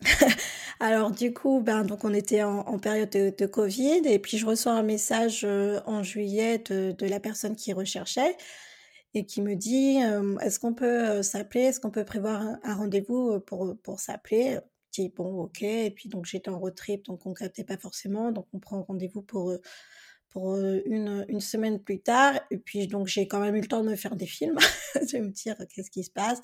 Alors 0.82 1.10
du 1.10 1.34
coup, 1.34 1.60
ben 1.60 1.84
donc 1.84 2.04
on 2.04 2.14
était 2.14 2.42
en, 2.42 2.78
période 2.78 3.10
de, 3.10 3.46
Covid 3.46 4.00
et 4.06 4.18
puis 4.18 4.38
je 4.38 4.46
reçois 4.46 4.72
un 4.72 4.82
message 4.82 5.42
euh, 5.44 5.78
en 5.84 6.02
juillet 6.02 6.56
de, 6.58 7.06
la 7.06 7.20
personne 7.20 7.54
qui 7.54 7.74
recherchait 7.74 8.34
et 9.12 9.26
qui 9.26 9.42
me 9.42 9.56
dit 9.56 10.02
euh, 10.02 10.38
est-ce 10.38 10.58
qu'on 10.58 10.72
peut 10.72 10.86
euh, 10.86 11.22
s'appeler, 11.22 11.64
est-ce 11.64 11.80
qu'on 11.80 11.90
peut 11.90 12.06
prévoir 12.06 12.42
un, 12.62 12.74
rendez-vous 12.74 13.40
pour 13.40 13.76
pour 13.82 14.00
s'appeler? 14.00 14.58
Je 14.96 15.02
dis 15.02 15.08
bon 15.10 15.42
ok 15.42 15.62
et 15.62 15.90
puis 15.90 16.08
donc 16.08 16.24
j'étais 16.24 16.48
en 16.48 16.58
road 16.58 16.74
trip 16.74 17.04
donc 17.04 17.26
on 17.26 17.34
captait 17.34 17.64
pas 17.64 17.76
forcément 17.76 18.32
donc 18.32 18.46
on 18.54 18.58
prend 18.58 18.82
rendez-vous 18.82 19.20
pour 19.22 19.54
pour 20.30 20.56
une, 20.58 21.26
une 21.28 21.40
semaine 21.40 21.78
plus 21.78 22.00
tard 22.00 22.40
et 22.50 22.56
puis 22.56 22.86
donc 22.86 23.06
j'ai 23.06 23.28
quand 23.28 23.40
même 23.40 23.54
eu 23.54 23.60
le 23.60 23.68
temps 23.68 23.84
de 23.84 23.90
me 23.90 23.96
faire 23.96 24.16
des 24.16 24.26
films, 24.26 24.56
de 24.94 25.18
me 25.18 25.28
dire 25.28 25.56
qu'est-ce 25.74 25.90
qui 25.90 26.04
se 26.04 26.10
passe? 26.10 26.40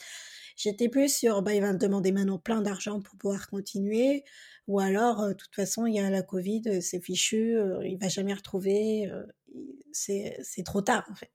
J'étais 0.56 0.88
plus 0.88 1.14
sur, 1.14 1.42
bah, 1.42 1.54
il 1.54 1.60
va 1.60 1.72
me 1.72 1.78
demander 1.78 2.12
maintenant 2.12 2.38
plein 2.38 2.62
d'argent 2.62 3.00
pour 3.00 3.16
pouvoir 3.16 3.48
continuer, 3.48 4.24
ou 4.66 4.80
alors, 4.80 5.28
de 5.28 5.32
toute 5.34 5.54
façon, 5.54 5.86
il 5.86 5.94
y 5.94 6.00
a 6.00 6.10
la 6.10 6.22
Covid, 6.22 6.82
c'est 6.82 7.00
fichu, 7.00 7.56
euh, 7.56 7.86
il 7.86 7.98
va 7.98 8.08
jamais 8.08 8.34
retrouver, 8.34 9.10
c'est 9.92 10.64
trop 10.64 10.82
tard 10.82 11.06
en 11.10 11.14
fait. 11.14 11.30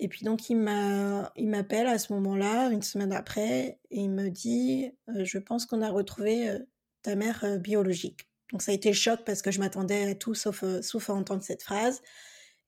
Et 0.00 0.06
puis 0.08 0.24
donc 0.24 0.48
il 0.48 0.56
m'appelle 0.56 1.88
à 1.88 1.98
ce 1.98 2.12
moment-là, 2.12 2.68
une 2.70 2.82
semaine 2.82 3.12
après, 3.12 3.80
et 3.90 4.00
il 4.00 4.10
me 4.10 4.28
dit, 4.28 4.92
je 5.08 5.38
pense 5.38 5.66
qu'on 5.66 5.82
a 5.82 5.90
retrouvé 5.90 6.56
ta 7.02 7.16
mère 7.16 7.58
biologique. 7.58 8.28
Donc 8.52 8.62
ça 8.62 8.70
a 8.70 8.74
été 8.74 8.90
le 8.90 8.94
choc 8.94 9.20
parce 9.26 9.42
que 9.42 9.50
je 9.50 9.58
m'attendais 9.58 10.10
à 10.10 10.14
tout 10.14 10.34
sauf, 10.34 10.62
sauf 10.82 11.10
à 11.10 11.14
entendre 11.14 11.42
cette 11.42 11.62
phrase. 11.62 12.00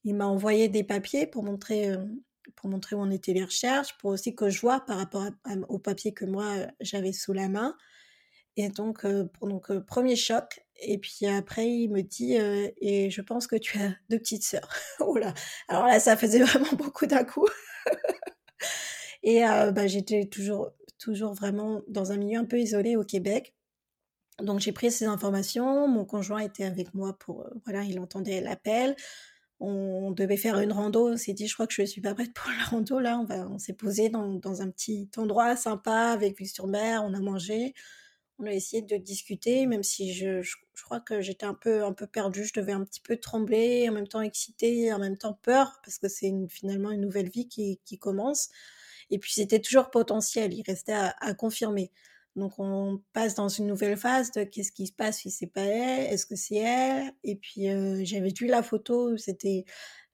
Il 0.04 0.16
m'a 0.16 0.26
envoyé 0.26 0.68
des 0.68 0.82
papiers 0.82 1.26
pour 1.26 1.44
montrer 1.44 1.94
pour 2.57 2.70
montrer 2.70 2.96
où 2.96 3.00
en 3.00 3.11
étaient 3.11 3.33
les 3.33 3.44
recherches, 3.44 3.96
pour 3.98 4.11
aussi 4.11 4.35
que 4.35 4.48
je 4.50 4.61
vois 4.61 4.81
par 4.81 4.98
rapport 4.98 5.26
au 5.68 5.79
papier 5.79 6.12
que 6.12 6.24
moi 6.24 6.44
euh, 6.44 6.66
j'avais 6.81 7.12
sous 7.12 7.33
la 7.33 7.48
main. 7.48 7.76
Et 8.57 8.68
donc, 8.68 9.05
euh, 9.05 9.29
donc 9.42 9.70
euh, 9.70 9.81
premier 9.81 10.16
choc. 10.16 10.61
Et 10.83 10.98
puis 10.98 11.26
après, 11.26 11.68
il 11.68 11.88
me 11.90 12.03
dit 12.03 12.35
Et 12.81 13.11
je 13.11 13.22
pense 13.22 13.46
que 13.46 13.57
tu 13.57 13.79
as 13.79 13.94
deux 14.11 14.18
petites 14.18 14.44
sœurs. 14.44 14.68
oh 15.00 15.16
Alors 15.68 15.87
là, 15.87 16.00
ça 16.00 16.16
faisait 16.16 16.38
vraiment 16.44 16.72
beaucoup 16.72 17.07
d'un 17.07 17.24
coup. 17.24 17.46
et 19.22 19.40
bah, 19.40 19.87
j'étais 19.87 20.26
toujours, 20.26 20.72
toujours 20.98 21.35
vraiment 21.35 21.83
dans 21.88 22.12
un 22.12 22.16
milieu 22.16 22.38
un 22.38 22.44
peu 22.44 22.59
isolé 22.59 22.96
au 22.96 23.05
Québec. 23.05 23.55
Donc 24.42 24.61
j'ai 24.61 24.72
pris 24.72 24.90
ces 24.90 25.05
informations. 25.05 25.87
Mon 25.87 26.07
conjoint 26.07 26.40
était 26.40 26.64
avec 26.64 26.94
moi 26.94 27.16
pour. 27.18 27.46
voilà, 27.66 27.83
il 27.83 28.00
entendait 28.00 28.40
l'appel 28.40 28.96
on 29.60 30.10
devait 30.10 30.38
faire 30.38 30.58
une 30.58 30.72
rando. 30.72 31.12
On 31.12 31.16
s'est 31.16 31.34
dit, 31.34 31.46
je 31.46 31.54
crois 31.54 31.66
que 31.66 31.74
je 31.74 31.82
suis 31.84 32.00
pas 32.00 32.14
prête 32.14 32.32
pour 32.32 32.50
la 32.50 32.64
rando. 32.64 32.98
Là, 32.98 33.18
on, 33.18 33.24
va, 33.24 33.46
on 33.48 33.58
s'est 33.58 33.74
posé 33.74 34.08
dans, 34.08 34.62
un 34.62 34.70
petit 34.70 35.08
endroit 35.16 35.54
sympa 35.56 36.10
avec 36.12 36.38
vue 36.38 36.46
sur 36.46 36.66
mer. 36.66 37.02
On 37.04 37.12
a 37.14 37.20
mangé. 37.20 37.74
On 38.38 38.46
a 38.46 38.52
essayé 38.52 38.80
de 38.80 38.96
discuter, 38.96 39.66
même 39.66 39.82
si 39.82 40.14
je, 40.14 40.40
crois 40.84 41.00
que 41.00 41.20
j'étais 41.20 41.44
un 41.44 41.52
peu, 41.52 41.84
un 41.84 41.92
peu 41.92 42.06
perdue. 42.06 42.44
Je 42.44 42.58
devais 42.58 42.72
un 42.72 42.84
petit 42.84 43.00
peu 43.00 43.18
trembler, 43.18 43.86
en 43.90 43.92
même 43.92 44.08
temps 44.08 44.22
excitée, 44.22 44.90
en 44.94 44.98
même 44.98 45.18
temps 45.18 45.38
peur, 45.42 45.78
parce 45.84 45.98
que 45.98 46.08
c'est 46.08 46.32
finalement 46.48 46.90
une 46.90 47.02
nouvelle 47.02 47.28
vie 47.28 47.48
qui, 47.48 47.98
commence. 47.98 48.48
Et 49.10 49.18
puis 49.18 49.32
c'était 49.32 49.60
toujours 49.60 49.90
potentiel. 49.90 50.54
Il 50.54 50.62
restait 50.66 50.94
à 50.94 51.34
confirmer. 51.34 51.92
Donc 52.36 52.58
on 52.58 53.02
passe 53.12 53.34
dans 53.34 53.48
une 53.48 53.66
nouvelle 53.66 53.96
phase 53.96 54.30
de 54.32 54.44
qu'est-ce 54.44 54.72
qui 54.72 54.86
se 54.86 54.92
passe 54.92 55.18
si 55.18 55.30
c'est 55.30 55.48
pas 55.48 55.62
elle, 55.62 56.12
est-ce 56.12 56.26
que 56.26 56.36
c'est 56.36 56.56
elle? 56.56 57.12
Et 57.24 57.36
puis 57.36 57.66
j'avais 58.04 58.32
vu 58.32 58.46
la 58.46 58.62
photo, 58.62 59.16
c'était 59.16 59.64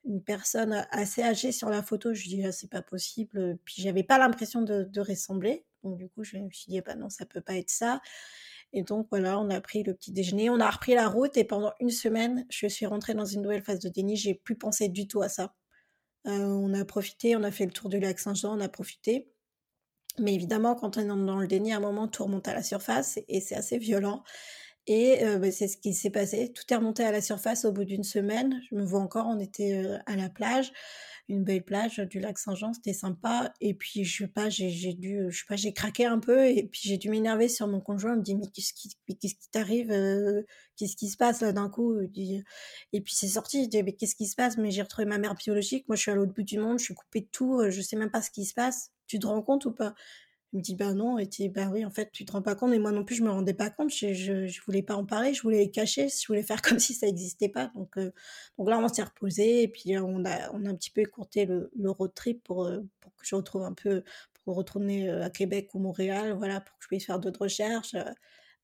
une 0.05 0.23
personne 0.23 0.87
assez 0.91 1.21
âgée 1.21 1.51
sur 1.51 1.69
la 1.69 1.83
photo. 1.83 2.13
Je 2.13 2.27
dis 2.27 2.43
ah, 2.45 2.51
c'est 2.51 2.69
pas 2.69 2.81
possible. 2.81 3.57
Puis 3.65 3.81
j'avais 3.81 4.03
pas 4.03 4.17
l'impression 4.17 4.61
de, 4.61 4.99
ressembler. 4.99 5.65
Donc 5.83 5.97
du 5.97 6.09
coup 6.09 6.23
je 6.23 6.37
me 6.37 6.49
suis 6.51 6.71
dit 6.71 6.81
bah 6.81 6.95
non 6.95 7.09
ça 7.09 7.25
peut 7.25 7.41
pas 7.41 7.55
être 7.55 7.69
ça. 7.69 8.01
Et 8.73 8.83
donc 8.83 9.07
voilà, 9.09 9.39
on 9.39 9.49
a 9.49 9.61
pris 9.61 9.83
le 9.83 9.93
petit 9.93 10.11
déjeuner, 10.11 10.49
on 10.49 10.59
a 10.59 10.69
repris 10.69 10.93
la 10.93 11.07
route 11.07 11.37
et 11.37 11.45
pendant 11.45 11.71
une 11.79 11.89
semaine, 11.89 12.45
je 12.49 12.67
suis 12.67 12.85
rentrée 12.85 13.13
dans 13.13 13.25
une 13.25 13.41
nouvelle 13.41 13.63
phase 13.63 13.79
de 13.79 13.89
déni. 13.89 14.17
J'ai 14.17 14.33
plus 14.33 14.57
pensé 14.57 14.89
du 14.89 15.07
tout 15.07 15.21
à 15.21 15.29
ça. 15.29 15.53
On 16.25 16.73
a 16.73 16.83
profité, 16.83 17.37
on 17.37 17.43
a 17.43 17.51
fait 17.51 17.65
le 17.65 17.71
tour 17.71 17.89
du 17.89 17.99
lac 17.99 18.19
Saint-Jean, 18.19 18.57
on 18.57 18.59
a 18.59 18.67
profité. 18.67 19.29
Mais 20.19 20.33
évidemment, 20.33 20.75
quand 20.75 20.97
on 20.97 21.01
est 21.01 21.05
dans 21.05 21.39
le 21.39 21.47
déni, 21.47 21.73
à 21.73 21.77
un 21.77 21.79
moment, 21.79 22.07
tout 22.07 22.23
remonte 22.23 22.47
à 22.47 22.53
la 22.53 22.63
surface 22.63 23.19
et 23.27 23.41
c'est 23.41 23.55
assez 23.55 23.77
violent. 23.77 24.23
Et 24.87 25.23
euh, 25.25 25.37
bah, 25.37 25.51
c'est 25.51 25.67
ce 25.67 25.77
qui 25.77 25.93
s'est 25.93 26.09
passé. 26.09 26.53
Tout 26.53 26.63
est 26.69 26.75
remonté 26.75 27.03
à 27.03 27.11
la 27.11 27.21
surface 27.21 27.65
au 27.65 27.71
bout 27.71 27.83
d'une 27.83 28.03
semaine. 28.03 28.61
Je 28.69 28.75
me 28.75 28.85
vois 28.85 29.01
encore, 29.01 29.27
on 29.27 29.39
était 29.39 29.83
euh, 29.83 29.97
à 30.05 30.15
la 30.15 30.29
plage 30.29 30.71
une 31.29 31.43
belle 31.43 31.63
plage 31.63 31.97
du 31.97 32.19
lac 32.19 32.37
Saint-Jean, 32.37 32.73
c'était 32.73 32.93
sympa. 32.93 33.53
Et 33.59 33.73
puis, 33.73 34.05
je 34.05 34.25
sais 34.25 34.49
j'ai 34.49 34.93
dû, 34.93 35.25
je 35.29 35.37
sais 35.37 35.45
pas, 35.47 35.55
j'ai 35.55 35.73
craqué 35.73 36.05
un 36.05 36.19
peu 36.19 36.47
et 36.47 36.63
puis 36.63 36.81
j'ai 36.83 36.97
dû 36.97 37.09
m'énerver 37.09 37.49
sur 37.49 37.67
mon 37.67 37.81
conjoint. 37.81 38.13
Il 38.13 38.19
me 38.19 38.23
dit, 38.23 38.35
mais 38.35 38.47
qu'est-ce 38.53 38.73
qui, 38.73 38.95
qu'est-ce 39.19 39.35
t'arrive 39.51 39.91
euh, 39.91 40.43
Qu'est-ce 40.77 40.95
qui 40.95 41.09
se 41.09 41.17
passe 41.17 41.41
là 41.41 41.51
d'un 41.51 41.69
coup? 41.69 41.99
Et 41.99 43.01
puis 43.01 43.13
c'est 43.15 43.27
sorti, 43.27 43.63
je 43.65 43.69
dis, 43.69 43.83
mais 43.83 43.93
qu'est-ce 43.93 44.15
qui 44.15 44.27
se 44.27 44.35
passe? 44.35 44.57
Mais 44.57 44.71
j'ai 44.71 44.81
retrouvé 44.81 45.05
ma 45.05 45.17
mère 45.17 45.35
biologique. 45.35 45.87
Moi, 45.87 45.95
je 45.95 46.01
suis 46.03 46.11
à 46.11 46.15
l'autre 46.15 46.33
bout 46.33 46.43
du 46.43 46.59
monde, 46.59 46.79
je 46.79 46.85
suis 46.85 46.95
coupée 46.95 47.21
de 47.21 47.29
tout, 47.31 47.61
je 47.69 47.81
sais 47.81 47.97
même 47.97 48.11
pas 48.11 48.21
ce 48.21 48.31
qui 48.31 48.45
se 48.45 48.53
passe. 48.53 48.91
Tu 49.07 49.19
te 49.19 49.27
rends 49.27 49.41
compte 49.41 49.65
ou 49.65 49.71
pas? 49.71 49.95
Il 50.53 50.59
me 50.59 50.63
dit 50.63 50.75
bah 50.75 50.93
non 50.93 51.17
et 51.17 51.25
dit 51.25 51.49
bah 51.49 51.67
oui 51.71 51.83
en 51.83 51.91
fait 51.91 52.09
tu 52.11 52.23
te 52.23 52.31
rends 52.31 52.41
pas 52.41 52.55
compte 52.55 52.73
et 52.73 52.79
moi 52.79 52.91
non 52.91 53.03
plus 53.03 53.15
je 53.15 53.23
me 53.23 53.29
rendais 53.29 53.53
pas 53.53 53.69
compte 53.69 53.89
je, 53.93 54.13
je, 54.13 54.47
je 54.47 54.61
voulais 54.61 54.81
pas 54.81 54.95
en 54.95 55.05
parler 55.05 55.33
je 55.33 55.41
voulais 55.41 55.57
les 55.57 55.71
cacher 55.71 56.07
je 56.07 56.25
voulais 56.25 56.41
faire 56.43 56.61
comme 56.63 56.79
si 56.79 56.93
ça 56.93 57.05
n'existait 57.05 57.49
pas 57.49 57.69
donc 57.75 57.97
euh, 57.97 58.13
donc 58.57 58.69
là 58.69 58.79
on 58.79 58.87
s'est 58.87 59.03
reposé 59.03 59.63
et 59.63 59.67
puis 59.67 59.97
on 59.97 60.23
a 60.23 60.49
on 60.53 60.65
a 60.65 60.69
un 60.69 60.75
petit 60.75 60.89
peu 60.89 61.01
écourté 61.01 61.45
le, 61.45 61.69
le 61.77 61.91
road 61.91 62.13
trip 62.15 62.43
pour 62.45 62.65
euh, 62.65 62.79
pour 63.01 63.13
que 63.15 63.25
je 63.27 63.35
retrouve 63.35 63.63
un 63.63 63.73
peu 63.73 64.03
pour 64.45 64.55
retourner 64.55 65.09
euh, 65.09 65.25
à 65.25 65.29
Québec 65.29 65.69
ou 65.73 65.79
Montréal 65.79 66.33
voilà 66.37 66.61
pour 66.61 66.77
que 66.77 66.83
je 66.83 66.87
puisse 66.87 67.05
faire 67.05 67.19
d'autres 67.19 67.41
recherches 67.41 67.95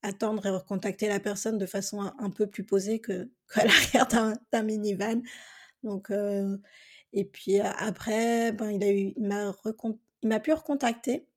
attendre 0.04 0.46
et 0.46 0.52
recontacter 0.52 1.10
la 1.10 1.20
personne 1.20 1.58
de 1.58 1.66
façon 1.66 2.00
un, 2.02 2.30
peu 2.30 2.48
plus 2.48 2.64
posée 2.64 3.00
que 3.00 3.30
qu'à 3.54 3.66
l'arrière 3.66 4.08
d'un 4.08 4.64
minivan 4.64 5.22
donc 5.84 6.12
et 7.12 7.26
puis 7.26 7.60
après 7.60 8.54
ben 8.54 8.72
il 8.72 8.84
a 8.86 8.90
eu 8.90 9.14
il 9.18 9.28
m'a 9.28 9.52
il 10.24 10.30
m'a 10.30 10.40
pu 10.40 10.54
recontacter 10.54 11.28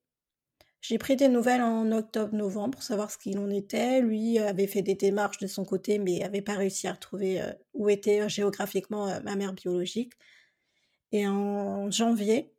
j'ai 0.81 0.97
pris 0.97 1.15
des 1.15 1.27
nouvelles 1.27 1.61
en 1.61 1.91
octobre-novembre 1.91 2.75
pour 2.75 2.83
savoir 2.83 3.11
ce 3.11 3.17
qu'il 3.17 3.37
en 3.39 3.49
était. 3.49 3.99
Lui 3.99 4.39
avait 4.39 4.67
fait 4.67 4.81
des 4.81 4.95
démarches 4.95 5.39
de 5.39 5.47
son 5.47 5.65
côté, 5.65 5.99
mais 5.99 6.19
n'avait 6.19 6.41
pas 6.41 6.55
réussi 6.55 6.87
à 6.87 6.93
retrouver 6.93 7.41
euh, 7.41 7.51
où 7.73 7.89
était 7.89 8.21
euh, 8.21 8.29
géographiquement 8.29 9.07
euh, 9.09 9.19
ma 9.21 9.35
mère 9.35 9.53
biologique. 9.53 10.13
Et 11.11 11.27
en 11.27 11.89
janvier, 11.89 12.53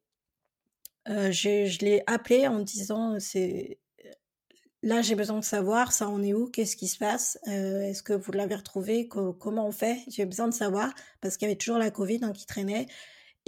je 1.06 1.84
l'ai 1.84 2.02
appelé 2.06 2.48
en 2.48 2.60
disant 2.60 3.18
c'est 3.20 3.78
là 4.82 5.02
j'ai 5.02 5.14
besoin 5.14 5.38
de 5.38 5.44
savoir 5.44 5.92
ça 5.92 6.08
en 6.08 6.22
est 6.22 6.32
où, 6.32 6.50
qu'est-ce 6.50 6.76
qui 6.76 6.88
se 6.88 6.98
passe, 6.98 7.38
est-ce 7.46 8.02
que 8.02 8.14
vous 8.14 8.32
l'avez 8.32 8.54
retrouvé, 8.54 9.06
comment 9.06 9.66
on 9.66 9.72
fait, 9.72 9.98
j'ai 10.08 10.24
besoin 10.24 10.48
de 10.48 10.54
savoir 10.54 10.94
parce 11.20 11.36
qu'il 11.36 11.46
y 11.46 11.50
avait 11.50 11.58
toujours 11.58 11.78
la 11.78 11.90
Covid 11.90 12.20
hein, 12.22 12.32
qui 12.32 12.46
traînait. 12.46 12.86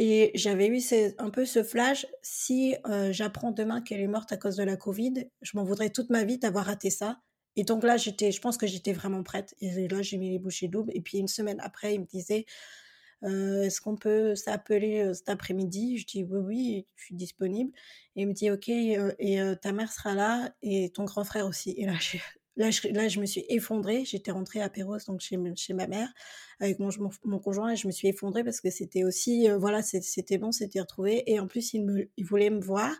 Et 0.03 0.31
j'avais 0.35 0.67
eu 0.69 0.81
un 1.19 1.29
peu 1.29 1.45
ce 1.45 1.63
flash, 1.63 2.07
si 2.23 2.75
j'apprends 3.11 3.51
demain 3.51 3.83
qu'elle 3.83 4.01
est 4.01 4.07
morte 4.07 4.33
à 4.33 4.39
cause 4.39 4.57
de 4.57 4.63
la 4.63 4.79
Covid, 4.79 5.29
je 5.43 5.59
m'en 5.59 5.63
voudrais 5.63 5.91
toute 5.91 6.09
ma 6.09 6.25
vie 6.25 6.39
d'avoir 6.39 6.65
raté 6.65 6.89
ça. 6.89 7.21
Et 7.55 7.65
donc 7.65 7.85
là, 7.85 7.99
j'étais, 7.99 8.33
je 8.33 8.41
pense 8.41 8.57
que 8.57 8.67
j'étais 8.67 8.95
vraiment 8.95 9.23
prête. 9.23 9.55
Et 9.61 9.89
là, 9.89 10.01
j'ai 10.01 10.17
mis 10.17 10.31
les 10.31 10.39
bouchées 10.39 10.69
doubles. 10.69 10.91
Et 10.95 11.03
puis 11.03 11.19
une 11.19 11.29
semaine 11.29 11.61
après, 11.61 11.97
il 11.97 12.01
me 12.01 12.07
disait, 12.07 12.47
est-ce 13.23 13.83
qu'on 13.83 13.97
peut 13.97 14.35
s'appeler 14.37 15.13
cet 15.13 15.29
après-midi? 15.29 15.99
Je 15.99 16.07
dis 16.07 16.25
oui, 16.25 16.39
oui, 16.39 16.87
je 16.97 17.05
suis 17.05 17.15
disponible. 17.15 17.71
Et 18.17 18.23
il 18.23 18.29
me 18.29 18.33
dit, 18.33 18.51
ok, 18.51 18.71
et 18.71 19.55
ta 19.61 19.73
mère 19.73 19.93
sera 19.93 20.15
là 20.15 20.55
et 20.63 20.89
ton 20.89 21.05
grand 21.05 21.25
frère 21.25 21.47
aussi. 21.47 21.75
Et 21.77 21.85
là, 21.85 21.93
Là 22.57 22.71
je, 22.71 22.89
là, 22.89 23.09
je 23.09 23.21
me 23.21 23.27
suis 23.27 23.45
effondrée. 23.49 24.05
J'étais 24.05 24.31
rentrée 24.31 24.61
à 24.61 24.69
Perros, 24.69 24.99
donc 25.07 25.21
chez, 25.21 25.39
chez 25.57 25.73
ma 25.73 25.87
mère, 25.87 26.09
avec 26.59 26.79
mon, 26.79 26.91
mon, 27.25 27.39
conjoint, 27.39 27.73
et 27.73 27.77
je 27.77 27.87
me 27.87 27.93
suis 27.93 28.09
effondrée 28.09 28.45
parce 28.45 28.61
que 28.61 28.71
c'était 28.71 29.05
aussi, 29.05 29.49
euh, 29.49 29.59
voilà, 29.59 29.83
c'était 29.83 30.39
bon, 30.39 30.53
c'était 30.53 30.81
retrouvé. 30.81 31.23
Et 31.31 31.41
en 31.41 31.47
plus, 31.47 31.75
il, 31.75 31.85
me, 31.85 32.09
il 32.17 32.25
voulait 32.25 32.51
me 32.51 32.61
voir. 32.61 32.93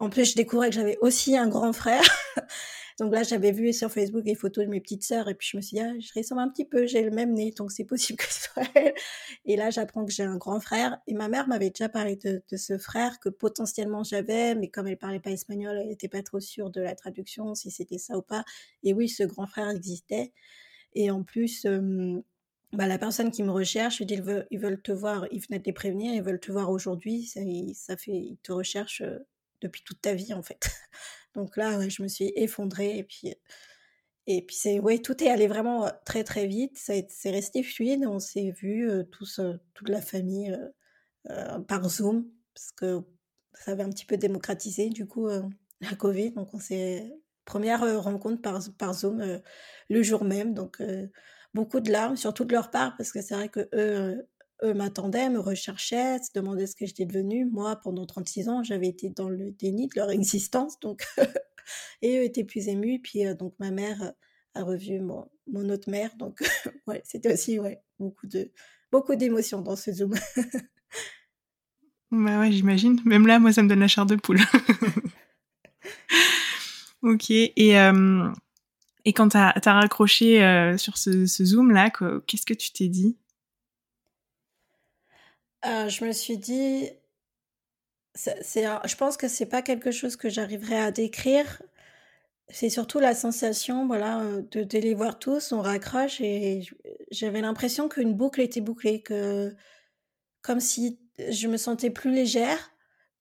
En 0.00 0.10
plus, 0.10 0.30
je 0.30 0.34
découvrais 0.36 0.70
que 0.70 0.76
j'avais 0.76 0.98
aussi 1.00 1.36
un 1.36 1.48
grand 1.48 1.72
frère. 1.72 2.02
Donc 2.98 3.12
là, 3.14 3.22
j'avais 3.22 3.52
vu 3.52 3.72
sur 3.72 3.92
Facebook 3.92 4.24
les 4.24 4.34
photos 4.34 4.64
de 4.64 4.70
mes 4.70 4.80
petites 4.80 5.04
sœurs 5.04 5.28
et 5.28 5.34
puis 5.34 5.48
je 5.52 5.56
me 5.56 5.62
suis 5.62 5.76
dit, 5.76 5.80
ah, 5.80 5.92
je 6.00 6.12
ressemble 6.18 6.40
un 6.40 6.48
petit 6.48 6.64
peu, 6.64 6.84
j'ai 6.86 7.02
le 7.02 7.12
même 7.12 7.32
nez, 7.32 7.52
donc 7.52 7.70
c'est 7.70 7.84
possible 7.84 8.18
que 8.22 8.32
ce 8.32 8.48
soit 8.48 8.64
elle. 8.74 8.92
Et 9.44 9.56
là, 9.56 9.70
j'apprends 9.70 10.04
que 10.04 10.10
j'ai 10.10 10.24
un 10.24 10.36
grand 10.36 10.58
frère 10.58 10.98
et 11.06 11.14
ma 11.14 11.28
mère 11.28 11.46
m'avait 11.46 11.70
déjà 11.70 11.88
parlé 11.88 12.16
de, 12.16 12.42
ce 12.56 12.76
frère 12.76 13.20
que 13.20 13.28
potentiellement 13.28 14.02
j'avais, 14.02 14.56
mais 14.56 14.68
comme 14.68 14.88
elle 14.88 14.98
parlait 14.98 15.20
pas 15.20 15.30
espagnol, 15.30 15.76
elle 15.78 15.88
n'était 15.88 16.08
pas 16.08 16.22
trop 16.22 16.40
sûre 16.40 16.70
de 16.70 16.80
la 16.80 16.96
traduction, 16.96 17.54
si 17.54 17.70
c'était 17.70 17.98
ça 17.98 18.16
ou 18.18 18.22
pas. 18.22 18.44
Et 18.82 18.92
oui, 18.92 19.08
ce 19.08 19.22
grand 19.22 19.46
frère 19.46 19.68
existait. 19.68 20.32
Et 20.94 21.10
en 21.12 21.22
plus, 21.22 21.66
bah, 22.72 22.86
la 22.88 22.98
personne 22.98 23.30
qui 23.30 23.44
me 23.44 23.52
recherche, 23.52 23.98
je 23.98 24.04
ils 24.08 24.22
veulent, 24.22 24.46
ils 24.50 24.58
veulent 24.58 24.82
te 24.82 24.92
voir, 24.92 25.26
ils 25.30 25.40
venaient 25.40 25.60
de 25.60 25.72
prévenir, 25.72 26.14
ils 26.14 26.22
veulent 26.22 26.40
te 26.40 26.50
voir 26.50 26.70
aujourd'hui, 26.70 27.24
ça, 27.26 27.40
ça 27.74 27.96
fait, 27.96 28.12
ils 28.12 28.38
te 28.42 28.50
recherchent 28.50 29.04
depuis 29.60 29.82
toute 29.84 30.00
ta 30.00 30.14
vie 30.14 30.34
en 30.34 30.42
fait. 30.42 30.68
Donc 31.38 31.56
là, 31.56 31.88
je 31.88 32.02
me 32.02 32.08
suis 32.08 32.32
effondrée 32.34 32.98
et 32.98 33.04
puis 33.04 33.32
et 34.26 34.42
puis 34.42 34.56
c'est 34.56 34.80
ouais, 34.80 34.98
tout 34.98 35.22
est 35.22 35.30
allé 35.30 35.46
vraiment 35.46 35.90
très 36.04 36.24
très 36.24 36.46
vite. 36.46 36.76
C'est 36.76 37.30
resté 37.30 37.62
fluide. 37.62 38.04
On 38.06 38.18
s'est 38.18 38.50
vu 38.50 38.90
tous, 39.10 39.40
toute 39.72 39.88
la 39.88 40.02
famille 40.02 40.54
par 41.66 41.88
Zoom 41.88 42.28
parce 42.54 42.72
que 42.72 43.00
ça 43.54 43.70
avait 43.72 43.84
un 43.84 43.90
petit 43.90 44.04
peu 44.04 44.16
démocratisé 44.18 44.90
du 44.90 45.06
coup 45.06 45.28
la 45.28 45.94
Covid. 45.96 46.32
Donc 46.32 46.52
on 46.52 46.58
s'est 46.58 47.10
première 47.46 48.02
rencontre 48.02 48.42
par, 48.42 48.60
par 48.76 48.92
Zoom 48.92 49.40
le 49.88 50.02
jour 50.02 50.24
même. 50.24 50.52
Donc 50.52 50.82
beaucoup 51.54 51.80
de 51.80 51.90
larmes, 51.90 52.16
surtout 52.16 52.44
de 52.44 52.52
leur 52.52 52.70
part 52.70 52.96
parce 52.98 53.12
que 53.12 53.22
c'est 53.22 53.34
vrai 53.34 53.48
que 53.48 53.68
eux 53.74 54.28
eux 54.62 54.74
m'attendaient, 54.74 55.30
me 55.30 55.38
recherchaient, 55.38 56.18
se 56.18 56.32
demandaient 56.34 56.66
ce 56.66 56.76
que 56.76 56.86
j'étais 56.86 57.06
devenue. 57.06 57.44
Moi, 57.46 57.76
pendant 57.76 58.06
36 58.06 58.48
ans, 58.48 58.62
j'avais 58.62 58.88
été 58.88 59.10
dans 59.10 59.28
le 59.28 59.50
déni 59.52 59.86
de 59.88 59.92
leur 59.96 60.10
existence, 60.10 60.78
donc 60.80 61.06
et 62.02 62.18
eux 62.18 62.24
étaient 62.24 62.44
plus 62.44 62.68
émus. 62.68 63.00
Puis 63.00 63.26
euh, 63.26 63.34
donc 63.34 63.54
ma 63.58 63.70
mère 63.70 64.12
a 64.54 64.62
revu 64.62 65.00
mon, 65.00 65.28
mon 65.50 65.68
autre 65.70 65.90
mère, 65.90 66.16
donc 66.16 66.40
ouais, 66.86 67.02
c'était 67.04 67.32
aussi 67.32 67.58
ouais 67.58 67.80
beaucoup 67.98 68.26
de 68.26 68.50
beaucoup 68.90 69.14
d'émotions 69.14 69.60
dans 69.60 69.76
ce 69.76 69.92
zoom. 69.92 70.14
bah 72.10 72.40
ouais, 72.40 72.52
j'imagine. 72.52 73.00
Même 73.04 73.26
là, 73.26 73.38
moi, 73.38 73.52
ça 73.52 73.62
me 73.62 73.68
donne 73.68 73.80
la 73.80 73.88
chair 73.88 74.06
de 74.06 74.16
poule. 74.16 74.40
ok. 77.02 77.30
Et 77.30 77.78
euh, 77.78 78.28
et 79.04 79.12
quand 79.12 79.28
t'as 79.30 79.52
as 79.54 79.72
raccroché 79.72 80.42
euh, 80.42 80.76
sur 80.76 80.98
ce, 80.98 81.26
ce 81.26 81.44
zoom 81.44 81.70
là, 81.70 81.90
qu'est-ce 82.26 82.44
que 82.44 82.54
tu 82.54 82.72
t'es 82.72 82.88
dit? 82.88 83.16
Euh, 85.66 85.88
je 85.88 86.04
me 86.04 86.12
suis 86.12 86.38
dit, 86.38 86.90
c'est, 88.14 88.64
je 88.64 88.96
pense 88.96 89.16
que 89.16 89.28
c'est 89.28 89.46
pas 89.46 89.62
quelque 89.62 89.90
chose 89.90 90.16
que 90.16 90.28
j'arriverai 90.28 90.78
à 90.78 90.90
décrire. 90.90 91.62
C'est 92.50 92.70
surtout 92.70 92.98
la 92.98 93.14
sensation, 93.14 93.86
voilà, 93.86 94.20
euh, 94.22 94.42
de, 94.42 94.78
les 94.78 94.94
voir 94.94 95.18
tous, 95.18 95.52
on 95.52 95.60
raccroche 95.60 96.20
et 96.20 96.62
j'avais 97.10 97.42
l'impression 97.42 97.88
qu'une 97.88 98.14
boucle 98.14 98.40
était 98.40 98.60
bouclée, 98.62 99.02
que 99.02 99.54
comme 100.42 100.60
si 100.60 101.00
je 101.18 101.48
me 101.48 101.56
sentais 101.56 101.90
plus 101.90 102.12
légère 102.12 102.72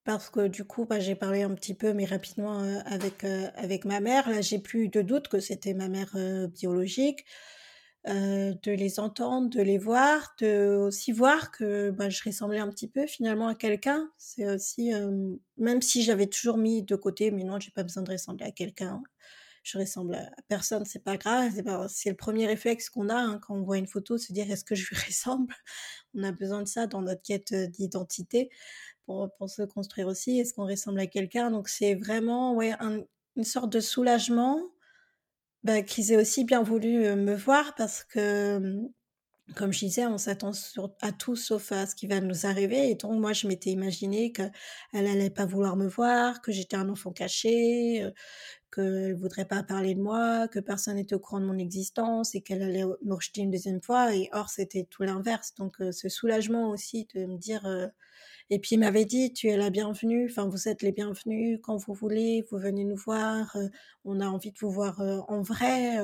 parce 0.06 0.30
que 0.30 0.48
du 0.48 0.64
coup, 0.64 0.86
bah, 0.86 1.00
j'ai 1.02 1.16
parlé 1.16 1.44
un 1.44 1.54
petit 1.54 1.74
peu, 1.74 1.94
mais 1.94 2.06
rapidement 2.06 2.62
euh, 2.62 2.80
avec 2.86 3.26
avec 3.56 3.86
ma 3.86 4.00
mère. 4.00 4.30
Là, 4.30 4.42
j'ai 4.42 4.60
plus 4.60 4.88
de 4.88 5.02
doute 5.02 5.28
que 5.28 5.40
c'était 5.40 5.74
ma 5.74 5.90
mère 5.90 6.16
biologique. 6.50 7.26
Euh, 8.08 8.54
de 8.64 8.72
les 8.72 9.00
entendre, 9.02 9.50
de 9.50 9.62
les 9.62 9.78
voir, 9.78 10.34
de 10.40 10.78
aussi 10.78 11.12
voir 11.12 11.52
que 11.52 11.90
bah, 11.90 12.10
je 12.10 12.24
ressemblais 12.24 12.60
un 12.60 12.70
petit 12.70 12.88
peu 12.88 13.06
finalement 13.06 13.50
à 13.50 13.56
quelqu'un. 13.56 14.10
C'est 14.18 14.48
aussi, 14.50 14.92
même 15.58 15.82
si 15.82 16.04
j'avais 16.04 16.28
toujours 16.28 16.58
mis 16.58 16.84
de 16.84 16.96
côté, 16.96 17.32
mais 17.32 17.44
non, 17.44 17.60
j'ai 17.60 17.72
pas 17.72 17.84
besoin 17.84 18.04
de 18.04 18.12
ressembler 18.12 18.46
à 18.46 18.52
quelqu'un. 18.52 19.02
Je 19.64 19.78
ressemble 19.78 20.16
à 20.16 20.30
personne, 20.48 20.86
c'est 20.86 21.04
pas 21.04 21.18
grave. 21.18 21.52
C'est 21.90 22.10
le 22.10 22.16
premier 22.16 22.48
réflexe 22.48 22.90
qu'on 22.90 23.10
a 23.10 23.16
hein, 23.16 23.40
quand 23.40 23.56
on 23.56 23.64
voit 23.64 23.78
une 23.78 23.88
photo, 23.88 24.18
se 24.18 24.32
dire 24.32 24.50
est-ce 24.50 24.64
que 24.64 24.76
je 24.76 24.88
lui 24.90 24.96
ressemble? 25.08 25.54
On 26.16 26.24
a 26.24 26.32
besoin 26.32 26.62
de 26.62 26.68
ça 26.68 26.88
dans 26.88 27.02
notre 27.02 27.22
quête 27.22 27.54
d'identité 27.54 28.50
pour, 29.06 29.30
pour 29.38 29.50
se 29.50 29.64
construire 29.64 30.08
aussi. 30.08 30.40
Est-ce 30.40 30.54
qu'on 30.54 30.68
ressemble 30.68 31.02
à 31.02 31.08
quelqu'un? 31.08 31.52
Donc 31.52 31.68
c'est 31.68 31.96
vraiment 31.96 32.56
ouais 32.56 32.74
une 33.36 33.44
sorte 33.44 33.70
de 33.72 33.82
soulagement 33.82 34.62
bah, 35.64 35.82
qu'ils 35.82 36.12
aient 36.12 36.18
aussi 36.18 36.44
bien 36.46 36.64
voulu 36.64 37.00
me 37.16 37.36
voir 37.36 37.76
parce 37.76 38.04
que, 38.04 38.82
comme 39.56 39.74
je 39.74 39.80
disais, 39.80 40.06
on 40.08 40.18
s'attend 40.18 40.52
à 41.02 41.12
tout 41.14 41.36
sauf 41.38 41.72
à 41.72 41.86
ce 41.88 41.96
qui 41.96 42.08
va 42.08 42.22
nous 42.22 42.46
arriver. 42.46 42.90
Et 42.92 42.96
donc, 42.96 43.20
moi, 43.20 43.34
je 43.34 43.48
m'étais 43.48 43.72
imaginé 43.72 44.32
qu'elle 44.34 44.52
allait 44.94 45.30
pas 45.32 45.46
vouloir 45.46 45.76
me 45.78 45.88
voir, 45.88 46.42
que 46.42 46.52
j'étais 46.52 46.78
un 46.78 46.90
enfant 46.90 47.12
caché, 47.14 48.06
qu'elle 48.74 49.16
voudrait 49.16 49.46
pas 49.48 49.64
parler 49.64 49.96
de 49.96 50.02
moi, 50.02 50.48
que 50.50 50.60
personne 50.60 50.96
n'était 50.98 51.16
au 51.16 51.20
courant 51.20 51.42
de 51.42 51.46
mon 51.48 51.58
existence 51.58 52.36
et 52.36 52.42
qu'elle 52.42 52.64
allait 52.64 52.86
me 53.04 53.14
rejeter 53.16 53.42
une 53.42 53.52
deuxième 53.52 53.82
fois. 53.82 54.16
Et 54.16 54.30
or, 54.34 54.50
c'était 54.50 54.86
tout 54.86 55.04
l'inverse. 55.04 55.56
Donc, 55.56 55.78
ce 55.92 56.10
soulagement 56.10 56.70
aussi 56.72 57.08
de 57.16 57.26
me 57.26 57.38
dire, 57.38 57.68
Et 58.50 58.60
puis 58.60 58.76
il 58.76 58.80
m'avait 58.80 59.06
dit, 59.06 59.34
tu 59.34 59.48
es 59.50 59.58
la 59.58 59.70
bienvenue, 59.70 60.28
enfin 60.30 60.48
vous 60.48 60.70
êtes 60.70 60.82
les 60.82 60.94
bienvenus 60.94 61.60
quand 61.62 61.76
vous 61.78 61.94
voulez, 61.94 62.46
vous 62.50 62.58
venez 62.58 62.86
nous 62.86 62.96
voir, 62.96 63.58
on 64.06 64.22
a 64.22 64.28
envie 64.28 64.52
de 64.52 64.58
vous 64.60 64.72
voir 64.72 65.02
en 65.28 65.42
vrai. 65.42 65.98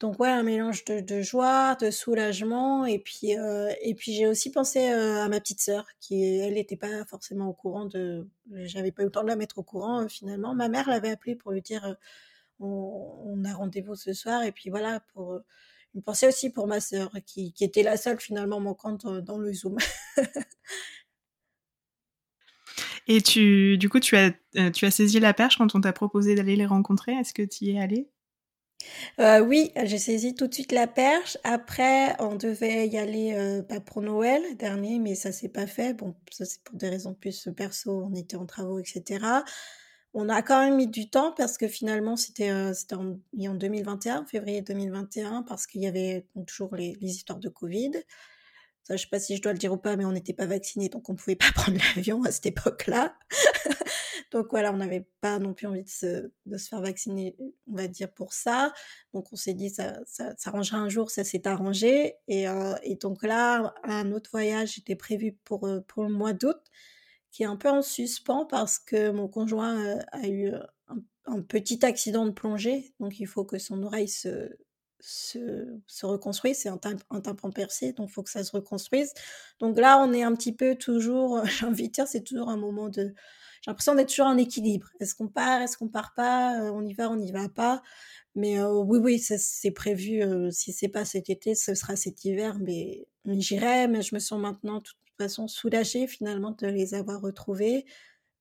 Donc 0.00 0.20
ouais, 0.20 0.28
un 0.28 0.44
mélange 0.44 0.84
de, 0.84 1.22
joie, 1.22 1.74
de 1.74 1.90
soulagement, 1.90 2.86
et 2.86 3.00
puis 3.00 3.32
et 3.32 3.94
puis 3.96 4.12
j'ai 4.12 4.28
aussi 4.28 4.52
pensé 4.52 4.86
à 4.88 5.28
ma 5.28 5.40
petite 5.40 5.60
sœur 5.60 5.86
qui 6.00 6.22
elle 6.38 6.54
n'était 6.54 6.76
pas 6.76 7.04
forcément 7.06 7.48
au 7.48 7.52
courant 7.54 7.86
de, 7.86 8.28
j'avais 8.52 8.92
pas 8.92 9.02
eu 9.02 9.06
le 9.06 9.10
temps 9.10 9.24
de 9.24 9.28
la 9.28 9.36
mettre 9.36 9.58
au 9.58 9.64
courant 9.64 10.08
finalement. 10.08 10.54
Ma 10.54 10.68
mère 10.68 10.88
l'avait 10.88 11.10
appelée 11.10 11.34
pour 11.34 11.50
lui 11.52 11.62
dire 11.62 11.96
on, 12.60 13.42
a 13.44 13.52
rendez-vous 13.54 13.96
ce 13.96 14.12
soir, 14.12 14.44
et 14.44 14.52
puis 14.52 14.70
voilà 14.70 15.00
pour 15.14 15.40
une 15.94 16.02
pensée 16.02 16.28
aussi 16.28 16.50
pour 16.50 16.68
ma 16.68 16.80
sœur 16.80 17.10
qui, 17.26 17.52
qui 17.52 17.64
était 17.64 17.82
la 17.82 17.96
seule 17.96 18.20
finalement 18.20 18.60
manquante 18.60 19.06
dans 19.06 19.38
le 19.38 19.52
zoom. 19.52 19.78
Et 23.08 23.22
tu, 23.22 23.78
du 23.78 23.88
coup, 23.88 24.00
tu 24.00 24.16
as, 24.16 24.32
tu 24.70 24.84
as 24.84 24.90
saisi 24.90 25.18
la 25.18 25.34
perche 25.34 25.56
quand 25.56 25.74
on 25.74 25.80
t'a 25.80 25.92
proposé 25.92 26.34
d'aller 26.34 26.56
les 26.56 26.66
rencontrer. 26.66 27.12
Est-ce 27.12 27.32
que 27.32 27.42
tu 27.42 27.64
y 27.64 27.70
es 27.70 27.80
allée? 27.80 28.08
Euh, 29.18 29.40
oui, 29.40 29.72
j'ai 29.84 29.98
saisi 29.98 30.34
tout 30.34 30.46
de 30.46 30.54
suite 30.54 30.72
la 30.72 30.86
perche. 30.86 31.36
Après, 31.44 32.14
on 32.20 32.36
devait 32.36 32.86
y 32.86 32.98
aller 32.98 33.34
euh, 33.34 33.62
bah, 33.62 33.80
pour 33.80 34.02
Noël 34.02 34.42
dernier, 34.56 34.98
mais 34.98 35.14
ça 35.14 35.32
s'est 35.32 35.48
pas 35.48 35.66
fait. 35.66 35.94
Bon, 35.94 36.14
ça 36.30 36.44
c'est 36.44 36.62
pour 36.62 36.76
des 36.76 36.88
raisons 36.88 37.14
plus 37.14 37.48
perso, 37.56 38.04
on 38.10 38.14
était 38.14 38.36
en 38.36 38.46
travaux, 38.46 38.78
etc. 38.78 39.24
On 40.14 40.28
a 40.28 40.42
quand 40.42 40.60
même 40.60 40.76
mis 40.76 40.86
du 40.86 41.10
temps 41.10 41.32
parce 41.36 41.58
que 41.58 41.68
finalement, 41.68 42.16
c'était 42.16 42.50
euh, 42.50 42.72
en, 42.92 43.18
en 43.48 43.54
2021, 43.54 44.26
février 44.26 44.62
2021, 44.62 45.42
parce 45.42 45.66
qu'il 45.66 45.82
y 45.82 45.86
avait 45.86 46.26
toujours 46.46 46.74
les, 46.76 46.96
les 47.00 47.10
histoires 47.10 47.38
de 47.38 47.48
Covid. 47.48 47.92
Ça, 48.88 48.96
je 48.96 49.02
sais 49.02 49.08
pas 49.10 49.20
si 49.20 49.36
je 49.36 49.42
dois 49.42 49.52
le 49.52 49.58
dire 49.58 49.70
ou 49.70 49.76
pas, 49.76 49.96
mais 49.96 50.06
on 50.06 50.12
n'était 50.12 50.32
pas 50.32 50.46
vaccinés, 50.46 50.88
donc 50.88 51.10
on 51.10 51.14
pouvait 51.14 51.36
pas 51.36 51.50
prendre 51.54 51.76
l'avion 51.76 52.24
à 52.24 52.30
cette 52.30 52.46
époque-là. 52.46 53.14
donc 54.32 54.46
voilà, 54.50 54.72
on 54.72 54.78
n'avait 54.78 55.06
pas 55.20 55.38
non 55.38 55.52
plus 55.52 55.66
envie 55.66 55.82
de 55.82 55.90
se, 55.90 56.30
faire 56.56 56.80
vacciner, 56.80 57.36
on 57.70 57.76
va 57.76 57.86
dire, 57.86 58.10
pour 58.10 58.32
ça. 58.32 58.72
Donc 59.12 59.30
on 59.30 59.36
s'est 59.36 59.52
dit, 59.52 59.68
ça, 59.68 60.00
s'arrangera 60.38 60.78
un 60.78 60.88
jour, 60.88 61.10
ça 61.10 61.22
s'est 61.22 61.46
arrangé. 61.46 62.14
Et, 62.28 62.48
euh, 62.48 62.76
et, 62.82 62.94
donc 62.94 63.22
là, 63.24 63.74
un 63.84 64.10
autre 64.12 64.30
voyage 64.30 64.78
était 64.78 64.96
prévu 64.96 65.36
pour, 65.44 65.66
euh, 65.66 65.80
pour 65.86 66.04
le 66.04 66.08
mois 66.08 66.32
d'août, 66.32 66.56
qui 67.30 67.42
est 67.42 67.46
un 67.46 67.56
peu 67.56 67.68
en 67.68 67.82
suspens 67.82 68.46
parce 68.46 68.78
que 68.78 69.10
mon 69.10 69.28
conjoint 69.28 69.84
euh, 69.84 70.00
a 70.12 70.28
eu 70.28 70.50
un 71.26 71.42
petit 71.42 71.84
accident 71.84 72.24
de 72.24 72.30
plongée. 72.30 72.94
Donc 73.00 73.20
il 73.20 73.26
faut 73.26 73.44
que 73.44 73.58
son 73.58 73.82
oreille 73.82 74.08
se, 74.08 74.56
se, 75.00 75.78
se 75.86 76.06
reconstruit. 76.06 76.54
C'est 76.54 76.68
un, 76.68 76.80
un 77.10 77.20
tympan 77.20 77.50
percé, 77.50 77.92
donc 77.92 78.10
il 78.10 78.12
faut 78.12 78.22
que 78.22 78.30
ça 78.30 78.44
se 78.44 78.52
reconstruise. 78.52 79.12
Donc 79.60 79.78
là, 79.78 79.98
on 79.98 80.12
est 80.12 80.22
un 80.22 80.34
petit 80.34 80.52
peu 80.52 80.74
toujours, 80.76 81.44
j'ai 81.46 81.66
envie 81.66 81.88
de 81.88 81.92
dire, 81.92 82.06
c'est 82.08 82.22
toujours 82.22 82.48
un 82.48 82.56
moment 82.56 82.88
de. 82.88 83.14
J'ai 83.62 83.70
l'impression 83.70 83.94
d'être 83.96 84.10
toujours 84.10 84.26
en 84.26 84.36
équilibre. 84.36 84.88
Est-ce 85.00 85.14
qu'on 85.14 85.28
part, 85.28 85.62
est-ce 85.62 85.76
qu'on 85.76 85.88
part 85.88 86.14
pas 86.14 86.60
euh, 86.62 86.70
On 86.70 86.84
y 86.84 86.94
va, 86.94 87.10
on 87.10 87.16
n'y 87.16 87.32
va 87.32 87.48
pas. 87.48 87.82
Mais 88.36 88.60
euh, 88.60 88.72
oui, 88.72 88.98
oui, 89.02 89.18
c'est 89.18 89.70
prévu. 89.72 90.22
Euh, 90.22 90.50
si 90.50 90.72
c'est 90.72 90.88
pas 90.88 91.04
cet 91.04 91.28
été, 91.28 91.54
ce 91.56 91.74
sera 91.74 91.96
cet 91.96 92.24
hiver. 92.24 92.58
Mais 92.60 93.06
j'irai. 93.26 93.88
Mais 93.88 94.02
je 94.02 94.14
me 94.14 94.20
sens 94.20 94.40
maintenant, 94.40 94.78
de 94.78 94.82
toute 94.84 94.96
façon, 95.18 95.48
soulagée 95.48 96.06
finalement 96.06 96.52
de 96.52 96.66
les 96.68 96.94
avoir 96.94 97.20
retrouvés. 97.20 97.84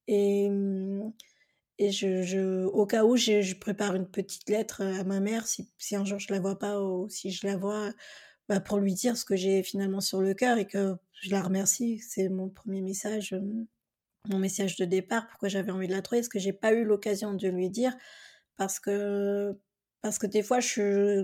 Et. 0.07 0.47
Hum, 0.49 1.13
et 1.79 1.91
je, 1.91 2.65
au 2.65 2.85
cas 2.85 3.03
où, 3.05 3.15
je, 3.17 3.55
prépare 3.55 3.95
une 3.95 4.07
petite 4.07 4.49
lettre 4.49 4.81
à 4.81 5.03
ma 5.03 5.19
mère, 5.19 5.47
si, 5.47 5.69
si, 5.77 5.95
un 5.95 6.05
jour 6.05 6.19
je 6.19 6.33
la 6.33 6.39
vois 6.39 6.57
pas 6.57 6.81
ou 6.81 7.07
si 7.09 7.31
je 7.31 7.45
la 7.45 7.57
vois, 7.57 7.91
bah 8.49 8.59
pour 8.59 8.79
lui 8.79 8.93
dire 8.93 9.17
ce 9.17 9.25
que 9.25 9.35
j'ai 9.35 9.63
finalement 9.63 10.01
sur 10.01 10.21
le 10.21 10.33
cœur 10.33 10.57
et 10.57 10.67
que 10.67 10.95
je 11.21 11.31
la 11.31 11.41
remercie. 11.41 11.99
C'est 11.99 12.29
mon 12.29 12.49
premier 12.49 12.81
message, 12.81 13.35
mon 14.29 14.39
message 14.39 14.75
de 14.77 14.85
départ, 14.85 15.27
pourquoi 15.27 15.49
j'avais 15.49 15.71
envie 15.71 15.87
de 15.87 15.93
la 15.93 16.01
trouver, 16.01 16.23
ce 16.23 16.29
que 16.29 16.39
j'ai 16.39 16.53
pas 16.53 16.73
eu 16.73 16.83
l'occasion 16.83 17.33
de 17.33 17.47
lui 17.47 17.69
dire, 17.69 17.95
parce 18.57 18.79
que 18.79 19.57
parce 20.01 20.19
que 20.19 20.27
des 20.27 20.43
fois, 20.43 20.59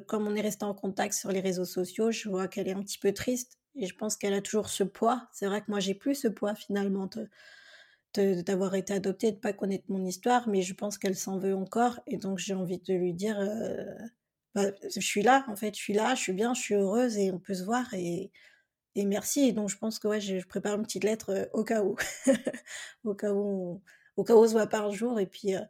comme 0.07 0.27
on 0.27 0.35
est 0.35 0.41
resté 0.41 0.65
en 0.65 0.73
contact 0.73 1.13
sur 1.13 1.31
les 1.31 1.39
réseaux 1.39 1.65
sociaux, 1.65 2.11
je 2.11 2.27
vois 2.27 2.47
qu'elle 2.47 2.67
est 2.67 2.73
un 2.73 2.81
petit 2.81 2.97
peu 2.97 3.13
triste 3.13 3.59
et 3.75 3.85
je 3.85 3.95
pense 3.95 4.17
qu'elle 4.17 4.33
a 4.33 4.41
toujours 4.41 4.69
ce 4.69 4.83
poids. 4.83 5.27
C'est 5.31 5.45
vrai 5.45 5.61
que 5.61 5.69
moi, 5.69 5.79
j'ai 5.79 5.93
plus 5.93 6.15
ce 6.15 6.27
poids 6.27 6.55
finalement. 6.55 7.09
D'avoir 8.19 8.75
été 8.75 8.93
adoptée, 8.93 9.31
de 9.31 9.37
pas 9.37 9.53
connaître 9.53 9.85
mon 9.89 10.05
histoire, 10.05 10.47
mais 10.47 10.61
je 10.61 10.73
pense 10.73 10.97
qu'elle 10.97 11.15
s'en 11.15 11.37
veut 11.39 11.55
encore. 11.55 11.99
Et 12.07 12.17
donc, 12.17 12.39
j'ai 12.39 12.53
envie 12.53 12.79
de 12.79 12.93
lui 12.93 13.13
dire, 13.13 13.39
euh, 13.39 13.83
bah, 14.55 14.71
je 14.83 14.99
suis 14.99 15.23
là, 15.23 15.45
en 15.47 15.55
fait, 15.55 15.75
je 15.75 15.81
suis 15.81 15.93
là, 15.93 16.15
je 16.15 16.21
suis 16.21 16.33
bien, 16.33 16.53
je 16.53 16.61
suis 16.61 16.75
heureuse 16.75 17.17
et 17.17 17.31
on 17.31 17.39
peut 17.39 17.55
se 17.55 17.63
voir. 17.63 17.93
Et, 17.93 18.31
et 18.95 19.05
merci. 19.05 19.41
Et 19.47 19.53
donc, 19.53 19.69
je 19.69 19.77
pense 19.77 19.99
que 19.99 20.07
ouais, 20.07 20.21
je, 20.21 20.45
prépare 20.47 20.75
une 20.75 20.83
petite 20.83 21.03
lettre 21.03 21.31
euh, 21.31 21.45
au 21.53 21.63
cas 21.63 21.83
où. 21.83 21.95
au 23.03 23.15
cas 23.15 23.33
où 23.33 23.81
au 24.17 24.23
cas 24.23 24.35
où 24.35 24.39
on 24.39 24.47
se 24.47 24.53
voit 24.53 24.67
par 24.67 24.91
jour. 24.91 25.19
Et 25.19 25.25
puis, 25.25 25.55
euh, 25.55 25.61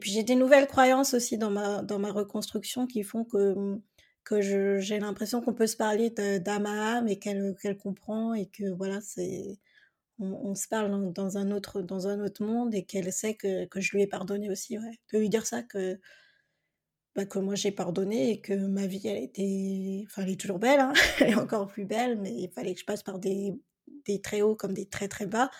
puis 0.00 0.10
j'ai 0.10 0.22
des 0.22 0.34
nouvelles 0.34 0.66
croyances 0.66 1.14
aussi 1.14 1.38
dans 1.38 1.50
ma, 1.50 1.82
dans 1.82 1.98
ma 1.98 2.12
reconstruction 2.12 2.86
qui 2.86 3.02
font 3.02 3.24
que, 3.24 3.78
que 4.24 4.40
j'ai 4.80 4.98
l'impression 4.98 5.40
qu'on 5.40 5.54
peut 5.54 5.66
se 5.66 5.76
parler 5.76 6.10
d'âme 6.10 6.66
à 6.66 6.96
âme 6.98 7.08
et 7.08 7.18
qu'elle 7.18 7.54
qu'elle 7.60 7.78
comprend 7.78 8.34
et 8.34 8.46
que 8.46 8.70
voilà, 8.72 9.00
c'est 9.00 9.58
on, 10.18 10.54
se 10.54 10.66
parle 10.68 11.12
dans, 11.12 11.36
un 11.36 11.50
autre, 11.50 11.82
dans 11.82 12.08
un 12.08 12.20
autre 12.20 12.44
monde 12.44 12.74
et 12.74 12.84
qu'elle 12.84 13.12
sait 13.12 13.34
que, 13.34 13.66
que, 13.66 13.80
je 13.80 13.94
lui 13.94 14.02
ai 14.02 14.06
pardonné 14.06 14.50
aussi. 14.50 14.78
Ouais. 14.78 14.98
De 15.12 15.18
lui 15.18 15.28
dire 15.28 15.46
ça, 15.46 15.62
que, 15.62 15.98
bah, 17.14 17.26
que 17.26 17.38
moi 17.38 17.54
j'ai 17.54 17.72
pardonné 17.72 18.30
et 18.30 18.40
que 18.40 18.54
ma 18.54 18.86
vie, 18.86 19.06
elle 19.06 19.22
était. 19.22 20.04
Enfin, 20.06 20.22
elle 20.22 20.30
est 20.30 20.40
toujours 20.40 20.58
belle, 20.58 20.80
hein 20.80 20.92
elle 21.20 21.30
est 21.30 21.34
encore 21.34 21.66
plus 21.66 21.84
belle, 21.84 22.18
mais 22.20 22.32
il 22.34 22.50
fallait 22.50 22.74
que 22.74 22.80
je 22.80 22.86
passe 22.86 23.02
par 23.02 23.18
des, 23.18 23.54
des 24.06 24.20
très 24.20 24.42
hauts 24.42 24.56
comme 24.56 24.74
des 24.74 24.86
très 24.86 25.08
très 25.08 25.26
bas. 25.26 25.50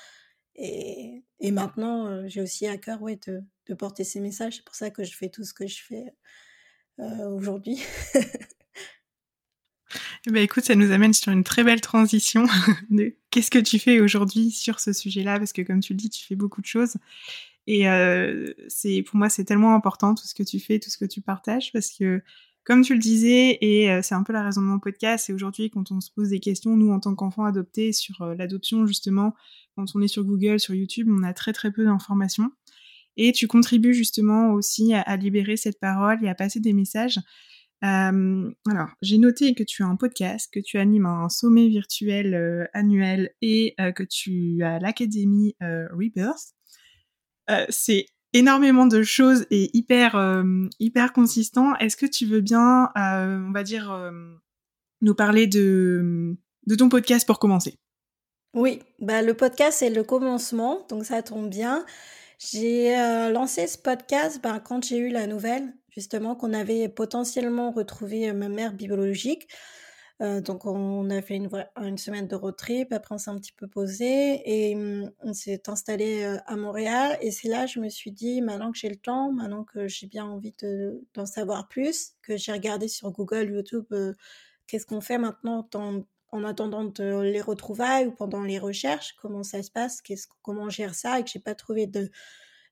Et, 0.55 1.23
et 1.41 1.51
maintenant, 1.51 2.07
euh, 2.07 2.25
j'ai 2.27 2.41
aussi 2.41 2.67
à 2.67 2.79
cœur 2.79 3.03
ouais, 3.03 3.19
de, 3.27 3.75
porter 3.75 4.05
ces 4.05 4.21
messages. 4.21 4.57
C'est 4.57 4.65
pour 4.65 4.75
ça 4.75 4.91
que 4.91 5.05
je 5.05 5.15
fais 5.15 5.29
tout 5.29 5.45
ce 5.45 5.53
que 5.53 5.67
je 5.67 5.83
fais 5.83 6.15
euh, 7.01 7.29
aujourd'hui. 7.29 7.83
Ben, 10.27 10.43
écoute, 10.43 10.65
ça 10.65 10.75
nous 10.75 10.91
amène 10.91 11.13
sur 11.13 11.31
une 11.31 11.45
très 11.45 11.63
belle 11.63 11.81
transition 11.81 12.47
de 12.91 13.15
qu'est-ce 13.31 13.51
que 13.51 13.61
tu 13.61 13.79
fais 13.79 14.01
aujourd'hui 14.01 14.51
sur 14.51 14.81
ce 14.81 14.93
sujet-là, 14.93 15.39
parce 15.39 15.53
que 15.53 15.63
comme 15.63 15.79
tu 15.79 15.93
le 15.93 15.99
dis, 15.99 16.11
tu 16.11 16.25
fais 16.27 16.35
beaucoup 16.35 16.61
de 16.61 16.67
choses. 16.67 16.97
Et 17.69 17.89
euh, 17.89 18.53
c'est 18.67 19.03
pour 19.03 19.17
moi, 19.17 19.29
c'est 19.29 19.45
tellement 19.45 19.75
important 19.75 20.17
tout 20.17 20.27
ce 20.27 20.35
que 20.35 20.43
tu 20.43 20.59
fais, 20.59 20.81
tout 20.81 20.91
ce 20.91 20.99
que 20.99 21.05
tu 21.05 21.21
partages, 21.21 21.73
parce 21.73 21.91
que 21.97 22.23
comme 22.65 22.83
tu 22.83 22.95
le 22.95 22.99
disais, 22.99 23.59
et 23.61 23.89
euh, 23.89 24.01
c'est 24.03 24.17
un 24.17 24.25
peu 24.25 24.33
la 24.33 24.43
raison 24.43 24.61
de 24.63 24.67
mon 24.67 24.81
podcast, 24.81 25.27
c'est 25.27 25.33
aujourd'hui 25.33 25.71
quand 25.71 25.93
on 25.93 26.01
se 26.01 26.11
pose 26.11 26.31
des 26.31 26.41
questions, 26.41 26.77
nous 26.77 26.91
en 26.91 26.99
tant 26.99 27.15
qu'enfants 27.15 27.45
adoptés 27.45 27.93
sur 27.93 28.23
euh, 28.23 28.35
l'adoption 28.35 28.85
justement, 28.85 29.33
quand 29.77 29.85
on 29.95 30.03
est 30.03 30.09
sur 30.09 30.25
Google, 30.25 30.59
sur 30.59 30.75
YouTube, 30.75 31.09
on 31.09 31.23
a 31.23 31.33
très 31.35 31.53
très 31.53 31.71
peu 31.71 31.85
d'informations. 31.85 32.51
Et 33.17 33.31
tu 33.31 33.47
contribues 33.47 33.95
justement 33.95 34.53
aussi 34.53 34.93
à, 34.93 35.03
à 35.03 35.17
libérer 35.17 35.57
cette 35.57 35.79
parole 35.79 36.25
et 36.25 36.29
à 36.29 36.35
passer 36.35 36.59
des 36.59 36.73
messages 36.73 37.21
euh, 37.87 38.51
alors, 38.69 38.89
j'ai 39.01 39.19
noté 39.19 39.55
que 39.55 39.63
tu 39.63 39.83
as 39.83 39.87
un 39.87 39.97
podcast, 39.97 40.51
que 40.53 40.61
tu 40.61 40.79
animes 40.79 41.07
un 41.07 41.29
sommet 41.29 41.69
virtuel 41.69 42.35
euh, 42.35 42.65
annuel 42.73 43.31
et 43.43 43.75
euh, 43.81 43.93
que 43.93 44.03
tu 44.03 44.63
as 44.65 44.79
l'académie 44.79 45.55
Rebirth. 45.61 46.55
c'est 47.69 48.07
énormément 48.33 48.87
de 48.87 49.03
choses 49.03 49.47
et 49.51 49.71
hyper 49.73 50.17
hyper 50.81 51.13
consistant. 51.13 51.77
Est-ce 51.77 51.97
que 51.97 52.07
tu 52.07 52.27
veux 52.27 52.41
bien, 52.41 52.91
on 52.97 53.53
va 53.53 53.63
dire, 53.63 54.13
nous 55.01 55.15
parler 55.15 55.47
de 55.47 56.37
de 56.67 56.75
ton 56.75 56.89
podcast 56.89 57.27
pour 57.27 57.39
commencer? 57.39 57.79
Oui, 58.55 58.81
bah 59.01 59.23
le 59.23 59.35
podcast 59.35 59.79
c'est 59.79 59.91
le 59.91 60.03
commencement, 60.03 60.85
donc 60.89 61.05
ça 61.05 61.23
tombe 61.23 61.49
bien. 61.49 61.85
J'ai 62.39 62.95
lancé 63.33 63.67
ce 63.67 63.79
podcast 63.79 64.41
bah, 64.43 64.61
quand 64.61 64.85
j'ai 64.85 64.99
eu 64.99 65.09
la 65.09 65.27
nouvelle 65.27 65.73
justement 65.97 66.37
qu'on 66.37 66.53
avait 66.53 66.89
potentiellement 66.89 67.71
retrouvé 67.71 68.33
ma 68.33 68.49
mère 68.49 68.75
biologique. 68.75 69.49
Donc 70.21 70.65
on 70.65 71.11
a 71.11 71.21
fait 71.21 71.37
une, 71.37 71.51
une 71.77 71.99
semaine 71.99 72.27
de 72.27 72.35
road 72.35 72.57
trip, 72.57 72.91
après 72.95 73.15
on 73.15 73.19
s'est 73.19 73.31
un 73.31 73.37
petit 73.37 73.53
peu 73.53 73.69
posé 73.69 74.41
et 74.47 74.75
hum, 74.75 75.11
on 75.21 75.35
s'est 75.35 75.69
installé 75.69 76.25
à 76.47 76.57
Montréal 76.57 77.19
et 77.21 77.31
c'est 77.31 77.49
là 77.49 77.67
je 77.67 77.81
me 77.81 77.91
suis 77.91 78.13
dit 78.13 78.41
maintenant 78.41 78.73
que 78.73 78.79
j'ai 78.79 78.89
le 78.89 78.97
temps, 78.97 79.31
maintenant 79.31 79.63
que 79.63 79.89
j'ai 79.89 80.07
bien 80.07 80.25
envie 80.25 80.55
d'en 81.13 81.27
savoir 81.27 81.69
plus, 81.69 82.13
que 82.23 82.39
j'ai 82.39 82.53
regardé 82.53 82.89
sur 82.89 83.11
Google, 83.11 83.51
YouTube, 83.51 83.93
qu'est-ce 84.67 84.87
qu'on 84.87 85.03
fait 85.03 85.19
maintenant 85.19 85.69
en 86.33 86.45
attendant 86.45 86.85
de 86.85 87.21
les 87.21 87.43
retrouvailles 87.43 88.07
ou 88.07 88.13
pendant 88.13 88.43
les 88.43 88.59
recherches, 88.59 89.17
comment 89.21 89.43
ça 89.43 89.63
se 89.63 89.71
passe, 89.71 90.03
comment 90.41 90.63
on 90.63 90.71
gère 90.71 90.95
ça 90.95 91.21
et 91.21 91.25
que 91.25 91.31
j'ai 91.31 91.41
pas 91.41 91.55
trouvé 91.55 91.87
de 91.87 92.11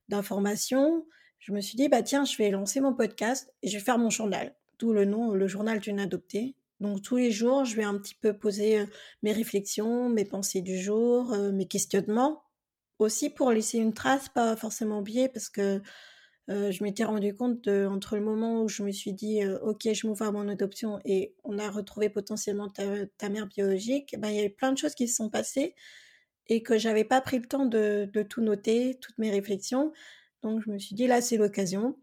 d'informations 0.09 1.07
je 1.45 1.53
me 1.53 1.61
suis 1.61 1.76
dit, 1.76 1.90
bah 1.90 2.03
tiens, 2.03 2.24
je 2.24 2.38
vais 2.38 2.51
lancer 2.51 2.80
mon 2.80 2.95
podcast 2.95 3.53
et 3.62 3.68
je 3.68 3.76
vais 3.76 3.84
faire 3.84 3.99
mon 3.99 4.09
journal. 4.09 4.55
D'où 4.78 4.95
le 4.95 5.05
nom, 5.05 5.32
le 5.32 5.47
journal 5.47 5.78
d'une 5.78 6.01
adoptée. 6.01 6.57
Donc 6.80 7.03
tous 7.03 7.18
les 7.18 7.30
jours, 7.30 7.66
je 7.66 7.76
vais 7.76 7.84
un 7.84 7.99
petit 7.99 8.14
peu 8.14 8.32
poser 8.32 8.80
euh, 8.80 8.86
mes 9.22 9.32
réflexions, 9.32 10.09
mes 10.09 10.24
pensées 10.24 10.62
du 10.62 10.78
jour, 10.78 11.34
euh, 11.34 11.53
mes 11.53 11.68
questionnements. 11.68 12.45
Aussi 12.99 13.28
pour 13.28 13.51
laisser 13.51 13.76
une 13.76 13.92
trace, 13.92 14.30
pas 14.30 14.57
forcément 14.57 15.01
oublier, 15.01 15.28
parce 15.28 15.51
que 15.51 15.82
euh, 16.49 16.70
je 16.70 16.82
m'étais 16.82 17.05
rendu 17.05 17.36
compte 17.36 17.62
de, 17.64 17.86
entre 17.86 18.16
le 18.16 18.22
moment 18.22 18.62
où 18.62 18.68
je 18.68 18.82
me 18.82 18.90
suis 18.90 19.12
dit, 19.12 19.40
ok, 19.62 19.92
je 19.92 20.07
m'ouvre 20.07 20.24
à 20.24 20.32
mon 20.32 20.49
adoption 20.49 20.99
et 21.05 21.34
on 21.45 21.59
a 21.59 21.70
retrouvé 21.70 22.09
potentiellement 22.09 22.70
ta, 22.70 23.28
mère 23.28 23.49
biologique, 23.49 24.14
ben, 24.18 24.30
il 24.30 24.36
y 24.36 24.38
avait 24.38 24.49
plein 24.49 24.72
de 24.72 24.78
choses 24.78 24.95
qui 24.95 25.09
se 25.09 25.16
sont 25.16 25.28
passées 25.28 25.74
et 26.47 26.62
que 26.62 26.78
j'avais 26.78 27.05
pas 27.05 27.20
pris 27.20 27.38
le 27.38 27.47
temps 27.47 27.66
de, 27.66 28.09
tout 28.30 28.40
noter, 28.40 28.99
toutes 28.99 29.18
mes 29.18 29.30
réflexions. 29.30 29.92
Donc 30.45 30.62
je 30.64 30.70
me 30.70 30.78
suis 30.78 30.95
dit 30.95 31.07
là 31.09 31.20
c'est 31.20 31.36
l'occasion. 31.38 31.97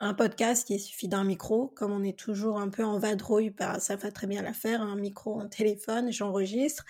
Un 0.00 0.14
podcast, 0.14 0.70
il 0.70 0.78
suffit 0.78 1.08
d'un 1.08 1.24
micro, 1.24 1.68
comme 1.68 1.92
on 1.92 2.04
est 2.04 2.18
toujours 2.18 2.58
un 2.60 2.68
peu 2.68 2.84
en 2.84 2.98
vadrouille, 2.98 3.50
bah, 3.50 3.80
ça 3.80 3.96
va 3.96 4.12
très 4.12 4.28
bien 4.28 4.42
la 4.42 4.52
faire, 4.52 4.80
un 4.80 4.94
micro, 4.96 5.40
un 5.40 5.48
téléphone, 5.48 6.12
j'enregistre. 6.12 6.84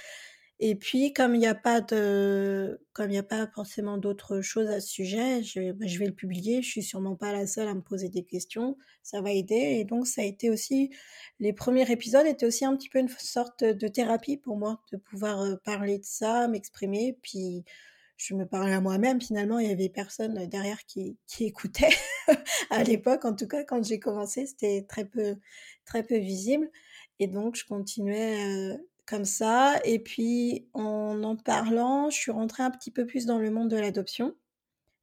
Et 0.60 0.74
puis, 0.74 1.12
comme 1.12 1.34
il 1.34 1.38
n'y 1.38 1.46
a 1.46 1.54
pas 1.54 1.80
de, 1.80 2.80
comme 2.92 3.10
il 3.10 3.16
a 3.16 3.22
pas 3.22 3.46
forcément 3.46 3.96
d'autres 3.96 4.40
choses 4.40 4.68
à 4.68 4.80
ce 4.80 4.88
sujet, 4.88 5.42
je, 5.42 5.72
bah, 5.72 5.86
je, 5.86 5.98
vais 5.98 6.06
le 6.06 6.14
publier. 6.14 6.62
Je 6.62 6.68
suis 6.68 6.82
sûrement 6.82 7.16
pas 7.16 7.32
la 7.32 7.46
seule 7.46 7.68
à 7.68 7.74
me 7.74 7.80
poser 7.80 8.08
des 8.08 8.24
questions. 8.24 8.76
Ça 9.02 9.20
va 9.20 9.30
aider. 9.32 9.78
Et 9.80 9.84
donc, 9.84 10.06
ça 10.06 10.22
a 10.22 10.24
été 10.24 10.50
aussi, 10.50 10.90
les 11.40 11.52
premiers 11.52 11.90
épisodes 11.90 12.26
étaient 12.26 12.46
aussi 12.46 12.64
un 12.64 12.76
petit 12.76 12.88
peu 12.88 12.98
une 12.98 13.08
sorte 13.08 13.64
de 13.64 13.88
thérapie 13.88 14.36
pour 14.36 14.56
moi, 14.56 14.82
de 14.92 14.96
pouvoir 14.96 15.42
euh, 15.42 15.56
parler 15.64 15.98
de 15.98 16.04
ça, 16.04 16.48
m'exprimer. 16.48 17.18
Puis, 17.22 17.64
je 18.18 18.34
me 18.34 18.44
parlais 18.44 18.74
à 18.74 18.80
moi-même. 18.80 19.20
Finalement, 19.20 19.58
il 19.60 19.68
y 19.68 19.72
avait 19.72 19.88
personne 19.88 20.46
derrière 20.48 20.84
qui, 20.84 21.16
écoutait. 21.40 21.94
à 22.70 22.82
l'époque, 22.82 23.24
en 23.24 23.34
tout 23.34 23.46
cas, 23.46 23.64
quand 23.64 23.82
j'ai 23.82 24.00
commencé, 24.00 24.46
c'était 24.46 24.84
très 24.86 25.06
peu, 25.06 25.36
très 25.86 26.02
peu 26.02 26.18
visible. 26.18 26.68
Et 27.20 27.28
donc, 27.28 27.56
je 27.56 27.64
continuais, 27.64 28.76
comme 29.06 29.24
ça. 29.24 29.80
Et 29.84 30.00
puis, 30.00 30.68
en 30.74 31.22
en 31.22 31.36
parlant, 31.36 32.10
je 32.10 32.16
suis 32.16 32.32
rentrée 32.32 32.64
un 32.64 32.70
petit 32.70 32.90
peu 32.90 33.06
plus 33.06 33.24
dans 33.24 33.38
le 33.38 33.50
monde 33.50 33.70
de 33.70 33.76
l'adoption. 33.76 34.34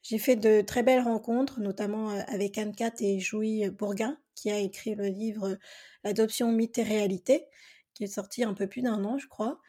J'ai 0.04 0.20
fait 0.20 0.36
de 0.36 0.62
très 0.62 0.84
belles 0.84 1.02
rencontres, 1.02 1.60
notamment 1.62 2.10
avec 2.28 2.58
Anne-Cat 2.58 2.94
et 3.00 3.20
Jouy 3.20 3.68
Bourguin, 3.70 4.18
qui 4.36 4.52
a 4.52 4.60
écrit 4.60 4.94
le 4.94 5.08
livre 5.08 5.58
L'adoption, 6.04 6.52
mythe 6.52 6.78
et 6.78 6.84
réalité, 6.84 7.48
qui 7.96 8.04
est 8.04 8.08
sorti 8.08 8.44
un 8.44 8.54
peu 8.54 8.68
plus 8.68 8.82
d'un 8.82 9.04
an, 9.06 9.18
je 9.18 9.28
crois. 9.28 9.60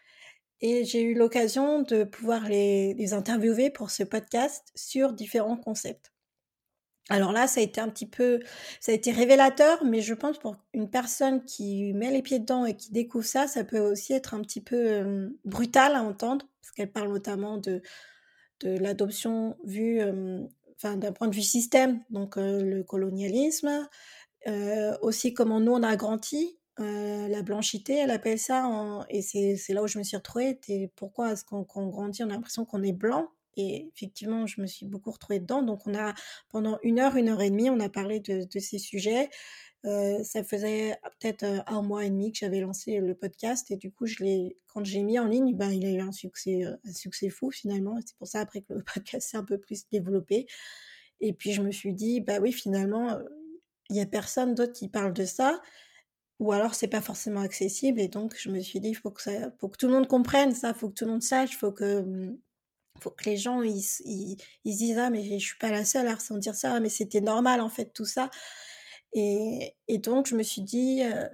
Et 0.61 0.85
j'ai 0.85 1.03
eu 1.03 1.15
l'occasion 1.15 1.83
de 1.83 2.05
pouvoir 2.05 2.49
les, 2.49 3.13
interviewer 3.13 3.71
pour 3.71 3.91
ce 3.91 4.03
podcast 4.03 4.65
sur 4.75 5.13
différents 5.13 5.57
concepts. 5.57 6.13
Alors 7.09 7.31
là, 7.31 7.47
ça 7.47 7.61
a 7.61 7.63
été 7.63 7.81
un 7.81 7.89
petit 7.89 8.09
peu, 8.09 8.41
ça 8.81 8.91
a 8.91 8.95
été 8.95 9.13
révélateur, 9.13 9.85
mais 9.85 10.01
je 10.01 10.15
pense 10.15 10.39
pour 10.39 10.57
une 10.73 10.91
personne 10.91 11.45
qui 11.45 11.93
met 11.93 12.11
les 12.11 12.23
pieds 12.23 12.41
dedans 12.41 12.65
et 12.65 12.75
qui 12.77 12.91
découvre 12.91 13.25
ça, 13.25 13.47
ça 13.47 13.63
peut 13.63 13.79
aussi 13.79 14.13
être 14.13 14.35
un 14.35 14.41
petit 14.41 14.61
peu 14.61 15.31
brutal 15.45 15.95
à 15.95 16.03
entendre, 16.03 16.47
parce 16.61 16.73
qu'elle 16.73 16.91
parle 16.91 17.11
notamment 17.11 17.59
de, 17.59 17.81
de 18.61 18.77
l'adoption 18.79 19.57
vue, 19.63 20.01
enfin 20.75 20.97
d'un 20.97 21.13
point 21.13 21.29
de 21.29 21.35
vue 21.37 21.43
système, 21.43 22.03
donc 22.11 22.35
le 22.39 22.83
colonialisme, 22.83 23.89
aussi 25.01 25.33
comment 25.33 25.61
nous 25.61 25.73
on 25.73 25.85
a 25.85 25.95
grandi, 25.95 26.59
la 26.79 27.43
blanchité, 27.43 27.95
elle 27.97 28.11
appelle 28.11 28.39
ça, 28.39 28.69
et 29.09 29.23
c'est 29.23 29.73
là 29.73 29.83
où 29.83 29.87
je 29.87 29.99
me 29.99 30.05
suis 30.05 30.17
retrouvée. 30.17 30.59
Pourquoi 30.97 31.33
est-ce 31.33 31.45
qu'on 31.45 31.63
grandit, 31.63 32.23
on 32.25 32.31
a 32.31 32.35
l'impression 32.35 32.65
qu'on 32.65 32.83
est 32.83 32.93
blanc 32.93 33.31
et 33.57 33.89
effectivement, 33.95 34.47
je 34.47 34.61
me 34.61 34.67
suis 34.67 34.87
beaucoup 34.87 35.11
retrouvée 35.11 35.41
dedans. 35.41 35.63
Donc, 35.63 35.87
on 35.87 35.95
a, 35.95 36.15
pendant 36.51 36.79
une 36.83 36.99
heure, 37.01 37.17
une 37.17 37.29
heure 37.29 37.41
et 37.41 37.51
demie, 37.51 37.71
on 37.71 37.81
a 37.81 37.89
parlé 37.89 38.21
de, 38.21 38.47
ces 38.59 38.79
sujets. 38.79 39.31
Euh, 39.85 40.23
ça 40.25 40.43
faisait 40.43 40.99
peut-être 41.21 41.45
euh, 41.45 41.61
un 41.67 41.81
mois 41.81 42.05
et 42.05 42.11
demi 42.11 42.33
que 42.33 42.39
j'avais 42.39 42.61
lancé 42.61 42.99
le 42.99 43.15
podcast 43.15 43.71
et 43.71 43.77
du 43.77 43.93
coup, 43.93 44.07
je 44.07 44.25
l'ai, 44.25 44.57
quand 44.67 44.85
j'ai 44.85 45.03
mis 45.03 45.19
en 45.19 45.27
ligne, 45.27 45.55
ben, 45.55 45.71
il 45.71 45.87
a 45.87 45.91
eu 45.91 46.01
un 46.01 46.11
succès, 46.13 46.65
euh, 46.65 46.75
un 46.85 46.93
succès 46.93 47.29
fou 47.29 47.53
finalement. 47.53 47.97
C'est 48.05 48.17
pour 48.17 48.27
ça 48.27 48.41
après 48.41 48.63
que 48.63 48.73
le 48.75 48.83
podcast 48.95 49.31
s'est 49.31 49.37
un 49.37 49.45
peu 49.45 49.59
plus 49.59 49.89
développé. 49.91 50.47
Et 51.21 51.33
puis 51.33 51.53
je 51.53 51.63
me 51.63 51.71
suis 51.71 51.95
dit, 51.95 52.21
bah 52.21 52.41
oui, 52.41 52.53
finalement, 52.53 53.19
il 53.89 53.97
y 53.97 54.01
a 54.01 54.07
personne 54.07 54.55
d'autre 54.55 54.73
qui 54.73 54.89
parle 54.89 55.13
de 55.13 55.25
ça, 55.25 55.63
ou 56.39 56.53
alors 56.53 56.75
c'est 56.75 56.89
pas 56.89 57.01
forcément 57.01 57.41
accessible. 57.41 58.01
Et 58.01 58.09
donc 58.09 58.35
je 58.39 58.51
me 58.51 58.61
suis 58.61 58.81
dit, 58.81 58.95
faut 58.95 59.11
que 59.11 59.23
ça, 59.23 59.51
faut 59.61 59.69
que 59.69 59.77
tout 59.79 59.87
le 59.87 59.95
monde 59.95 60.09
comprenne 60.09 60.55
ça, 60.55 60.75
faut 60.75 60.89
que 60.89 60.95
tout 60.95 61.05
le 61.05 61.13
monde 61.13 61.23
sache, 61.23 61.57
faut 61.57 61.73
que 61.73 62.01
hum, 62.01 62.39
faut 63.01 63.11
que 63.11 63.25
les 63.25 63.37
gens 63.37 63.63
ils, 63.63 63.83
ils, 64.05 64.37
ils, 64.65 64.77
disent 64.77 64.99
ah 64.99 65.11
mais 65.11 65.23
je 65.39 65.45
suis 65.45 65.59
pas 65.59 65.71
la 65.71 65.85
seule 65.85 66.09
à 66.09 66.15
ressentir 66.15 66.55
ça 66.55 66.79
mais 66.81 66.89
c'était 66.89 67.21
normal 67.21 67.61
en 67.61 67.69
fait 67.69 67.93
tout 67.93 68.05
ça 68.05 68.31
et, 69.13 69.75
et 69.89 69.99
donc 69.99 70.27
je 70.27 70.37
me 70.37 70.43
suis 70.43 70.63
dit 70.63 71.03
euh, 71.03 71.27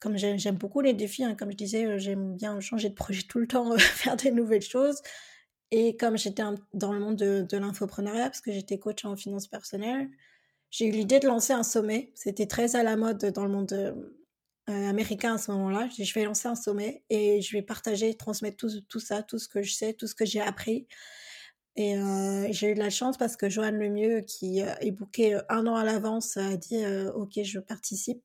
comme 0.00 0.16
j'aime 0.16 0.56
beaucoup 0.56 0.80
les 0.80 0.94
défis 0.94 1.24
hein, 1.24 1.34
comme 1.34 1.50
je 1.52 1.56
disais 1.56 1.84
euh, 1.86 1.98
j'aime 1.98 2.36
bien 2.36 2.60
changer 2.60 2.88
de 2.88 2.94
projet 2.94 3.22
tout 3.22 3.38
le 3.38 3.46
temps 3.46 3.76
faire 3.78 4.16
des 4.16 4.30
nouvelles 4.30 4.62
choses 4.62 5.00
et 5.70 5.96
comme 5.96 6.18
j'étais 6.18 6.42
dans 6.74 6.92
le 6.92 7.00
monde 7.00 7.16
de, 7.16 7.46
de 7.48 7.56
l'infopreneuriat 7.56 8.24
parce 8.24 8.40
que 8.40 8.52
j'étais 8.52 8.78
coach 8.78 9.04
en 9.04 9.16
finance 9.16 9.46
personnelle 9.46 10.08
j'ai 10.70 10.86
eu 10.86 10.90
l'idée 10.90 11.20
de 11.20 11.26
lancer 11.26 11.52
un 11.52 11.62
sommet 11.62 12.12
c'était 12.14 12.46
très 12.46 12.76
à 12.76 12.82
la 12.82 12.96
mode 12.96 13.24
dans 13.32 13.44
le 13.44 13.50
monde 13.50 13.66
de, 13.66 13.76
euh, 13.76 14.21
américain 14.66 15.34
à 15.34 15.38
ce 15.38 15.50
moment-là. 15.52 15.88
Je, 15.98 16.14
vais 16.14 16.24
lancer 16.24 16.48
un 16.48 16.54
sommet 16.54 17.02
et 17.10 17.40
je 17.40 17.52
vais 17.52 17.62
partager, 17.62 18.14
transmettre 18.14 18.56
tout, 18.88 19.00
ça, 19.00 19.22
tout 19.22 19.38
ce 19.38 19.48
que 19.48 19.62
je 19.62 19.72
sais, 19.74 19.92
tout 19.92 20.06
ce 20.06 20.14
que 20.14 20.24
j'ai 20.24 20.40
appris. 20.40 20.86
Et 21.76 21.96
euh, 21.96 22.48
j'ai 22.50 22.70
eu 22.70 22.74
de 22.74 22.78
la 22.78 22.90
chance 22.90 23.16
parce 23.16 23.36
que 23.36 23.48
Joanne 23.48 23.78
Lemieux, 23.78 24.20
qui 24.20 24.62
euh, 24.62 24.74
est 24.80 24.90
booké 24.90 25.38
un 25.48 25.66
an 25.66 25.74
à 25.74 25.84
l'avance, 25.84 26.36
a 26.36 26.56
dit 26.56 26.84
Ok, 27.14 27.42
je 27.42 27.58
participe. 27.60 28.22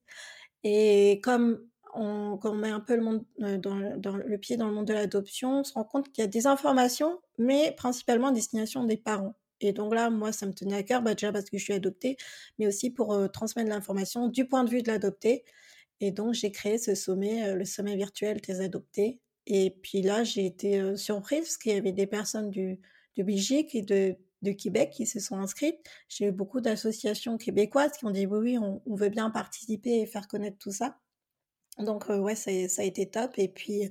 Et 0.63 1.21
comme 1.23 1.65
on, 1.93 2.39
met 2.53 2.69
un 2.69 2.81
peu 2.81 2.95
le, 2.95 3.01
monde, 3.01 3.23
dans, 3.37 3.75
le 4.17 4.37
pied 4.37 4.57
dans 4.57 4.67
le 4.67 4.73
monde 4.73 4.87
de 4.87 4.93
l'adoption, 4.93 5.59
on 5.59 5.63
se 5.63 5.73
rend 5.73 5.85
compte 5.85 6.11
qu'il 6.11 6.21
y 6.23 6.25
a 6.25 6.27
des 6.27 6.45
informations, 6.45 7.19
mais 7.37 7.73
principalement 7.77 8.27
à 8.27 8.31
destination 8.31 8.83
des 8.83 8.97
parents. 8.97 9.35
Et 9.61 9.71
donc 9.71 9.93
là, 9.95 10.09
moi, 10.09 10.31
ça 10.31 10.45
me 10.45 10.53
tenait 10.53 10.75
à 10.75 10.83
cœur, 10.83 11.01
bah, 11.01 11.13
déjà 11.13 11.31
parce 11.31 11.49
que 11.49 11.57
je 11.57 11.63
suis 11.63 11.73
adoptée, 11.73 12.17
mais 12.59 12.67
aussi 12.67 12.91
pour 12.91 13.31
transmettre 13.31 13.69
l'information 13.69 14.27
du 14.27 14.45
point 14.45 14.63
de 14.65 14.69
vue 14.69 14.83
de 14.83 14.89
l'adopté. 14.89 15.45
Et 15.99 16.11
donc, 16.11 16.33
j'ai 16.33 16.51
créé 16.51 16.77
ce 16.77 16.95
sommet, 16.95 17.53
le 17.53 17.65
sommet 17.65 17.95
virtuel 17.95 18.39
des 18.41 18.61
adoptés. 18.61 19.19
Et 19.45 19.71
puis 19.81 20.01
là, 20.01 20.23
j'ai 20.23 20.45
été 20.45 20.95
surprise 20.97 21.39
parce 21.39 21.57
qu'il 21.57 21.73
y 21.73 21.77
avait 21.77 21.93
des 21.93 22.07
personnes 22.07 22.49
du, 22.49 22.79
de 23.15 23.23
Belgique 23.23 23.73
et 23.75 23.81
de, 23.81 24.15
de 24.41 24.51
Québec 24.51 24.91
qui 24.91 25.05
se 25.05 25.19
sont 25.19 25.37
inscrites. 25.37 25.79
J'ai 26.09 26.25
eu 26.25 26.31
beaucoup 26.31 26.61
d'associations 26.61 27.37
québécoises 27.37 27.93
qui 27.97 28.05
ont 28.05 28.11
dit 28.11 28.25
oui, 28.25 28.39
oui, 28.39 28.57
on, 28.57 28.95
veut 28.95 29.09
bien 29.09 29.29
participer 29.29 30.01
et 30.01 30.05
faire 30.05 30.27
connaître 30.27 30.57
tout 30.57 30.71
ça. 30.71 30.99
Donc, 31.79 32.09
ouais, 32.09 32.35
ça, 32.35 32.51
ça, 32.69 32.81
a 32.81 32.85
été 32.85 33.09
top. 33.09 33.33
Et 33.37 33.47
puis, 33.47 33.89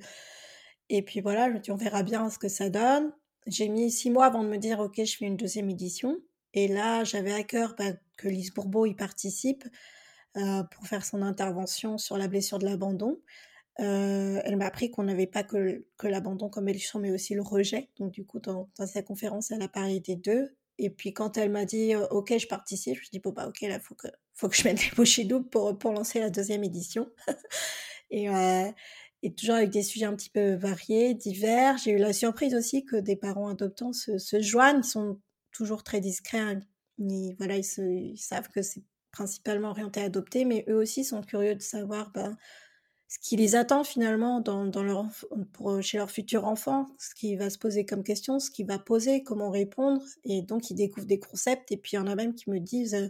et 0.89 1.01
puis 1.01 1.21
voilà, 1.21 1.49
je 1.49 1.53
me 1.53 1.59
dis, 1.59 1.71
on 1.71 1.75
verra 1.75 2.03
bien 2.03 2.29
ce 2.29 2.37
que 2.37 2.47
ça 2.47 2.69
donne. 2.69 3.11
J'ai 3.45 3.69
mis 3.69 3.91
six 3.91 4.09
mois 4.09 4.25
avant 4.25 4.43
de 4.43 4.49
me 4.49 4.57
dire, 4.57 4.79
OK, 4.79 5.03
je 5.03 5.17
fais 5.17 5.25
une 5.25 5.37
deuxième 5.37 5.69
édition. 5.69 6.17
Et 6.53 6.67
là, 6.67 7.03
j'avais 7.03 7.33
à 7.33 7.43
cœur 7.43 7.75
bah, 7.77 7.93
que 8.17 8.27
Lise 8.27 8.53
Bourbeau 8.53 8.85
y 8.85 8.93
participe. 8.93 9.63
Euh, 10.37 10.61
pour 10.63 10.85
faire 10.85 11.03
son 11.03 11.23
intervention 11.23 11.97
sur 11.97 12.15
la 12.15 12.27
blessure 12.27 12.59
de 12.59 12.65
l'abandon. 12.65 13.19
Euh, 13.79 14.39
elle 14.43 14.57
m'a 14.57 14.67
appris 14.67 14.91
qu'on 14.91 15.03
n'avait 15.03 15.25
pas 15.25 15.43
que, 15.43 15.83
l'abandon 16.03 16.47
comme 16.47 16.69
élection, 16.69 16.99
mais 16.99 17.11
aussi 17.11 17.33
le 17.33 17.41
rejet. 17.41 17.89
Donc, 17.97 18.11
du 18.11 18.23
coup, 18.23 18.39
dans, 18.39 18.69
sa 18.85 19.01
conférence, 19.01 19.49
elle 19.49 19.63
a 19.63 19.67
parlé 19.67 19.99
des 19.99 20.15
deux. 20.15 20.55
Et 20.77 20.91
puis, 20.91 21.11
quand 21.11 21.37
elle 21.37 21.49
m'a 21.49 21.65
dit 21.65 21.95
euh, 21.95 22.05
OK, 22.09 22.37
je 22.37 22.45
participe, 22.45 22.95
je 22.95 22.99
me 22.99 23.03
suis 23.03 23.11
dit 23.11 23.19
bon, 23.19 23.31
bah, 23.31 23.47
OK, 23.47 23.61
là, 23.61 23.79
faut 23.79 23.95
que, 23.95 24.07
faut 24.35 24.47
que 24.47 24.55
je 24.55 24.63
mette 24.65 24.83
les 24.83 24.91
poches 24.91 25.19
doubles 25.21 25.49
pour, 25.49 25.91
lancer 25.91 26.19
la 26.19 26.29
deuxième 26.29 26.63
édition. 26.63 27.09
et, 28.11 28.27
toujours 29.35 29.55
avec 29.55 29.71
des 29.71 29.81
sujets 29.83 30.05
un 30.05 30.15
petit 30.15 30.29
peu 30.29 30.53
variés, 30.53 31.15
divers. 31.15 31.77
J'ai 31.79 31.91
eu 31.91 31.97
la 31.97 32.13
surprise 32.13 32.53
aussi 32.53 32.85
que 32.85 32.97
des 32.97 33.15
parents 33.15 33.47
adoptants 33.49 33.93
se, 33.93 34.41
joignent. 34.41 34.81
Ils 34.83 34.87
sont 34.87 35.19
toujours 35.51 35.83
très 35.83 35.99
discrets. 35.99 36.37
Hein. 36.39 36.59
Voilà, 37.39 37.57
ils 37.57 38.17
savent 38.17 38.49
que 38.49 38.61
c'est 38.61 38.83
principalement 39.17 39.71
orientés 39.71 40.01
à 40.01 40.03
adopter, 40.03 40.45
mais 40.45 40.63
eux 40.69 40.75
aussi 40.75 41.03
sont 41.03 41.23
curieux 41.23 41.55
de 41.55 41.61
savoir 41.61 42.11
ben, 42.11 42.37
ce 43.07 43.17
qui 43.17 43.35
les 43.35 43.55
attend 43.55 43.83
finalement 43.83 44.43
chez 45.81 45.97
leur 45.97 46.11
futur 46.11 46.45
enfant, 46.45 46.85
ce 46.99 47.15
qui 47.15 47.35
va 47.35 47.49
se 47.49 47.57
poser 47.57 47.83
comme 47.83 48.03
question, 48.03 48.39
ce 48.39 48.51
qui 48.51 48.63
va 48.63 48.77
poser, 48.77 49.23
comment 49.23 49.49
répondre, 49.49 50.03
et 50.23 50.43
donc 50.43 50.69
ils 50.69 50.75
découvrent 50.75 51.07
des 51.07 51.19
concepts, 51.19 51.71
et 51.71 51.77
puis 51.77 51.93
il 51.93 51.95
y 51.95 51.99
en 51.99 52.05
a 52.05 52.13
même 52.13 52.35
qui 52.35 52.51
me 52.51 52.59
disent, 52.59 52.93
euh, 52.93 53.07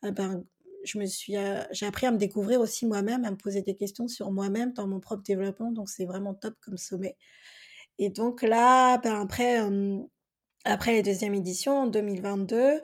ah 0.00 0.10
ben, 0.10 0.42
je 0.84 0.98
me 0.98 1.04
suis, 1.04 1.36
euh, 1.36 1.62
j'ai 1.70 1.84
appris 1.84 2.06
à 2.06 2.12
me 2.12 2.16
découvrir 2.18 2.58
aussi 2.60 2.86
moi-même, 2.86 3.26
à 3.26 3.30
me 3.30 3.36
poser 3.36 3.60
des 3.60 3.76
questions 3.76 4.08
sur 4.08 4.32
moi-même 4.32 4.72
dans 4.72 4.86
mon 4.86 5.00
propre 5.00 5.22
développement, 5.22 5.70
donc 5.70 5.90
c'est 5.90 6.06
vraiment 6.06 6.32
top 6.32 6.54
comme 6.62 6.78
sommet. 6.78 7.16
Et 7.98 8.08
donc 8.08 8.40
là, 8.42 8.96
ben 8.98 9.20
après, 9.20 9.60
euh, 9.60 9.98
après 10.64 10.94
la 10.94 11.02
deuxième 11.02 11.34
édition 11.34 11.76
en 11.80 11.86
2022, 11.88 12.80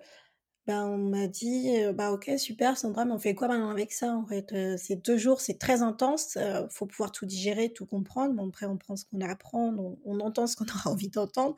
ben, 0.68 0.84
on 0.84 0.98
m'a 0.98 1.28
dit 1.28 1.70
bah 1.94 2.12
ok 2.12 2.30
super 2.36 2.76
Sandra 2.76 3.06
mais 3.06 3.12
on 3.12 3.18
fait 3.18 3.34
quoi 3.34 3.48
maintenant 3.48 3.70
avec 3.70 3.90
ça 3.90 4.12
en 4.12 4.26
fait 4.26 4.54
c'est 4.76 4.96
deux 4.96 5.16
jours 5.16 5.40
c'est 5.40 5.58
très 5.58 5.80
intense 5.80 6.36
faut 6.68 6.84
pouvoir 6.84 7.10
tout 7.10 7.24
digérer 7.24 7.72
tout 7.72 7.86
comprendre. 7.86 8.34
Bon 8.34 8.48
après 8.48 8.66
on 8.66 8.76
prend 8.76 8.94
ce 8.94 9.06
qu'on 9.06 9.22
a 9.22 9.28
à 9.28 9.30
apprendre 9.30 9.96
on, 10.04 10.20
entend 10.20 10.46
ce 10.46 10.56
qu'on 10.56 10.66
aura 10.74 10.90
envie 10.90 11.08
d'entendre. 11.08 11.56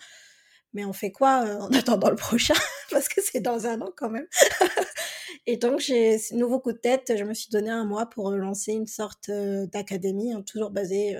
Mais 0.75 0.85
on 0.85 0.93
fait 0.93 1.11
quoi 1.11 1.45
en 1.61 1.73
attendant 1.73 2.09
le 2.09 2.15
prochain? 2.15 2.55
Parce 2.93 3.09
que 3.09 3.21
c'est 3.21 3.41
dans 3.41 3.67
un 3.67 3.81
an 3.81 3.91
quand 3.97 4.11
même. 4.11 4.29
Et 5.47 5.57
donc 5.57 5.81
j'ai 5.81 6.17
nouveau 6.31 6.61
coup 6.61 6.71
de 6.71 6.79
tête 6.79 7.13
je 7.19 7.25
me 7.25 7.35
suis 7.35 7.51
donné 7.51 7.71
un 7.71 7.85
mois 7.85 8.07
pour 8.07 8.31
lancer 8.31 8.71
une 8.71 8.87
sorte 8.87 9.29
d'académie 9.29 10.33
hein, 10.33 10.43
toujours 10.43 10.71
basée 10.71 11.17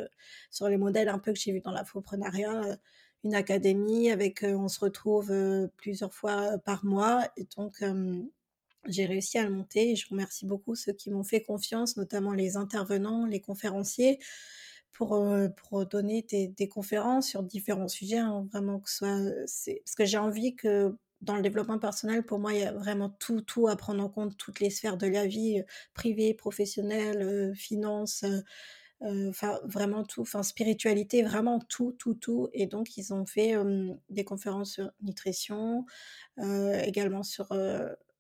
sur 0.53 0.69
les 0.69 0.77
modèles 0.77 1.09
un 1.09 1.19
peu 1.19 1.33
que 1.33 1.39
j'ai 1.41 1.51
vu 1.51 1.61
dans 1.61 1.73
l'infoprenariat 1.73 2.79
une 3.25 3.35
académie 3.35 4.11
avec, 4.11 4.43
on 4.43 4.69
se 4.69 4.81
retrouve 4.81 5.33
plusieurs 5.77 6.15
fois 6.15 6.59
par 6.59 6.85
mois. 6.85 7.29
Et 7.37 7.47
donc, 7.57 7.83
j'ai 8.87 9.05
réussi 9.07 9.39
à 9.39 9.45
le 9.45 9.51
monter 9.51 9.91
et 9.91 9.97
je 9.97 10.09
remercie 10.09 10.47
beaucoup 10.47 10.75
ceux 10.75 10.93
qui 10.93 11.11
m'ont 11.11 11.25
fait 11.25 11.43
confiance, 11.43 11.97
notamment 11.97 12.33
les 12.33 12.57
intervenants, 12.57 13.27
les 13.27 13.41
conférenciers, 13.41 14.19
pour, 14.93 15.27
pour 15.57 15.87
donner 15.87 16.27
des, 16.29 16.69
conférences 16.69 17.29
sur 17.29 17.43
différents 17.43 17.89
sujets, 17.89 18.19
hein, 18.19 18.47
vraiment 18.53 18.81
que 18.81 18.91
ce 18.91 18.97
soit, 18.97 19.19
parce 19.85 19.95
que 19.97 20.05
j'ai 20.05 20.19
envie 20.19 20.55
que 20.57 20.95
dans 21.21 21.37
le 21.37 21.43
développement 21.43 21.79
personnel, 21.79 22.25
pour 22.25 22.39
moi, 22.39 22.53
il 22.55 22.61
y 22.61 22.65
a 22.65 22.73
vraiment 22.73 23.11
tout, 23.11 23.43
tout 23.43 23.69
à 23.69 23.77
prendre 23.77 24.03
en 24.03 24.09
compte, 24.09 24.37
toutes 24.37 24.61
les 24.61 24.71
sphères 24.71 24.97
de 24.97 25.07
la 25.07 25.27
vie, 25.27 25.63
privée, 25.95 26.35
professionnelle, 26.35 27.53
finance, 27.55 28.25
enfin 29.01 29.59
vraiment 29.65 30.05
tout, 30.05 30.23
enfin 30.23 30.43
spiritualité, 30.43 31.23
vraiment 31.23 31.59
tout, 31.61 31.93
tout, 31.93 32.15
tout. 32.15 32.49
Et 32.53 32.67
donc 32.67 32.97
ils 32.97 33.13
ont 33.15 33.27
fait 33.27 33.55
des 34.09 34.25
conférences 34.25 34.73
sur 34.75 34.91
nutrition, 35.03 35.87
également 36.39 37.23
sur 37.23 37.49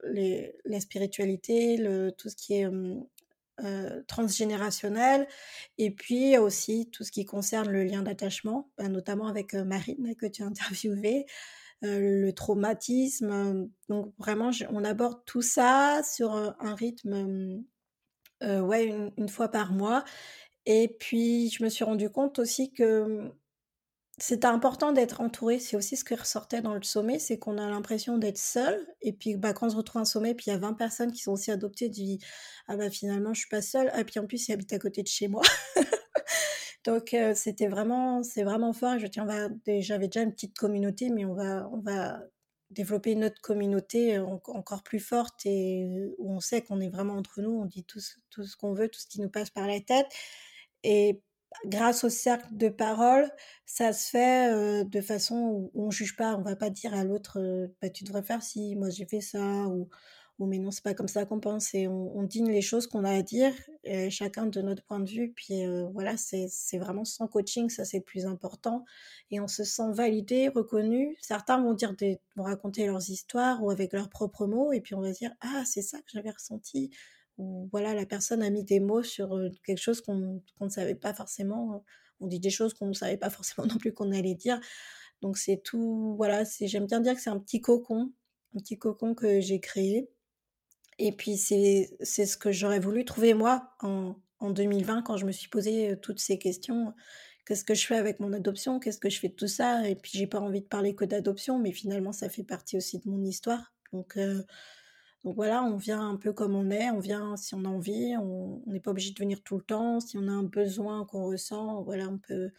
les, 0.04 0.56
la 0.64 0.80
spiritualité, 0.80 1.76
le, 1.76 2.12
tout 2.12 2.28
ce 2.28 2.36
qui 2.36 2.54
est 2.54 2.68
transgénérationnel, 4.06 5.26
et 5.78 5.90
puis 5.90 6.38
aussi 6.38 6.88
tout 6.90 7.04
ce 7.04 7.12
qui 7.12 7.24
concerne 7.24 7.68
le 7.68 7.84
lien 7.84 8.02
d'attachement, 8.02 8.70
bah, 8.78 8.88
notamment 8.88 9.26
avec 9.26 9.54
Marine 9.54 10.14
que 10.16 10.26
tu 10.26 10.42
as 10.42 10.50
le 11.82 12.30
traumatisme. 12.32 13.68
Donc 13.88 14.14
vraiment, 14.18 14.50
on 14.70 14.84
aborde 14.84 15.24
tout 15.24 15.42
ça 15.42 16.02
sur 16.04 16.32
un 16.32 16.74
rythme, 16.74 17.64
ouais, 18.42 19.12
une, 19.16 19.28
fois 19.28 19.48
par 19.48 19.72
mois. 19.72 20.04
Et 20.72 20.86
puis, 20.86 21.50
je 21.50 21.64
me 21.64 21.68
suis 21.68 21.82
rendu 21.82 22.10
compte 22.10 22.38
aussi 22.38 22.72
que 22.72 23.02
mmh, 23.02 23.32
c'était 24.18 24.46
important 24.46 24.92
d'être 24.92 25.20
entouré. 25.20 25.58
C'est 25.58 25.76
aussi 25.76 25.96
ce 25.96 26.04
qui 26.04 26.14
ressortait 26.14 26.62
dans 26.62 26.74
le 26.74 26.82
sommet, 26.84 27.18
c'est 27.18 27.40
qu'on 27.40 27.58
a 27.58 27.68
l'impression 27.68 28.18
d'être 28.18 28.38
seul. 28.38 28.86
Et 29.02 29.12
puis, 29.12 29.34
bah, 29.34 29.52
quand 29.52 29.66
on 29.66 29.70
se 29.70 29.76
retrouve 29.76 30.00
un 30.02 30.04
sommet, 30.04 30.32
puis 30.32 30.44
il 30.46 30.50
y 30.50 30.52
a 30.52 30.58
20 30.58 30.74
personnes 30.74 31.10
qui 31.10 31.22
sont 31.22 31.32
aussi 31.32 31.50
adoptées, 31.50 31.86
tu 31.86 32.04
dis, 32.04 32.20
ah 32.68 32.76
bah 32.76 32.88
finalement, 32.88 33.34
je 33.34 33.40
suis 33.40 33.48
pas 33.48 33.62
seule. 33.62 33.90
Et 33.98 34.04
puis 34.04 34.20
en 34.20 34.26
plus, 34.26 34.46
il 34.46 34.52
habite 34.52 34.72
à 34.72 34.78
côté 34.78 35.02
de 35.02 35.08
chez 35.08 35.26
moi. 35.26 35.42
Donc, 36.84 37.16
c'était 37.34 37.66
vraiment, 37.66 38.22
c'est 38.22 38.44
vraiment 38.44 38.72
fort. 38.72 38.96
Je 39.00 39.08
tiens, 39.08 39.26
j'avais 39.80 40.06
déjà 40.06 40.22
une 40.22 40.32
petite 40.32 40.56
communauté, 40.56 41.10
mais 41.10 41.24
on 41.24 41.34
va, 41.34 41.68
on 41.72 41.80
va 41.80 42.22
développer 42.70 43.10
une 43.12 43.24
autre 43.24 43.40
communauté 43.42 44.20
encore 44.20 44.84
plus 44.84 45.00
forte 45.00 45.44
et 45.46 46.14
où 46.18 46.32
on 46.32 46.40
sait 46.40 46.62
qu'on 46.62 46.80
est 46.80 46.90
vraiment 46.90 47.14
entre 47.14 47.42
nous, 47.42 47.50
on 47.50 47.64
dit 47.64 47.84
tout, 47.84 48.00
tout 48.30 48.44
ce 48.44 48.56
qu'on 48.56 48.72
veut, 48.72 48.88
tout 48.88 49.00
ce 49.00 49.08
qui 49.08 49.20
nous 49.20 49.28
passe 49.28 49.50
par 49.50 49.66
la 49.66 49.80
tête. 49.80 50.06
Et 50.84 51.20
grâce 51.66 52.04
au 52.04 52.08
cercle 52.08 52.56
de 52.56 52.68
parole, 52.68 53.30
ça 53.66 53.92
se 53.92 54.10
fait 54.10 54.84
de 54.84 55.00
façon 55.00 55.70
où 55.74 55.86
on 55.86 55.90
juge 55.90 56.16
pas, 56.16 56.36
on 56.36 56.42
va 56.42 56.56
pas 56.56 56.70
dire 56.70 56.94
à 56.94 57.04
l'autre 57.04 57.38
bah, 57.82 57.90
tu 57.90 58.04
devrais 58.04 58.22
faire 58.22 58.42
si 58.42 58.76
moi 58.76 58.90
j'ai 58.90 59.06
fait 59.06 59.20
ça 59.20 59.66
ou 59.68 59.88
ou 60.38 60.46
mais 60.46 60.58
non 60.58 60.70
c'est 60.70 60.82
pas 60.82 60.94
comme 60.94 61.08
ça 61.08 61.26
qu'on 61.26 61.38
pense 61.38 61.74
et 61.74 61.86
on, 61.86 62.16
on 62.16 62.22
digne 62.22 62.50
les 62.50 62.62
choses 62.62 62.86
qu'on 62.86 63.04
a 63.04 63.10
à 63.12 63.22
dire 63.22 63.52
chacun 64.10 64.46
de 64.46 64.62
notre 64.62 64.82
point 64.84 64.98
de 65.00 65.08
vue 65.08 65.32
puis 65.36 65.62
voilà 65.92 66.16
c'est 66.16 66.78
vraiment 66.78 67.04
sans 67.04 67.28
coaching 67.28 67.68
ça 67.68 67.84
c'est 67.84 67.98
le 67.98 68.04
plus 68.04 68.26
important 68.26 68.84
et 69.30 69.40
on 69.40 69.48
se 69.48 69.64
sent 69.64 69.92
validé 69.92 70.48
reconnu. 70.48 71.16
Certains 71.20 71.62
vont 71.62 71.74
dire 71.74 71.94
des 71.94 72.20
vont 72.36 72.44
raconter 72.44 72.86
leurs 72.86 73.10
histoires 73.10 73.62
ou 73.62 73.70
avec 73.70 73.92
leurs 73.92 74.08
propres 74.08 74.46
mots 74.46 74.72
et 74.72 74.80
puis 74.80 74.94
on 74.94 75.00
va 75.00 75.12
dire 75.12 75.32
ah 75.40 75.62
c'est 75.66 75.82
ça 75.82 75.98
que 75.98 76.10
j'avais 76.12 76.30
ressenti 76.30 76.90
voilà, 77.70 77.94
la 77.94 78.06
personne 78.06 78.42
a 78.42 78.50
mis 78.50 78.64
des 78.64 78.80
mots 78.80 79.02
sur 79.02 79.38
quelque 79.64 79.80
chose 79.80 80.00
qu'on 80.00 80.42
ne 80.60 80.68
savait 80.68 80.94
pas 80.94 81.14
forcément. 81.14 81.84
On 82.20 82.26
dit 82.26 82.40
des 82.40 82.50
choses 82.50 82.74
qu'on 82.74 82.88
ne 82.88 82.92
savait 82.92 83.16
pas 83.16 83.30
forcément 83.30 83.66
non 83.72 83.78
plus 83.78 83.92
qu'on 83.92 84.12
allait 84.12 84.34
dire. 84.34 84.60
Donc 85.22 85.38
c'est 85.38 85.62
tout, 85.62 86.14
voilà, 86.16 86.44
j'aime 86.60 86.86
bien 86.86 87.00
dire 87.00 87.14
que 87.14 87.20
c'est 87.20 87.30
un 87.30 87.38
petit 87.38 87.60
cocon, 87.60 88.12
un 88.54 88.60
petit 88.60 88.78
cocon 88.78 89.14
que 89.14 89.40
j'ai 89.40 89.60
créé. 89.60 90.10
Et 90.98 91.12
puis 91.12 91.36
c'est 91.36 91.96
ce 92.02 92.36
que 92.36 92.52
j'aurais 92.52 92.80
voulu 92.80 93.04
trouver 93.04 93.34
moi 93.34 93.72
en, 93.80 94.16
en 94.38 94.50
2020 94.50 95.02
quand 95.02 95.16
je 95.16 95.26
me 95.26 95.32
suis 95.32 95.48
posé 95.48 95.96
toutes 96.02 96.20
ces 96.20 96.38
questions. 96.38 96.94
Qu'est-ce 97.46 97.64
que 97.64 97.74
je 97.74 97.86
fais 97.86 97.96
avec 97.96 98.20
mon 98.20 98.32
adoption? 98.32 98.78
Qu'est-ce 98.78 98.98
que 98.98 99.08
je 99.08 99.18
fais 99.18 99.28
de 99.28 99.34
tout 99.34 99.48
ça? 99.48 99.88
Et 99.88 99.96
puis 99.96 100.12
j'ai 100.14 100.26
pas 100.26 100.40
envie 100.40 100.60
de 100.60 100.66
parler 100.66 100.94
que 100.94 101.04
d'adoption, 101.04 101.58
mais 101.58 101.72
finalement 101.72 102.12
ça 102.12 102.28
fait 102.28 102.44
partie 102.44 102.76
aussi 102.76 102.98
de 102.98 103.08
mon 103.08 103.24
histoire. 103.24 103.72
Donc 103.92 104.18
donc 105.24 105.34
voilà, 105.36 105.62
on 105.62 105.76
vient 105.76 106.08
un 106.08 106.16
peu 106.16 106.32
comme 106.32 106.54
on 106.54 106.70
est, 106.70 106.90
on 106.90 106.98
vient 106.98 107.36
si 107.36 107.54
on 107.54 107.64
a 107.64 107.68
envie, 107.68 108.16
on 108.16 108.62
n'est 108.66 108.80
pas 108.80 108.90
obligé 108.90 109.12
de 109.12 109.18
venir 109.18 109.42
tout 109.42 109.56
le 109.58 109.62
temps. 109.62 110.00
Si 110.00 110.16
on 110.16 110.26
a 110.28 110.32
un 110.32 110.44
besoin 110.44 111.04
qu'on 111.04 111.26
ressent, 111.26 111.82
voilà, 111.82 112.08
on 112.08 112.18
peut, 112.18 112.50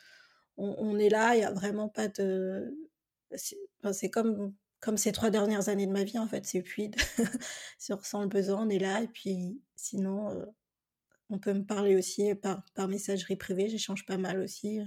on, 0.57 0.97
est 0.99 1.09
là. 1.09 1.35
Il 1.35 1.39
n'y 1.39 1.45
a 1.45 1.51
vraiment 1.51 1.89
pas 1.89 2.07
de, 2.07 2.77
c'est 3.35 4.09
comme 4.11 4.53
comme 4.79 4.97
ces 4.97 5.11
trois 5.11 5.29
dernières 5.29 5.69
années 5.69 5.85
de 5.85 5.91
ma 5.91 6.03
vie 6.03 6.17
en 6.19 6.27
fait, 6.27 6.45
c'est 6.45 6.63
fluide. 6.63 6.95
si 7.77 7.93
on 7.93 7.97
ressent 7.97 8.21
le 8.21 8.27
besoin, 8.27 8.65
on 8.65 8.69
est 8.69 8.79
là. 8.79 9.01
Et 9.03 9.07
puis 9.07 9.61
sinon, 9.75 10.29
euh, 10.31 10.45
on 11.29 11.39
peut 11.39 11.53
me 11.53 11.63
parler 11.63 11.95
aussi 11.95 12.33
par 12.35 12.63
par 12.75 12.87
messagerie 12.87 13.35
privée. 13.37 13.69
J'échange 13.69 14.05
pas 14.05 14.17
mal 14.17 14.39
aussi. 14.39 14.81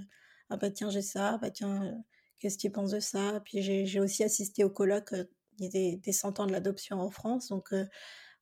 Ah 0.49 0.57
bah 0.57 0.71
tiens 0.71 0.89
j'ai 0.89 1.01
ça, 1.01 1.37
bah 1.41 1.51
tiens 1.51 1.83
euh, 1.83 1.91
qu'est-ce 2.39 2.57
que 2.57 2.61
tu 2.63 2.71
penses 2.71 2.91
de 2.91 2.99
ça? 2.99 3.41
Puis 3.45 3.61
j'ai 3.61 3.99
aussi 3.99 4.23
assisté 4.23 4.63
au 4.63 4.69
colloque 4.69 5.13
euh, 5.13 5.25
il 5.59 5.65
y 5.65 5.67
a 5.67 5.71
des, 5.71 5.95
des 5.97 6.11
100 6.11 6.39
ans 6.39 6.45
de 6.45 6.51
l'adoption 6.51 6.99
en 6.99 7.09
France. 7.09 7.49
Donc, 7.49 7.73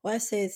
ouais, 0.03 0.19
c'est, 0.19 0.51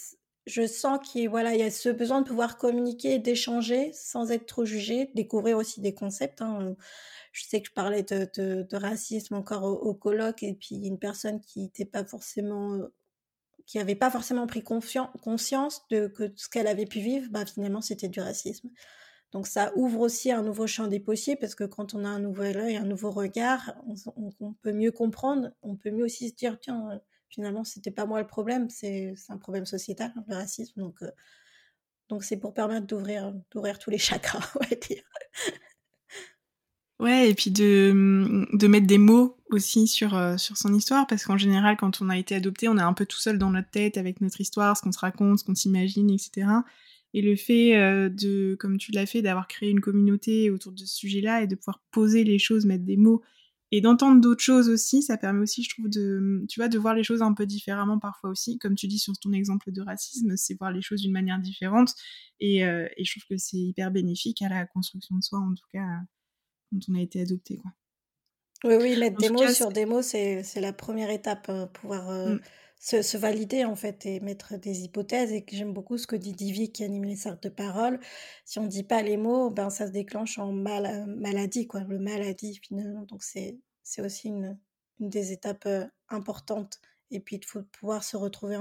je 0.47 0.66
sens 0.66 0.99
qu'il 1.03 1.30
voilà, 1.30 1.53
il 1.53 1.60
y 1.60 1.64
a 1.64 1.70
ce 1.70 1.89
besoin 1.89 2.22
de 2.22 2.28
pouvoir 2.28 2.58
communiquer, 2.58 3.20
d'échanger 3.20 3.91
sans 3.93 4.32
être 4.32 4.45
trop 4.45 4.66
jugé, 4.66 5.12
découvrir 5.14 5.58
aussi 5.58 5.82
des 5.82 5.93
concepts. 5.93 6.41
Hein. 6.41 6.76
Je 7.34 7.43
sais 7.43 7.62
que 7.62 7.68
je 7.68 7.74
parlais 7.74 8.03
de, 8.03 8.76
racisme 8.76 9.36
encore 9.36 9.64
au, 9.64 9.93
colloque 9.93 10.43
et 10.43 10.53
puis 10.53 10.76
une 10.76 10.97
personne 10.97 11.41
qui 11.41 11.62
n'était 11.62 11.86
pas 11.86 12.05
forcément 12.05 12.80
qui 13.66 13.80
n'avait 13.80 13.95
pas 13.95 14.10
forcément 14.10 14.47
pris 14.47 14.64
conscience 14.64 15.86
de 15.89 16.10
ce 16.38 16.47
qu'elle 16.47 16.68
avait 16.68 16.86
pu 16.86 17.01
vivre, 17.01 17.28
bah, 17.30 17.45
finalement, 17.45 17.82
c'était 17.82 18.08
du 18.08 18.22
racisme. 18.22 18.70
Donc 19.32 19.45
ça 19.47 19.71
ouvre 19.75 19.99
aussi 19.99 20.32
un 20.32 20.41
nouveau 20.41 20.67
champ 20.67 20.88
des 20.88 20.99
possibles 20.99 21.39
parce 21.39 21.55
que 21.55 21.65
quand 21.65 21.93
on 21.93 22.05
a 22.05 22.09
un 22.09 22.19
nouvel 22.19 22.57
œil, 22.57 22.78
un 22.78 22.86
nouveau 22.86 23.11
regard, 23.11 23.73
on, 24.15 24.53
peut 24.53 24.71
mieux 24.71 24.91
comprendre, 24.91 25.51
on 25.61 25.75
peut 25.75 25.91
mieux 25.91 26.05
aussi 26.05 26.30
se 26.30 26.36
dire 26.36 26.57
tiens 26.59 26.91
euh, 26.91 26.99
finalement 27.30 27.63
c'était 27.65 27.91
pas 27.91 28.05
moi 28.05 28.21
le 28.21 28.28
problème, 28.28 28.69
c'est 28.69 29.13
un 29.30 29.38
problème 29.38 29.65
sociétal 29.65 30.13
le 30.28 30.36
racisme 30.36 30.80
donc 30.80 31.01
euh, 31.01 31.11
donc 32.07 32.23
c'est 32.23 32.38
pour 32.38 32.53
permettre 32.53 32.88
d'ouvrir 32.88 33.34
d'ouvrir 33.51 33.80
tous 33.80 33.89
les 33.89 33.97
chakras 33.97 34.49
on 34.55 34.59
va 34.59 34.75
dire. 34.75 35.03
Ouais, 36.99 37.30
et 37.30 37.36
puis 37.36 37.51
de, 37.51 38.47
de 38.53 38.67
mettre 38.67 38.88
des 38.88 38.97
mots 38.97 39.38
aussi 39.51 39.88
sur, 39.88 40.15
euh, 40.15 40.36
sur 40.38 40.57
son 40.57 40.73
histoire, 40.73 41.05
parce 41.05 41.25
qu'en 41.25 41.38
général, 41.38 41.78
quand 41.78 42.01
on 42.01 42.09
a 42.09 42.17
été 42.17 42.34
adopté, 42.34 42.67
on 42.67 42.78
est 42.78 42.82
un 42.82 42.93
peu 42.93 43.05
tout 43.05 43.19
seul 43.19 43.38
dans 43.38 43.51
notre 43.51 43.69
tête 43.69 43.97
avec 43.97 44.19
notre 44.19 44.41
histoire, 44.41 44.75
ce 44.75 44.82
qu'on 44.82 44.91
se 44.91 44.97
raconte, 44.97 45.38
ce 45.38 45.43
qu'on 45.43 45.53
s'imagine, 45.53 46.09
etc. 46.09 46.47
Et 47.14 47.22
le 47.22 47.36
fait 47.36 47.78
euh, 47.78 48.10
de, 48.10 48.55
comme 48.60 48.78
tu 48.78 48.91
l'as 48.91 49.05
fait, 49.05 49.22
d'avoir 49.22 49.47
créé 49.47 49.70
une 49.70 49.82
communauté 49.82 50.51
autour 50.51 50.72
de 50.72 50.80
ce 50.80 50.95
sujet-là 50.95 51.43
et 51.43 51.47
de 51.47 51.55
pouvoir 51.55 51.82
poser 51.91 52.24
les 52.24 52.39
choses, 52.39 52.66
mettre 52.66 52.84
des 52.84 52.97
mots 52.97 53.22
et 53.72 53.82
d'entendre 53.82 54.22
d'autres 54.22 54.43
choses 54.43 54.70
aussi, 54.70 55.01
ça 55.01 55.18
permet 55.18 55.41
aussi, 55.41 55.64
je 55.64 55.70
trouve, 55.70 55.89
de, 55.89 56.45
tu 56.47 56.60
vois, 56.60 56.70
de 56.70 56.78
voir 56.78 56.93
les 56.93 57.03
choses 57.03 57.22
un 57.22 57.34
peu 57.34 57.45
différemment 57.45 57.99
parfois 57.99 58.30
aussi. 58.30 58.58
Comme 58.60 58.76
tu 58.76 58.88
dis 58.88 58.99
sur 58.99 59.14
ton 59.20 59.34
exemple 59.34 59.72
de 59.72 59.82
racisme, 59.82 60.38
c'est 60.38 60.58
voir 60.58 60.72
les 60.72 60.82
choses 60.82 61.01
d'une 61.01 61.12
manière 61.12 61.39
différente. 61.39 61.93
Et, 62.39 62.64
euh, 62.64 62.88
et, 62.95 63.03
je 63.03 63.12
trouve 63.12 63.26
que 63.30 63.38
c'est 63.38 63.58
hyper 63.58 63.91
bénéfique 63.91 64.41
à 64.41 64.47
la 64.47 64.66
construction 64.66 65.18
de 65.18 65.24
soi, 65.24 65.39
en 65.39 65.53
tout 65.53 65.68
cas, 65.74 65.86
quand 66.72 66.80
on 66.89 66.95
a 66.95 67.01
été 67.01 67.20
adopté, 67.20 67.58
quoi. 67.58 67.72
Oui, 68.64 68.76
oui, 68.82 68.97
mettre 68.97 69.18
des 69.18 69.30
mots 69.30 69.47
sur 69.49 69.72
des 69.72 69.86
mots, 69.86 70.01
c'est 70.01 70.43
la 70.55 70.74
première 70.74 71.12
étape, 71.12 71.47
euh, 71.49 71.68
pouvoir 71.68 72.10
mmh 72.10 72.39
se, 72.80 73.17
valider 73.17 73.65
en 73.65 73.75
fait 73.75 74.05
et 74.05 74.19
mettre 74.19 74.57
des 74.57 74.84
hypothèses 74.84 75.32
et 75.32 75.45
j'aime 75.51 75.73
beaucoup 75.73 75.97
ce 75.97 76.07
que 76.07 76.15
dit 76.15 76.34
Divi 76.34 76.71
qui 76.71 76.84
anime 76.84 77.05
les 77.05 77.15
cercles 77.15 77.43
de 77.43 77.49
parole. 77.49 77.99
Si 78.45 78.59
on 78.59 78.67
dit 78.67 78.84
pas 78.84 79.01
les 79.01 79.17
mots, 79.17 79.49
ben 79.49 79.69
ça 79.69 79.88
se 79.88 79.91
déclenche 79.91 80.38
en 80.38 80.51
mal, 80.51 81.05
maladie 81.07 81.67
quoi, 81.67 81.82
le 81.82 81.99
maladie 81.99 82.59
finalement. 82.61 83.03
Donc 83.03 83.23
c'est 83.23 83.59
aussi 83.99 84.30
une, 84.30 84.57
des 84.99 85.32
étapes 85.32 85.65
euh, 85.65 85.86
importantes. 86.09 86.80
Et 87.11 87.19
puis 87.19 87.38
il 87.38 87.45
faut 87.45 87.63
pouvoir 87.63 88.03
se 88.03 88.17
retrouver 88.17 88.57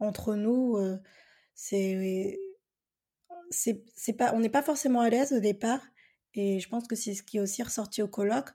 entre 0.00 0.34
nous. 0.36 0.76
Euh, 0.76 0.98
c'est 1.54 2.38
pas 4.16 4.34
on 4.34 4.40
n'est 4.40 4.48
pas 4.48 4.62
forcément 4.62 5.00
à 5.00 5.10
l'aise 5.10 5.32
au 5.32 5.40
départ 5.40 5.80
et 6.34 6.60
je 6.60 6.68
pense 6.68 6.88
que 6.88 6.96
c'est 6.96 7.14
ce 7.14 7.22
qui 7.22 7.36
est 7.36 7.40
aussi 7.40 7.62
ressorti 7.62 8.02
au 8.02 8.08
colloque 8.08 8.50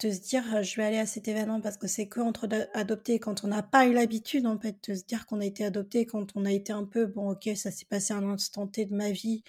de 0.00 0.10
se 0.10 0.20
dire 0.20 0.62
je 0.62 0.76
vais 0.76 0.84
aller 0.84 0.98
à 0.98 1.06
cet 1.06 1.28
événement 1.28 1.60
parce 1.60 1.76
que 1.76 1.86
c'est 1.86 2.08
que 2.08 2.20
entre 2.20 2.48
adoptés 2.74 3.18
quand 3.18 3.44
on 3.44 3.48
n'a 3.48 3.62
pas 3.62 3.86
eu 3.86 3.92
l'habitude 3.92 4.46
en 4.46 4.58
fait 4.58 4.76
de 4.88 4.94
se 4.94 5.04
dire 5.04 5.26
qu'on 5.26 5.40
a 5.40 5.44
été 5.44 5.64
adopté 5.64 6.04
quand 6.04 6.32
on 6.34 6.44
a 6.44 6.52
été 6.52 6.72
un 6.72 6.84
peu 6.84 7.06
bon 7.06 7.30
ok 7.30 7.50
ça 7.54 7.70
s'est 7.70 7.84
passé 7.84 8.12
un 8.12 8.28
instant 8.28 8.66
T 8.66 8.86
de 8.86 8.94
ma 8.94 9.10
vie 9.12 9.44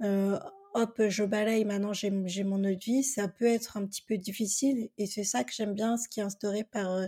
hop 0.00 1.02
je 1.08 1.24
balaye 1.24 1.64
maintenant 1.64 1.92
j'ai 1.92 2.10
mon 2.10 2.64
autre 2.64 2.84
vie 2.84 3.02
ça 3.02 3.28
peut 3.28 3.46
être 3.46 3.76
un 3.76 3.86
petit 3.86 4.02
peu 4.02 4.16
difficile 4.16 4.88
et 4.96 5.06
c'est 5.06 5.24
ça 5.24 5.44
que 5.44 5.52
j'aime 5.52 5.74
bien 5.74 5.96
ce 5.98 6.08
qui 6.08 6.20
est 6.20 6.24
instauré 6.24 6.64
par 6.64 7.06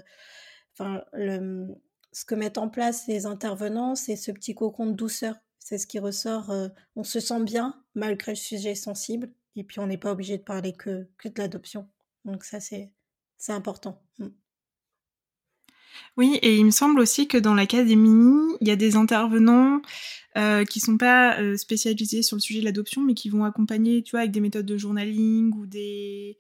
ce 0.79 2.25
que 2.27 2.35
mettent 2.35 2.59
en 2.59 2.69
place 2.69 3.07
les 3.07 3.25
intervenants 3.25 3.95
c'est 3.95 4.17
ce 4.17 4.31
petit 4.31 4.55
cocon 4.55 4.87
de 4.87 4.93
douceur. 4.93 5.37
C'est 5.59 5.79
ce 5.79 5.87
qui 5.87 5.99
ressort 5.99 6.53
on 6.97 7.05
se 7.05 7.21
sent 7.21 7.43
bien 7.45 7.83
malgré 7.95 8.33
le 8.33 8.37
sujet 8.37 8.75
sensible 8.75 9.31
et 9.57 9.65
puis 9.65 9.81
on 9.81 9.87
n'est 9.87 9.97
pas 9.97 10.13
obligé 10.13 10.37
de 10.37 10.43
parler 10.43 10.75
que 10.75 11.09
de 11.25 11.33
l'adoption 11.39 11.89
donc 12.25 12.45
ça, 12.45 12.61
c'est 12.61 12.93
important. 13.49 14.03
Mmh. 14.19 14.29
Oui, 16.17 16.39
et 16.43 16.57
il 16.57 16.65
me 16.65 16.71
semble 16.71 17.01
aussi 17.01 17.29
que 17.29 17.39
dans 17.39 17.55
l'académie, 17.55 18.57
il 18.61 18.69
y 18.69 18.71
a 18.71 18.77
des 18.77 18.97
intervenants 18.97 19.81
euh, 20.37 20.65
qui 20.65 20.81
sont 20.81 20.97
pas 20.97 21.41
euh, 21.41 21.57
spécialisés 21.57 22.23
sur 22.23 22.37
le 22.37 22.41
sujet 22.41 22.61
de 22.61 22.65
l'adoption, 22.65 23.03
mais 23.03 23.15
qui 23.15 23.29
vont 23.29 23.45
accompagner, 23.45 24.03
tu 24.03 24.13
vois, 24.13 24.21
avec 24.21 24.33
des 24.33 24.41
méthodes 24.41 24.67
de 24.67 24.77
journaling 24.77 25.53
ou 25.55 25.67
des... 25.67 26.39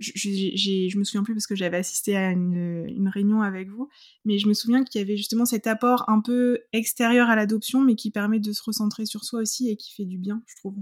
Je, 0.00 0.10
je 0.16 0.98
me 0.98 1.04
souviens 1.04 1.22
plus 1.22 1.34
parce 1.34 1.46
que 1.46 1.54
j'avais 1.54 1.76
assisté 1.76 2.16
à 2.16 2.30
une, 2.30 3.08
réunion 3.12 3.42
avec 3.42 3.68
vous, 3.68 3.88
mais 4.24 4.38
je 4.38 4.48
me 4.48 4.54
souviens 4.54 4.82
qu'il 4.82 5.00
y 5.00 5.04
avait 5.04 5.16
justement 5.16 5.44
cet 5.44 5.66
apport 5.68 6.04
un 6.08 6.20
peu 6.20 6.58
extérieur 6.72 7.30
à 7.30 7.36
l'adoption, 7.36 7.80
mais 7.80 7.94
qui 7.94 8.10
permet 8.10 8.40
de 8.40 8.52
se 8.52 8.62
recentrer 8.62 9.06
sur 9.06 9.24
soi 9.24 9.40
aussi 9.40 9.70
et 9.70 9.76
qui 9.76 9.94
fait 9.94 10.04
du 10.04 10.18
bien, 10.18 10.42
je 10.46 10.56
trouve. 10.56 10.76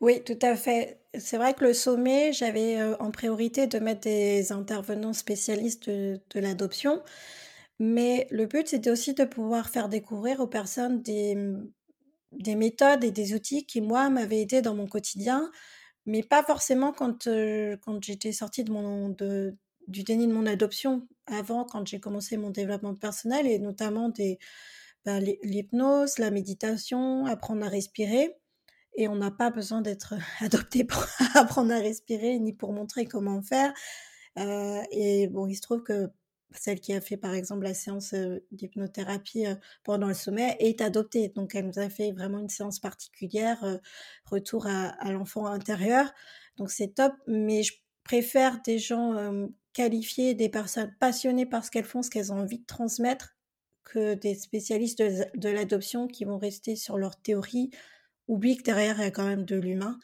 Oui, 0.00 0.22
tout 0.24 0.38
à 0.42 0.56
fait. 0.56 1.00
C'est 1.18 1.36
vrai 1.36 1.54
que 1.54 1.64
le 1.64 1.72
sommet, 1.74 2.32
j'avais 2.32 2.80
euh, 2.80 2.96
en 2.98 3.10
priorité 3.10 3.66
de 3.66 3.78
mettre 3.78 4.02
des 4.02 4.52
intervenants 4.52 5.12
spécialistes 5.12 5.88
de, 5.90 6.20
l'adoption, 6.34 7.02
mais 7.78 8.26
le 8.30 8.46
but, 8.46 8.68
c'était 8.68 8.90
aussi 8.90 9.14
de 9.14 9.24
pouvoir 9.24 9.70
faire 9.70 9.88
découvrir 9.88 10.40
aux 10.40 10.46
personnes 10.46 11.02
des, 11.02 11.36
des 12.32 12.54
méthodes 12.56 13.04
et 13.04 13.10
des 13.10 13.34
outils 13.34 13.66
qui, 13.66 13.80
moi, 13.80 14.10
m'avaient 14.10 14.40
aidé 14.42 14.62
dans 14.62 14.74
mon 14.74 14.86
quotidien, 14.86 15.50
mais 16.06 16.22
pas 16.22 16.42
forcément 16.44 16.92
quand, 16.92 17.26
euh, 17.26 17.76
quand 17.82 18.02
j'étais 18.04 18.32
sortie 18.32 18.64
de 18.64 18.72
mon, 18.72 19.10
de, 19.10 19.56
du 19.88 20.04
déni 20.04 20.26
de 20.28 20.32
mon 20.32 20.46
adoption, 20.46 21.08
avant, 21.26 21.64
quand 21.64 21.86
j'ai 21.86 22.00
commencé 22.00 22.36
mon 22.36 22.50
développement 22.50 22.94
personnel, 22.94 23.46
et 23.46 23.58
notamment 23.58 24.08
des, 24.10 24.38
ben, 25.04 25.20
l'hypnose, 25.42 26.18
la 26.18 26.30
méditation, 26.30 27.26
apprendre 27.26 27.64
à 27.66 27.68
respirer 27.68 28.39
et 29.00 29.08
on 29.08 29.16
n'a 29.16 29.30
pas 29.30 29.50
besoin 29.50 29.80
d'être 29.80 30.14
adopté 30.40 30.84
pour 30.84 31.04
apprendre 31.34 31.72
à 31.72 31.78
respirer 31.78 32.38
ni 32.38 32.52
pour 32.52 32.72
montrer 32.72 33.06
comment 33.06 33.42
faire. 33.42 33.72
Euh, 34.38 34.82
et 34.90 35.26
bon, 35.26 35.46
il 35.46 35.54
se 35.54 35.62
trouve 35.62 35.82
que 35.82 36.10
celle 36.52 36.80
qui 36.80 36.92
a 36.92 37.00
fait 37.00 37.16
par 37.16 37.32
exemple 37.32 37.62
la 37.62 37.74
séance 37.74 38.12
euh, 38.12 38.40
d'hypnothérapie 38.50 39.46
euh, 39.46 39.54
pendant 39.84 40.08
le 40.08 40.14
sommet 40.14 40.56
est 40.60 40.82
adoptée. 40.82 41.28
Donc 41.28 41.54
elle 41.54 41.66
nous 41.66 41.78
a 41.78 41.88
fait 41.88 42.12
vraiment 42.12 42.38
une 42.38 42.48
séance 42.50 42.78
particulière, 42.78 43.80
retour 44.26 44.66
à, 44.66 45.10
l'enfant 45.10 45.46
intérieur. 45.46 46.12
Donc 46.58 46.70
c'est 46.70 46.94
top, 46.94 47.14
mais 47.26 47.62
je 47.62 47.72
préfère 48.04 48.60
des 48.62 48.78
gens 48.78 49.14
qualifiés, 49.72 50.34
des 50.34 50.48
personnes 50.48 50.92
passionnées 50.98 51.46
par 51.46 51.64
ce 51.64 51.70
qu'elles 51.70 51.84
font, 51.84 52.02
ce 52.02 52.10
qu'elles 52.10 52.32
ont 52.32 52.40
envie 52.40 52.58
de 52.58 52.66
transmettre, 52.66 53.36
que 53.84 54.14
des 54.14 54.34
spécialistes 54.34 54.98
de, 54.98 55.24
de 55.36 55.48
l'adoption 55.48 56.06
qui 56.06 56.24
vont 56.24 56.38
rester 56.38 56.76
sur 56.76 56.98
leur 56.98 57.20
théorie, 57.20 57.70
oublie 58.30 58.56
que 58.56 58.62
derrière, 58.62 58.96
il 58.98 59.02
y 59.04 59.06
a 59.06 59.10
quand 59.10 59.26
même 59.26 59.44
de 59.44 59.56
l'humain. 59.56 59.98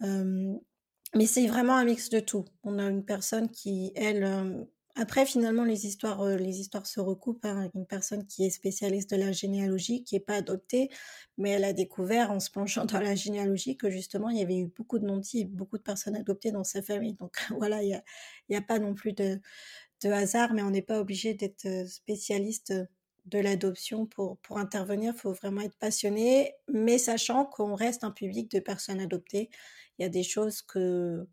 mais 0.00 1.26
c'est 1.26 1.46
vraiment 1.46 1.76
un 1.76 1.84
mix 1.84 2.10
de 2.10 2.20
tout. 2.20 2.44
On 2.64 2.78
a 2.78 2.84
une 2.84 3.04
personne 3.04 3.50
qui, 3.50 3.92
elle, 3.94 4.66
après 4.96 5.24
finalement 5.26 5.64
les 5.64 5.86
histoires, 5.86 6.26
les 6.26 6.60
histoires 6.60 6.86
se 6.86 7.00
recoupent. 7.00 7.44
Hein, 7.44 7.70
une 7.74 7.86
personne 7.86 8.26
qui 8.26 8.44
est 8.44 8.50
spécialiste 8.50 9.10
de 9.10 9.16
la 9.16 9.30
généalogie, 9.32 10.02
qui 10.02 10.16
n'est 10.16 10.20
pas 10.20 10.34
adoptée, 10.34 10.90
mais 11.36 11.50
elle 11.50 11.64
a 11.64 11.72
découvert 11.72 12.32
en 12.32 12.40
se 12.40 12.50
plongeant 12.50 12.84
dans 12.84 13.00
la 13.00 13.14
généalogie 13.14 13.76
que 13.76 13.90
justement 13.90 14.28
il 14.28 14.38
y 14.38 14.42
avait 14.42 14.58
eu 14.58 14.66
beaucoup 14.66 14.98
de 14.98 15.06
non-dits, 15.06 15.44
beaucoup 15.44 15.78
de 15.78 15.82
personnes 15.82 16.16
adoptées 16.16 16.50
dans 16.50 16.64
sa 16.64 16.82
famille. 16.82 17.14
Donc 17.14 17.36
voilà, 17.58 17.82
il 17.82 18.02
n'y 18.50 18.56
a, 18.56 18.58
a, 18.58 18.62
pas 18.62 18.80
non 18.80 18.94
plus 18.94 19.12
de 19.12 19.40
hasard, 20.04 20.52
mais 20.52 20.62
on 20.62 20.70
n'est 20.70 20.82
pas 20.82 21.00
obligé 21.00 21.34
d'être 21.34 21.68
spécialiste 21.88 22.74
de 23.28 23.38
l'adoption 23.38 24.06
pour, 24.06 24.38
pour 24.38 24.58
intervenir, 24.58 25.12
il 25.14 25.20
faut 25.20 25.32
vraiment 25.32 25.60
être 25.60 25.76
passionné, 25.78 26.54
mais 26.68 26.98
sachant 26.98 27.44
qu'on 27.44 27.74
reste 27.74 28.04
un 28.04 28.10
public 28.10 28.50
de 28.50 28.60
personnes 28.60 29.00
adoptées. 29.00 29.50
Il 29.98 30.02
y 30.02 30.04
a 30.04 30.08
des 30.08 30.22
choses 30.22 30.62
que, 30.62 31.26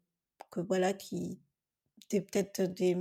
que 0.52 0.60
voilà, 0.60 0.94
qui, 0.94 1.40
peut-être 2.10 2.62
des, 2.62 2.96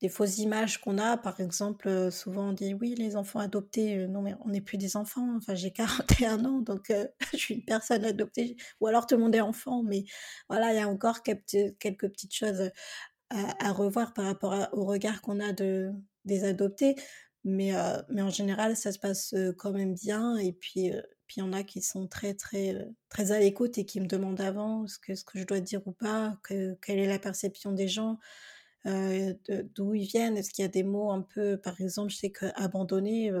des 0.00 0.08
fausses 0.08 0.38
images 0.38 0.78
qu'on 0.78 0.98
a. 0.98 1.16
Par 1.16 1.40
exemple, 1.40 2.10
souvent 2.10 2.50
on 2.50 2.52
dit 2.52 2.74
oui, 2.74 2.94
les 2.96 3.16
enfants 3.16 3.38
adoptés, 3.38 4.06
non, 4.08 4.22
mais 4.22 4.34
on 4.44 4.48
n'est 4.48 4.60
plus 4.60 4.78
des 4.78 4.96
enfants. 4.96 5.36
Enfin, 5.36 5.54
j'ai 5.54 5.70
41 5.72 6.44
ans, 6.44 6.60
donc 6.60 6.92
je 7.32 7.36
suis 7.36 7.54
une 7.54 7.64
personne 7.64 8.04
adoptée. 8.04 8.56
Ou 8.80 8.88
alors 8.88 9.06
tout 9.06 9.16
le 9.16 9.22
monde 9.22 9.34
est 9.34 9.40
enfant, 9.40 9.82
mais 9.82 10.04
voilà, 10.48 10.72
il 10.72 10.76
y 10.76 10.80
a 10.80 10.88
encore 10.88 11.22
quelques, 11.22 11.74
petites 11.80 12.34
choses 12.34 12.70
à 13.30 13.72
revoir 13.72 14.12
par 14.12 14.26
rapport 14.26 14.68
au 14.72 14.84
regard 14.84 15.22
qu'on 15.22 15.40
a 15.40 15.52
de, 15.52 15.92
des 16.24 16.44
adoptés. 16.44 16.96
Mais, 17.44 17.72
mais 18.08 18.22
en 18.22 18.30
général, 18.30 18.76
ça 18.76 18.92
se 18.92 18.98
passe 18.98 19.34
quand 19.58 19.72
même 19.72 19.94
bien. 19.94 20.36
Et 20.36 20.52
puis, 20.52 20.92
puis 21.26 21.36
il 21.38 21.40
y 21.40 21.42
en 21.42 21.52
a 21.52 21.64
qui 21.64 21.82
sont 21.82 22.06
très, 22.06 22.34
très, 22.34 22.88
très 23.08 23.32
à 23.32 23.40
l'écoute 23.40 23.78
et 23.78 23.84
qui 23.84 24.00
me 24.00 24.06
demandent 24.06 24.40
avant 24.40 24.86
ce 24.86 24.98
que, 24.98 25.14
ce 25.14 25.24
que 25.24 25.38
je 25.38 25.44
dois 25.44 25.60
dire 25.60 25.80
ou 25.86 25.92
pas, 25.92 26.38
que, 26.42 26.74
quelle 26.82 26.98
est 26.98 27.06
la 27.08 27.18
perception 27.18 27.72
des 27.72 27.88
gens, 27.88 28.18
d'où 28.84 29.94
ils 29.94 30.06
viennent. 30.06 30.36
Est-ce 30.36 30.50
qu'il 30.50 30.62
y 30.62 30.66
a 30.66 30.68
des 30.68 30.84
mots 30.84 31.10
un 31.10 31.22
peu, 31.22 31.56
par 31.56 31.80
exemple, 31.80 32.10
je 32.12 32.16
sais 32.16 32.30
que 32.30 32.46
abandonner, 32.54 33.32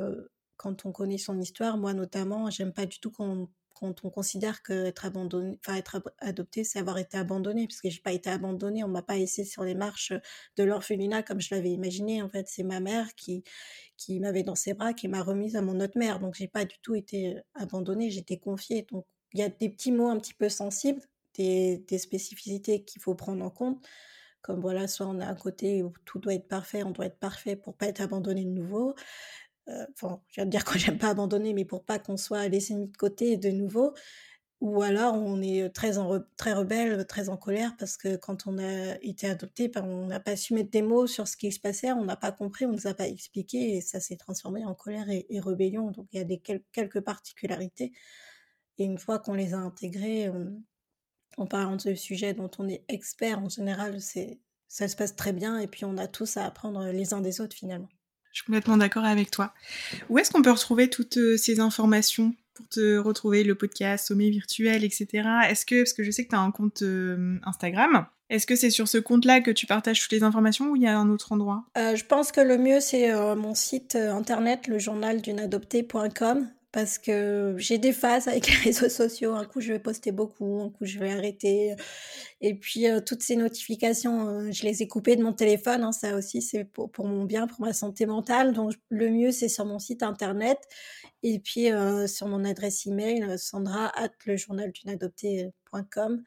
quand 0.56 0.84
on 0.86 0.92
connaît 0.92 1.18
son 1.18 1.40
histoire, 1.40 1.76
moi 1.76 1.94
notamment, 1.94 2.50
j'aime 2.50 2.72
pas 2.72 2.86
du 2.86 2.98
tout 2.98 3.10
qu'on 3.10 3.48
quand 3.82 4.04
on 4.04 4.10
considère 4.10 4.62
qu'être 4.62 5.04
abandonné, 5.04 5.58
enfin 5.60 5.76
être 5.76 6.00
adopté, 6.18 6.62
c'est 6.62 6.78
avoir 6.78 6.98
été 6.98 7.18
abandonné, 7.18 7.66
parce 7.66 7.80
que 7.80 7.90
j'ai 7.90 8.00
pas 8.00 8.12
été 8.12 8.30
abandonnée, 8.30 8.84
on 8.84 8.88
m'a 8.88 9.02
pas 9.02 9.16
laissé 9.16 9.44
sur 9.44 9.64
les 9.64 9.74
marches 9.74 10.12
de 10.56 10.62
l'orphelinat 10.62 11.24
comme 11.24 11.40
je 11.40 11.52
l'avais 11.52 11.72
imaginé. 11.72 12.22
En 12.22 12.28
fait, 12.28 12.46
c'est 12.48 12.62
ma 12.62 12.78
mère 12.78 13.14
qui 13.16 13.42
qui 13.96 14.20
m'avait 14.20 14.44
dans 14.44 14.54
ses 14.54 14.74
bras, 14.74 14.92
qui 14.94 15.08
m'a 15.08 15.22
remise 15.22 15.56
à 15.56 15.62
mon 15.62 15.80
autre 15.80 15.98
mère. 15.98 16.20
Donc 16.20 16.34
j'ai 16.36 16.48
pas 16.48 16.64
du 16.64 16.76
tout 16.82 16.94
été 16.94 17.38
abandonnée, 17.54 18.10
j'étais 18.10 18.38
confiée. 18.38 18.86
Donc 18.90 19.04
il 19.32 19.40
y 19.40 19.42
a 19.42 19.48
des 19.48 19.68
petits 19.68 19.92
mots 19.92 20.08
un 20.08 20.18
petit 20.18 20.34
peu 20.34 20.48
sensibles, 20.48 21.02
des, 21.34 21.78
des 21.88 21.98
spécificités 21.98 22.84
qu'il 22.84 23.02
faut 23.02 23.14
prendre 23.16 23.44
en 23.44 23.50
compte. 23.50 23.84
Comme 24.42 24.60
voilà, 24.60 24.88
soit 24.88 25.06
on 25.06 25.20
a 25.20 25.26
un 25.26 25.34
côté 25.36 25.82
où 25.82 25.92
tout 26.04 26.18
doit 26.18 26.34
être 26.34 26.48
parfait, 26.48 26.82
on 26.82 26.90
doit 26.90 27.06
être 27.06 27.18
parfait 27.18 27.56
pour 27.56 27.76
pas 27.76 27.86
être 27.86 28.00
abandonné 28.00 28.44
de 28.44 28.50
nouveau. 28.50 28.94
Euh, 29.68 29.86
enfin, 29.94 30.20
je 30.28 30.36
viens 30.36 30.46
de 30.46 30.50
dire 30.50 30.64
que 30.64 30.78
j'aime 30.78 30.98
pas 30.98 31.08
abandonner, 31.10 31.54
mais 31.54 31.64
pour 31.64 31.84
pas 31.84 31.98
qu'on 31.98 32.16
soit 32.16 32.48
laissé 32.48 32.74
de 32.74 32.96
côté 32.96 33.36
de 33.36 33.50
nouveau, 33.50 33.94
ou 34.60 34.82
alors 34.82 35.14
on 35.14 35.42
est 35.42 35.70
très, 35.70 35.98
en 35.98 36.20
très 36.36 36.52
rebelle, 36.52 37.06
très 37.06 37.28
en 37.28 37.36
colère, 37.36 37.76
parce 37.78 37.96
que 37.96 38.16
quand 38.16 38.46
on 38.46 38.58
a 38.58 38.96
été 39.02 39.28
adopté, 39.28 39.68
ben, 39.68 39.84
on 39.84 40.06
n'a 40.06 40.20
pas 40.20 40.36
su 40.36 40.54
mettre 40.54 40.70
des 40.70 40.82
mots 40.82 41.06
sur 41.06 41.28
ce 41.28 41.36
qui 41.36 41.50
se 41.52 41.60
passait, 41.60 41.92
on 41.92 42.04
n'a 42.04 42.16
pas 42.16 42.32
compris, 42.32 42.64
on 42.66 42.70
ne 42.70 42.76
nous 42.76 42.86
a 42.86 42.94
pas 42.94 43.08
expliqué, 43.08 43.76
et 43.76 43.80
ça 43.80 44.00
s'est 44.00 44.16
transformé 44.16 44.64
en 44.64 44.74
colère 44.74 45.08
et, 45.10 45.26
rébellion. 45.40 45.90
Donc 45.90 46.06
il 46.12 46.18
y 46.18 46.20
a 46.20 46.24
des, 46.24 46.38
quelques 46.38 47.00
particularités. 47.00 47.92
Et 48.78 48.84
une 48.84 48.98
fois 48.98 49.18
qu'on 49.18 49.34
les 49.34 49.54
a 49.54 49.58
intégrées, 49.58 50.30
en 51.36 51.46
parlant 51.46 51.76
de 51.76 51.94
sujets 51.94 52.34
dont 52.34 52.50
on 52.58 52.68
est 52.68 52.84
expert, 52.88 53.38
en 53.40 53.48
général, 53.48 53.98
ça 54.68 54.88
se 54.88 54.96
passe 54.96 55.16
très 55.16 55.32
bien, 55.32 55.58
et 55.58 55.66
puis 55.66 55.84
on 55.84 55.96
a 55.98 56.08
tous 56.08 56.36
à 56.36 56.46
apprendre 56.46 56.86
les 56.86 57.14
uns 57.14 57.20
des 57.20 57.40
autres 57.40 57.56
finalement. 57.56 57.88
Je 58.32 58.38
suis 58.38 58.46
complètement 58.46 58.76
d'accord 58.76 59.04
avec 59.04 59.30
toi. 59.30 59.52
Où 60.08 60.18
est-ce 60.18 60.30
qu'on 60.30 60.42
peut 60.42 60.50
retrouver 60.50 60.88
toutes 60.88 61.18
euh, 61.18 61.36
ces 61.36 61.60
informations 61.60 62.34
pour 62.54 62.68
te 62.68 62.98
retrouver 62.98 63.44
le 63.44 63.54
podcast, 63.54 64.08
sommet 64.08 64.30
virtuel, 64.30 64.84
etc. 64.84 65.06
Est-ce 65.48 65.64
que, 65.66 65.82
parce 65.82 65.92
que 65.92 66.02
je 66.02 66.10
sais 66.10 66.24
que 66.24 66.30
tu 66.30 66.36
as 66.36 66.40
un 66.40 66.50
compte 66.50 66.82
euh, 66.82 67.36
Instagram, 67.44 68.06
est-ce 68.30 68.46
que 68.46 68.56
c'est 68.56 68.70
sur 68.70 68.88
ce 68.88 68.98
compte-là 68.98 69.40
que 69.40 69.50
tu 69.50 69.66
partages 69.66 70.00
toutes 70.00 70.12
les 70.12 70.22
informations 70.22 70.70
ou 70.70 70.76
il 70.76 70.82
y 70.82 70.86
a 70.86 70.98
un 70.98 71.10
autre 71.10 71.32
endroit? 71.32 71.64
Euh, 71.76 71.94
Je 71.96 72.04
pense 72.04 72.32
que 72.32 72.40
le 72.40 72.56
mieux, 72.56 72.80
c'est 72.80 73.12
mon 73.36 73.54
site 73.54 73.96
internet, 73.96 74.66
le 74.66 74.78
parce 76.72 76.98
que 76.98 77.54
j'ai 77.58 77.78
des 77.78 77.92
phases 77.92 78.28
avec 78.28 78.48
les 78.48 78.56
réseaux 78.72 78.88
sociaux. 78.88 79.34
Un 79.34 79.44
coup, 79.44 79.60
je 79.60 79.72
vais 79.72 79.78
poster 79.78 80.10
beaucoup, 80.10 80.60
un 80.62 80.70
coup, 80.70 80.86
je 80.86 80.98
vais 80.98 81.12
arrêter. 81.12 81.76
Et 82.40 82.54
puis, 82.54 82.88
euh, 82.88 83.00
toutes 83.00 83.22
ces 83.22 83.36
notifications, 83.36 84.28
euh, 84.28 84.50
je 84.50 84.64
les 84.64 84.82
ai 84.82 84.88
coupées 84.88 85.16
de 85.16 85.22
mon 85.22 85.34
téléphone. 85.34 85.82
Hein, 85.82 85.92
ça 85.92 86.16
aussi, 86.16 86.42
c'est 86.42 86.64
pour, 86.64 86.90
mon 86.98 87.24
bien, 87.24 87.46
pour 87.46 87.60
ma 87.60 87.72
santé 87.74 88.06
mentale. 88.06 88.54
Donc, 88.54 88.72
le 88.88 89.10
mieux, 89.10 89.32
c'est 89.32 89.48
sur 89.48 89.66
mon 89.66 89.78
site 89.78 90.02
internet. 90.02 90.58
Et 91.22 91.38
puis, 91.38 91.70
euh, 91.70 92.06
sur 92.06 92.26
mon 92.26 92.44
adresse 92.44 92.86
email, 92.86 93.38
sandra 93.38 93.88
at 93.96 94.10
le 94.26 94.36
journal 94.36 94.72
d'une 94.72 94.90
adoptée.com 94.90 96.24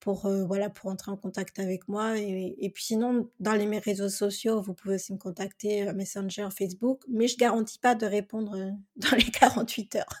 pour 0.00 0.26
euh, 0.26 0.44
voilà 0.44 0.70
pour 0.70 0.90
entrer 0.90 1.10
en 1.10 1.16
contact 1.16 1.58
avec 1.58 1.88
moi 1.88 2.18
et, 2.18 2.54
et, 2.58 2.70
puis 2.70 2.84
sinon 2.84 3.28
dans 3.40 3.54
les 3.54 3.66
mes 3.66 3.78
réseaux 3.78 4.08
sociaux 4.08 4.60
vous 4.60 4.74
pouvez 4.74 4.96
aussi 4.96 5.12
me 5.12 5.18
contacter 5.18 5.88
euh, 5.88 5.92
Messenger 5.92 6.48
Facebook 6.56 7.02
mais 7.08 7.28
je 7.28 7.36
garantis 7.36 7.78
pas 7.78 7.94
de 7.94 8.06
répondre 8.06 8.54
euh, 8.56 8.70
dans 8.96 9.16
les 9.16 9.24
48 9.24 9.96
heures. 9.96 10.20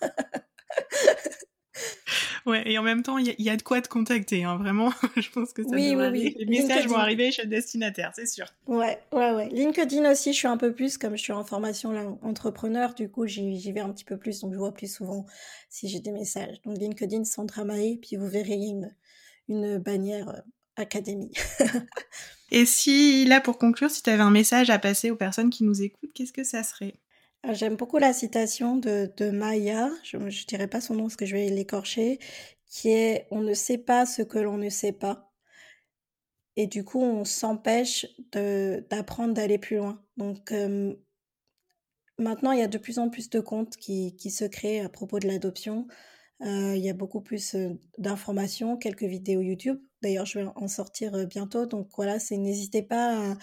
Ouais 2.46 2.62
et 2.70 2.78
en 2.78 2.82
même 2.82 3.02
temps 3.02 3.18
il 3.18 3.34
y, 3.38 3.50
a 3.50 3.56
de 3.56 3.62
quoi 3.62 3.80
te 3.80 3.88
contacter 3.88 4.42
hein, 4.42 4.56
vraiment 4.56 4.90
je 5.16 5.28
pense 5.30 5.52
que 5.52 5.62
ça 5.62 5.68
oui, 5.70 5.94
oui, 5.94 6.06
oui. 6.10 6.34
les 6.38 6.46
messages 6.46 6.86
vont 6.86 6.96
arriver 6.96 7.30
chez 7.30 7.42
le 7.42 7.48
destinataire 7.48 8.12
c'est 8.14 8.26
sûr. 8.26 8.46
Ouais 8.66 8.98
ouais 9.12 9.32
ouais. 9.32 9.48
LinkedIn 9.50 10.10
aussi 10.10 10.32
je 10.32 10.38
suis 10.38 10.48
un 10.48 10.56
peu 10.56 10.72
plus 10.72 10.98
comme 10.98 11.16
je 11.16 11.22
suis 11.22 11.32
en 11.32 11.44
formation 11.44 11.92
là 11.92 12.06
entrepreneur 12.22 12.94
du 12.94 13.10
coup 13.10 13.26
j'y 13.26 13.70
vais 13.70 13.80
un 13.80 13.90
petit 13.90 14.04
peu 14.04 14.16
plus 14.16 14.40
donc 14.40 14.54
je 14.54 14.58
vois 14.58 14.72
plus 14.72 14.92
souvent 14.92 15.26
si 15.68 15.88
j'ai 15.88 16.00
des 16.00 16.12
messages. 16.12 16.60
Donc 16.62 16.78
LinkedIn 16.78 17.24
Sandra 17.24 17.64
Maé 17.64 17.98
puis 18.00 18.16
vous 18.16 18.28
verrez 18.28 18.54
une 18.54 18.94
une 19.48 19.78
bannière 19.78 20.28
euh, 20.30 20.40
académie. 20.76 21.32
Et 22.50 22.66
si, 22.66 23.24
là, 23.24 23.40
pour 23.40 23.56
conclure, 23.58 23.90
si 23.90 24.02
tu 24.02 24.10
avais 24.10 24.22
un 24.22 24.30
message 24.30 24.68
à 24.70 24.78
passer 24.78 25.10
aux 25.10 25.16
personnes 25.16 25.50
qui 25.50 25.64
nous 25.64 25.82
écoutent, 25.82 26.12
qu'est-ce 26.12 26.32
que 26.32 26.44
ça 26.44 26.62
serait? 26.62 27.00
Ah, 27.42 27.52
J'aime 27.54 27.76
beaucoup 27.76 27.98
la 27.98 28.12
citation 28.12 28.76
de, 28.76 29.12
de 29.16 29.30
Maya, 29.30 29.90
je 30.02 30.16
ne 30.16 30.30
dirais 30.46 30.68
pas 30.68 30.80
son 30.80 30.94
nom 30.94 31.04
parce 31.04 31.16
que 31.16 31.26
je 31.26 31.34
vais 31.36 31.48
l'écorcher, 31.48 32.18
qui 32.66 32.90
est 32.90 33.26
On 33.30 33.40
ne 33.42 33.54
sait 33.54 33.78
pas 33.78 34.06
ce 34.06 34.22
que 34.22 34.38
l'on 34.38 34.58
ne 34.58 34.68
sait 34.70 34.92
pas. 34.92 35.32
et 36.56 36.66
du 36.66 36.84
coup, 36.84 37.00
on 37.00 37.24
s'empêche 37.24 38.06
d'apprendre 38.32 39.34
d'aller 39.34 39.58
plus 39.58 39.76
loin. 39.76 40.02
Donc, 40.16 40.52
maintenant, 42.18 42.52
il 42.52 42.58
y 42.60 42.62
a 42.62 42.68
de 42.68 42.78
plus 42.78 42.98
en 42.98 43.08
plus 43.08 43.30
de 43.30 43.40
comptes 43.40 43.76
qui, 43.76 44.14
qui 44.16 44.30
se 44.30 44.44
créent 44.44 44.80
à 44.80 44.88
propos 44.88 45.18
de 45.18 45.26
l'adoption. 45.26 45.86
Il 46.40 46.78
y 46.78 46.88
a 46.88 46.94
beaucoup 46.94 47.20
plus 47.20 47.56
d'informations, 47.98 48.76
quelques 48.76 49.04
vidéos 49.04 49.40
YouTube. 49.40 49.78
D'ailleurs, 50.02 50.26
je 50.26 50.38
vais 50.38 50.46
en 50.54 50.68
sortir 50.68 51.26
bientôt. 51.26 51.66
Donc 51.66 51.88
voilà, 51.96 52.18
c'est 52.18 52.36
n'hésitez 52.36 52.82
pas 52.82 53.36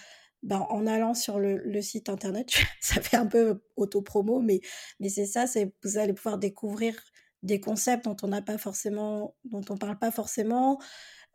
ben, 0.46 0.66
en 0.70 0.86
allant 0.86 1.16
sur 1.16 1.40
le, 1.40 1.82
site 1.82 2.08
internet. 2.08 2.50
ça 2.82 3.02
fait 3.02 3.18
un 3.18 3.26
peu 3.26 3.62
auto-promo, 3.76 4.42
mais, 4.42 4.62
mais 5.00 5.10
c'est 5.10 5.26
ça, 5.26 5.48
c'est 5.48 5.74
vous 5.84 5.98
allez 5.98 6.14
pouvoir 6.14 6.38
découvrir 6.38 6.96
des 7.42 7.60
concepts 7.60 8.06
dont 8.06 8.16
on 8.24 8.28
n'a 8.28 8.42
pas 8.42 8.58
forcément, 8.58 9.36
dont 9.44 9.64
on 9.70 9.78
parle 9.78 9.98
pas 9.98 10.12
forcément, 10.12 10.80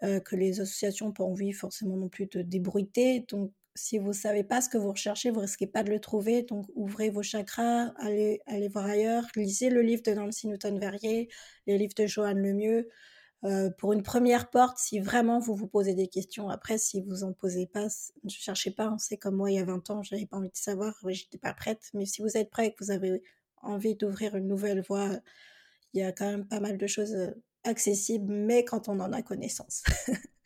euh, 0.02 0.20
que 0.20 0.36
les 0.36 0.60
associations 0.60 1.06
n'ont 1.06 1.12
pas 1.12 1.24
envie 1.24 1.52
forcément 1.52 1.96
non 1.96 2.08
plus 2.08 2.26
de 2.26 2.42
débruiter. 2.42 3.26
Donc, 3.28 3.52
si 3.74 3.98
vous 3.98 4.08
ne 4.08 4.12
savez 4.12 4.44
pas 4.44 4.60
ce 4.60 4.68
que 4.68 4.78
vous 4.78 4.90
recherchez, 4.90 5.30
vous 5.30 5.40
risquez 5.40 5.66
pas 5.66 5.82
de 5.82 5.90
le 5.90 6.00
trouver. 6.00 6.42
Donc, 6.42 6.66
ouvrez 6.74 7.10
vos 7.10 7.22
chakras, 7.22 7.92
allez, 7.96 8.40
allez 8.46 8.68
voir 8.68 8.86
ailleurs. 8.86 9.24
Lisez 9.36 9.70
le 9.70 9.82
livre 9.82 10.02
de 10.02 10.12
Nancy 10.12 10.48
Newton-Verrier, 10.48 11.28
les 11.66 11.78
livres 11.78 11.94
de 11.96 12.06
Joanne 12.06 12.40
Lemieux. 12.40 12.88
Euh, 13.44 13.70
pour 13.70 13.94
une 13.94 14.02
première 14.02 14.50
porte, 14.50 14.76
si 14.78 15.00
vraiment 15.00 15.38
vous 15.38 15.54
vous 15.54 15.66
posez 15.66 15.94
des 15.94 16.08
questions. 16.08 16.50
Après, 16.50 16.76
si 16.76 17.00
vous 17.00 17.24
en 17.24 17.32
posez 17.32 17.66
pas, 17.66 17.86
ne 18.22 18.28
cherchez 18.28 18.70
pas. 18.70 18.94
C'est 18.98 19.16
comme 19.16 19.36
moi 19.36 19.50
il 19.50 19.56
y 19.56 19.58
a 19.58 19.64
20 19.64 19.88
ans, 19.90 20.02
j'avais 20.02 20.26
pas 20.26 20.36
envie 20.36 20.50
de 20.50 20.56
savoir, 20.56 20.94
j'étais 21.08 21.38
pas 21.38 21.54
prête. 21.54 21.90
Mais 21.94 22.04
si 22.04 22.20
vous 22.22 22.36
êtes 22.36 22.50
prêt 22.50 22.66
et 22.66 22.74
que 22.74 22.84
vous 22.84 22.90
avez 22.90 23.22
envie 23.62 23.94
d'ouvrir 23.94 24.36
une 24.36 24.46
nouvelle 24.46 24.82
voie, 24.82 25.10
il 25.94 26.00
y 26.00 26.02
a 26.02 26.12
quand 26.12 26.30
même 26.30 26.46
pas 26.46 26.60
mal 26.60 26.76
de 26.78 26.86
choses 26.86 27.14
euh, 27.14 27.30
accessible, 27.64 28.32
mais 28.32 28.64
quand 28.64 28.88
on 28.88 29.00
en 29.00 29.12
a 29.12 29.22
connaissance. 29.22 29.84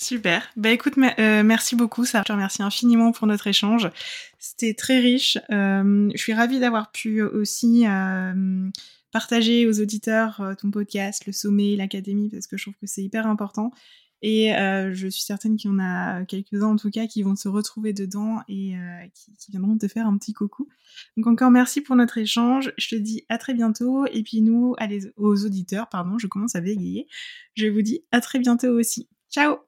Super. 0.00 0.48
Bah 0.56 0.70
écoute, 0.70 0.94
euh, 0.96 1.42
merci 1.42 1.74
beaucoup. 1.74 2.04
Ça, 2.04 2.20
je 2.20 2.24
te 2.24 2.32
remercie 2.32 2.62
infiniment 2.62 3.10
pour 3.10 3.26
notre 3.26 3.48
échange. 3.48 3.90
C'était 4.38 4.72
très 4.72 5.00
riche. 5.00 5.38
Euh, 5.50 6.08
je 6.14 6.22
suis 6.22 6.32
ravie 6.32 6.60
d'avoir 6.60 6.92
pu 6.92 7.20
aussi 7.20 7.84
euh, 7.84 8.70
partager 9.10 9.66
aux 9.66 9.80
auditeurs 9.80 10.54
ton 10.60 10.70
podcast, 10.70 11.26
le 11.26 11.32
sommet, 11.32 11.74
l'académie, 11.74 12.28
parce 12.30 12.46
que 12.46 12.56
je 12.56 12.62
trouve 12.62 12.76
que 12.80 12.86
c'est 12.86 13.02
hyper 13.02 13.26
important. 13.26 13.72
Et 14.22 14.50
je 14.50 15.08
suis 15.08 15.22
certaine 15.22 15.56
qu'il 15.56 15.70
y 15.70 15.74
en 15.74 15.78
a 15.78 16.24
quelques-uns 16.24 16.66
en 16.66 16.76
tout 16.76 16.90
cas 16.90 17.06
qui 17.06 17.22
vont 17.22 17.36
se 17.36 17.48
retrouver 17.48 17.92
dedans 17.92 18.40
et 18.48 18.74
qui, 19.14 19.32
qui, 19.36 19.52
viendront 19.52 19.78
te 19.78 19.86
faire 19.86 20.08
un 20.08 20.18
petit 20.18 20.32
coucou. 20.32 20.68
Donc 21.16 21.28
encore 21.28 21.52
merci 21.52 21.80
pour 21.80 21.94
notre 21.94 22.18
échange. 22.18 22.72
Je 22.78 22.88
te 22.88 22.94
dis 22.96 23.24
à 23.28 23.38
très 23.38 23.54
bientôt. 23.54 24.06
Et 24.06 24.24
puis 24.24 24.42
nous, 24.42 24.74
allez, 24.78 25.12
aux 25.16 25.44
auditeurs, 25.44 25.88
pardon, 25.88 26.18
je 26.18 26.26
commence 26.26 26.56
à 26.56 26.60
bégayer. 26.60 27.06
Je 27.54 27.68
vous 27.68 27.82
dis 27.82 28.02
à 28.10 28.20
très 28.20 28.40
bientôt 28.40 28.70
aussi. 28.70 29.08
Ciao 29.30 29.67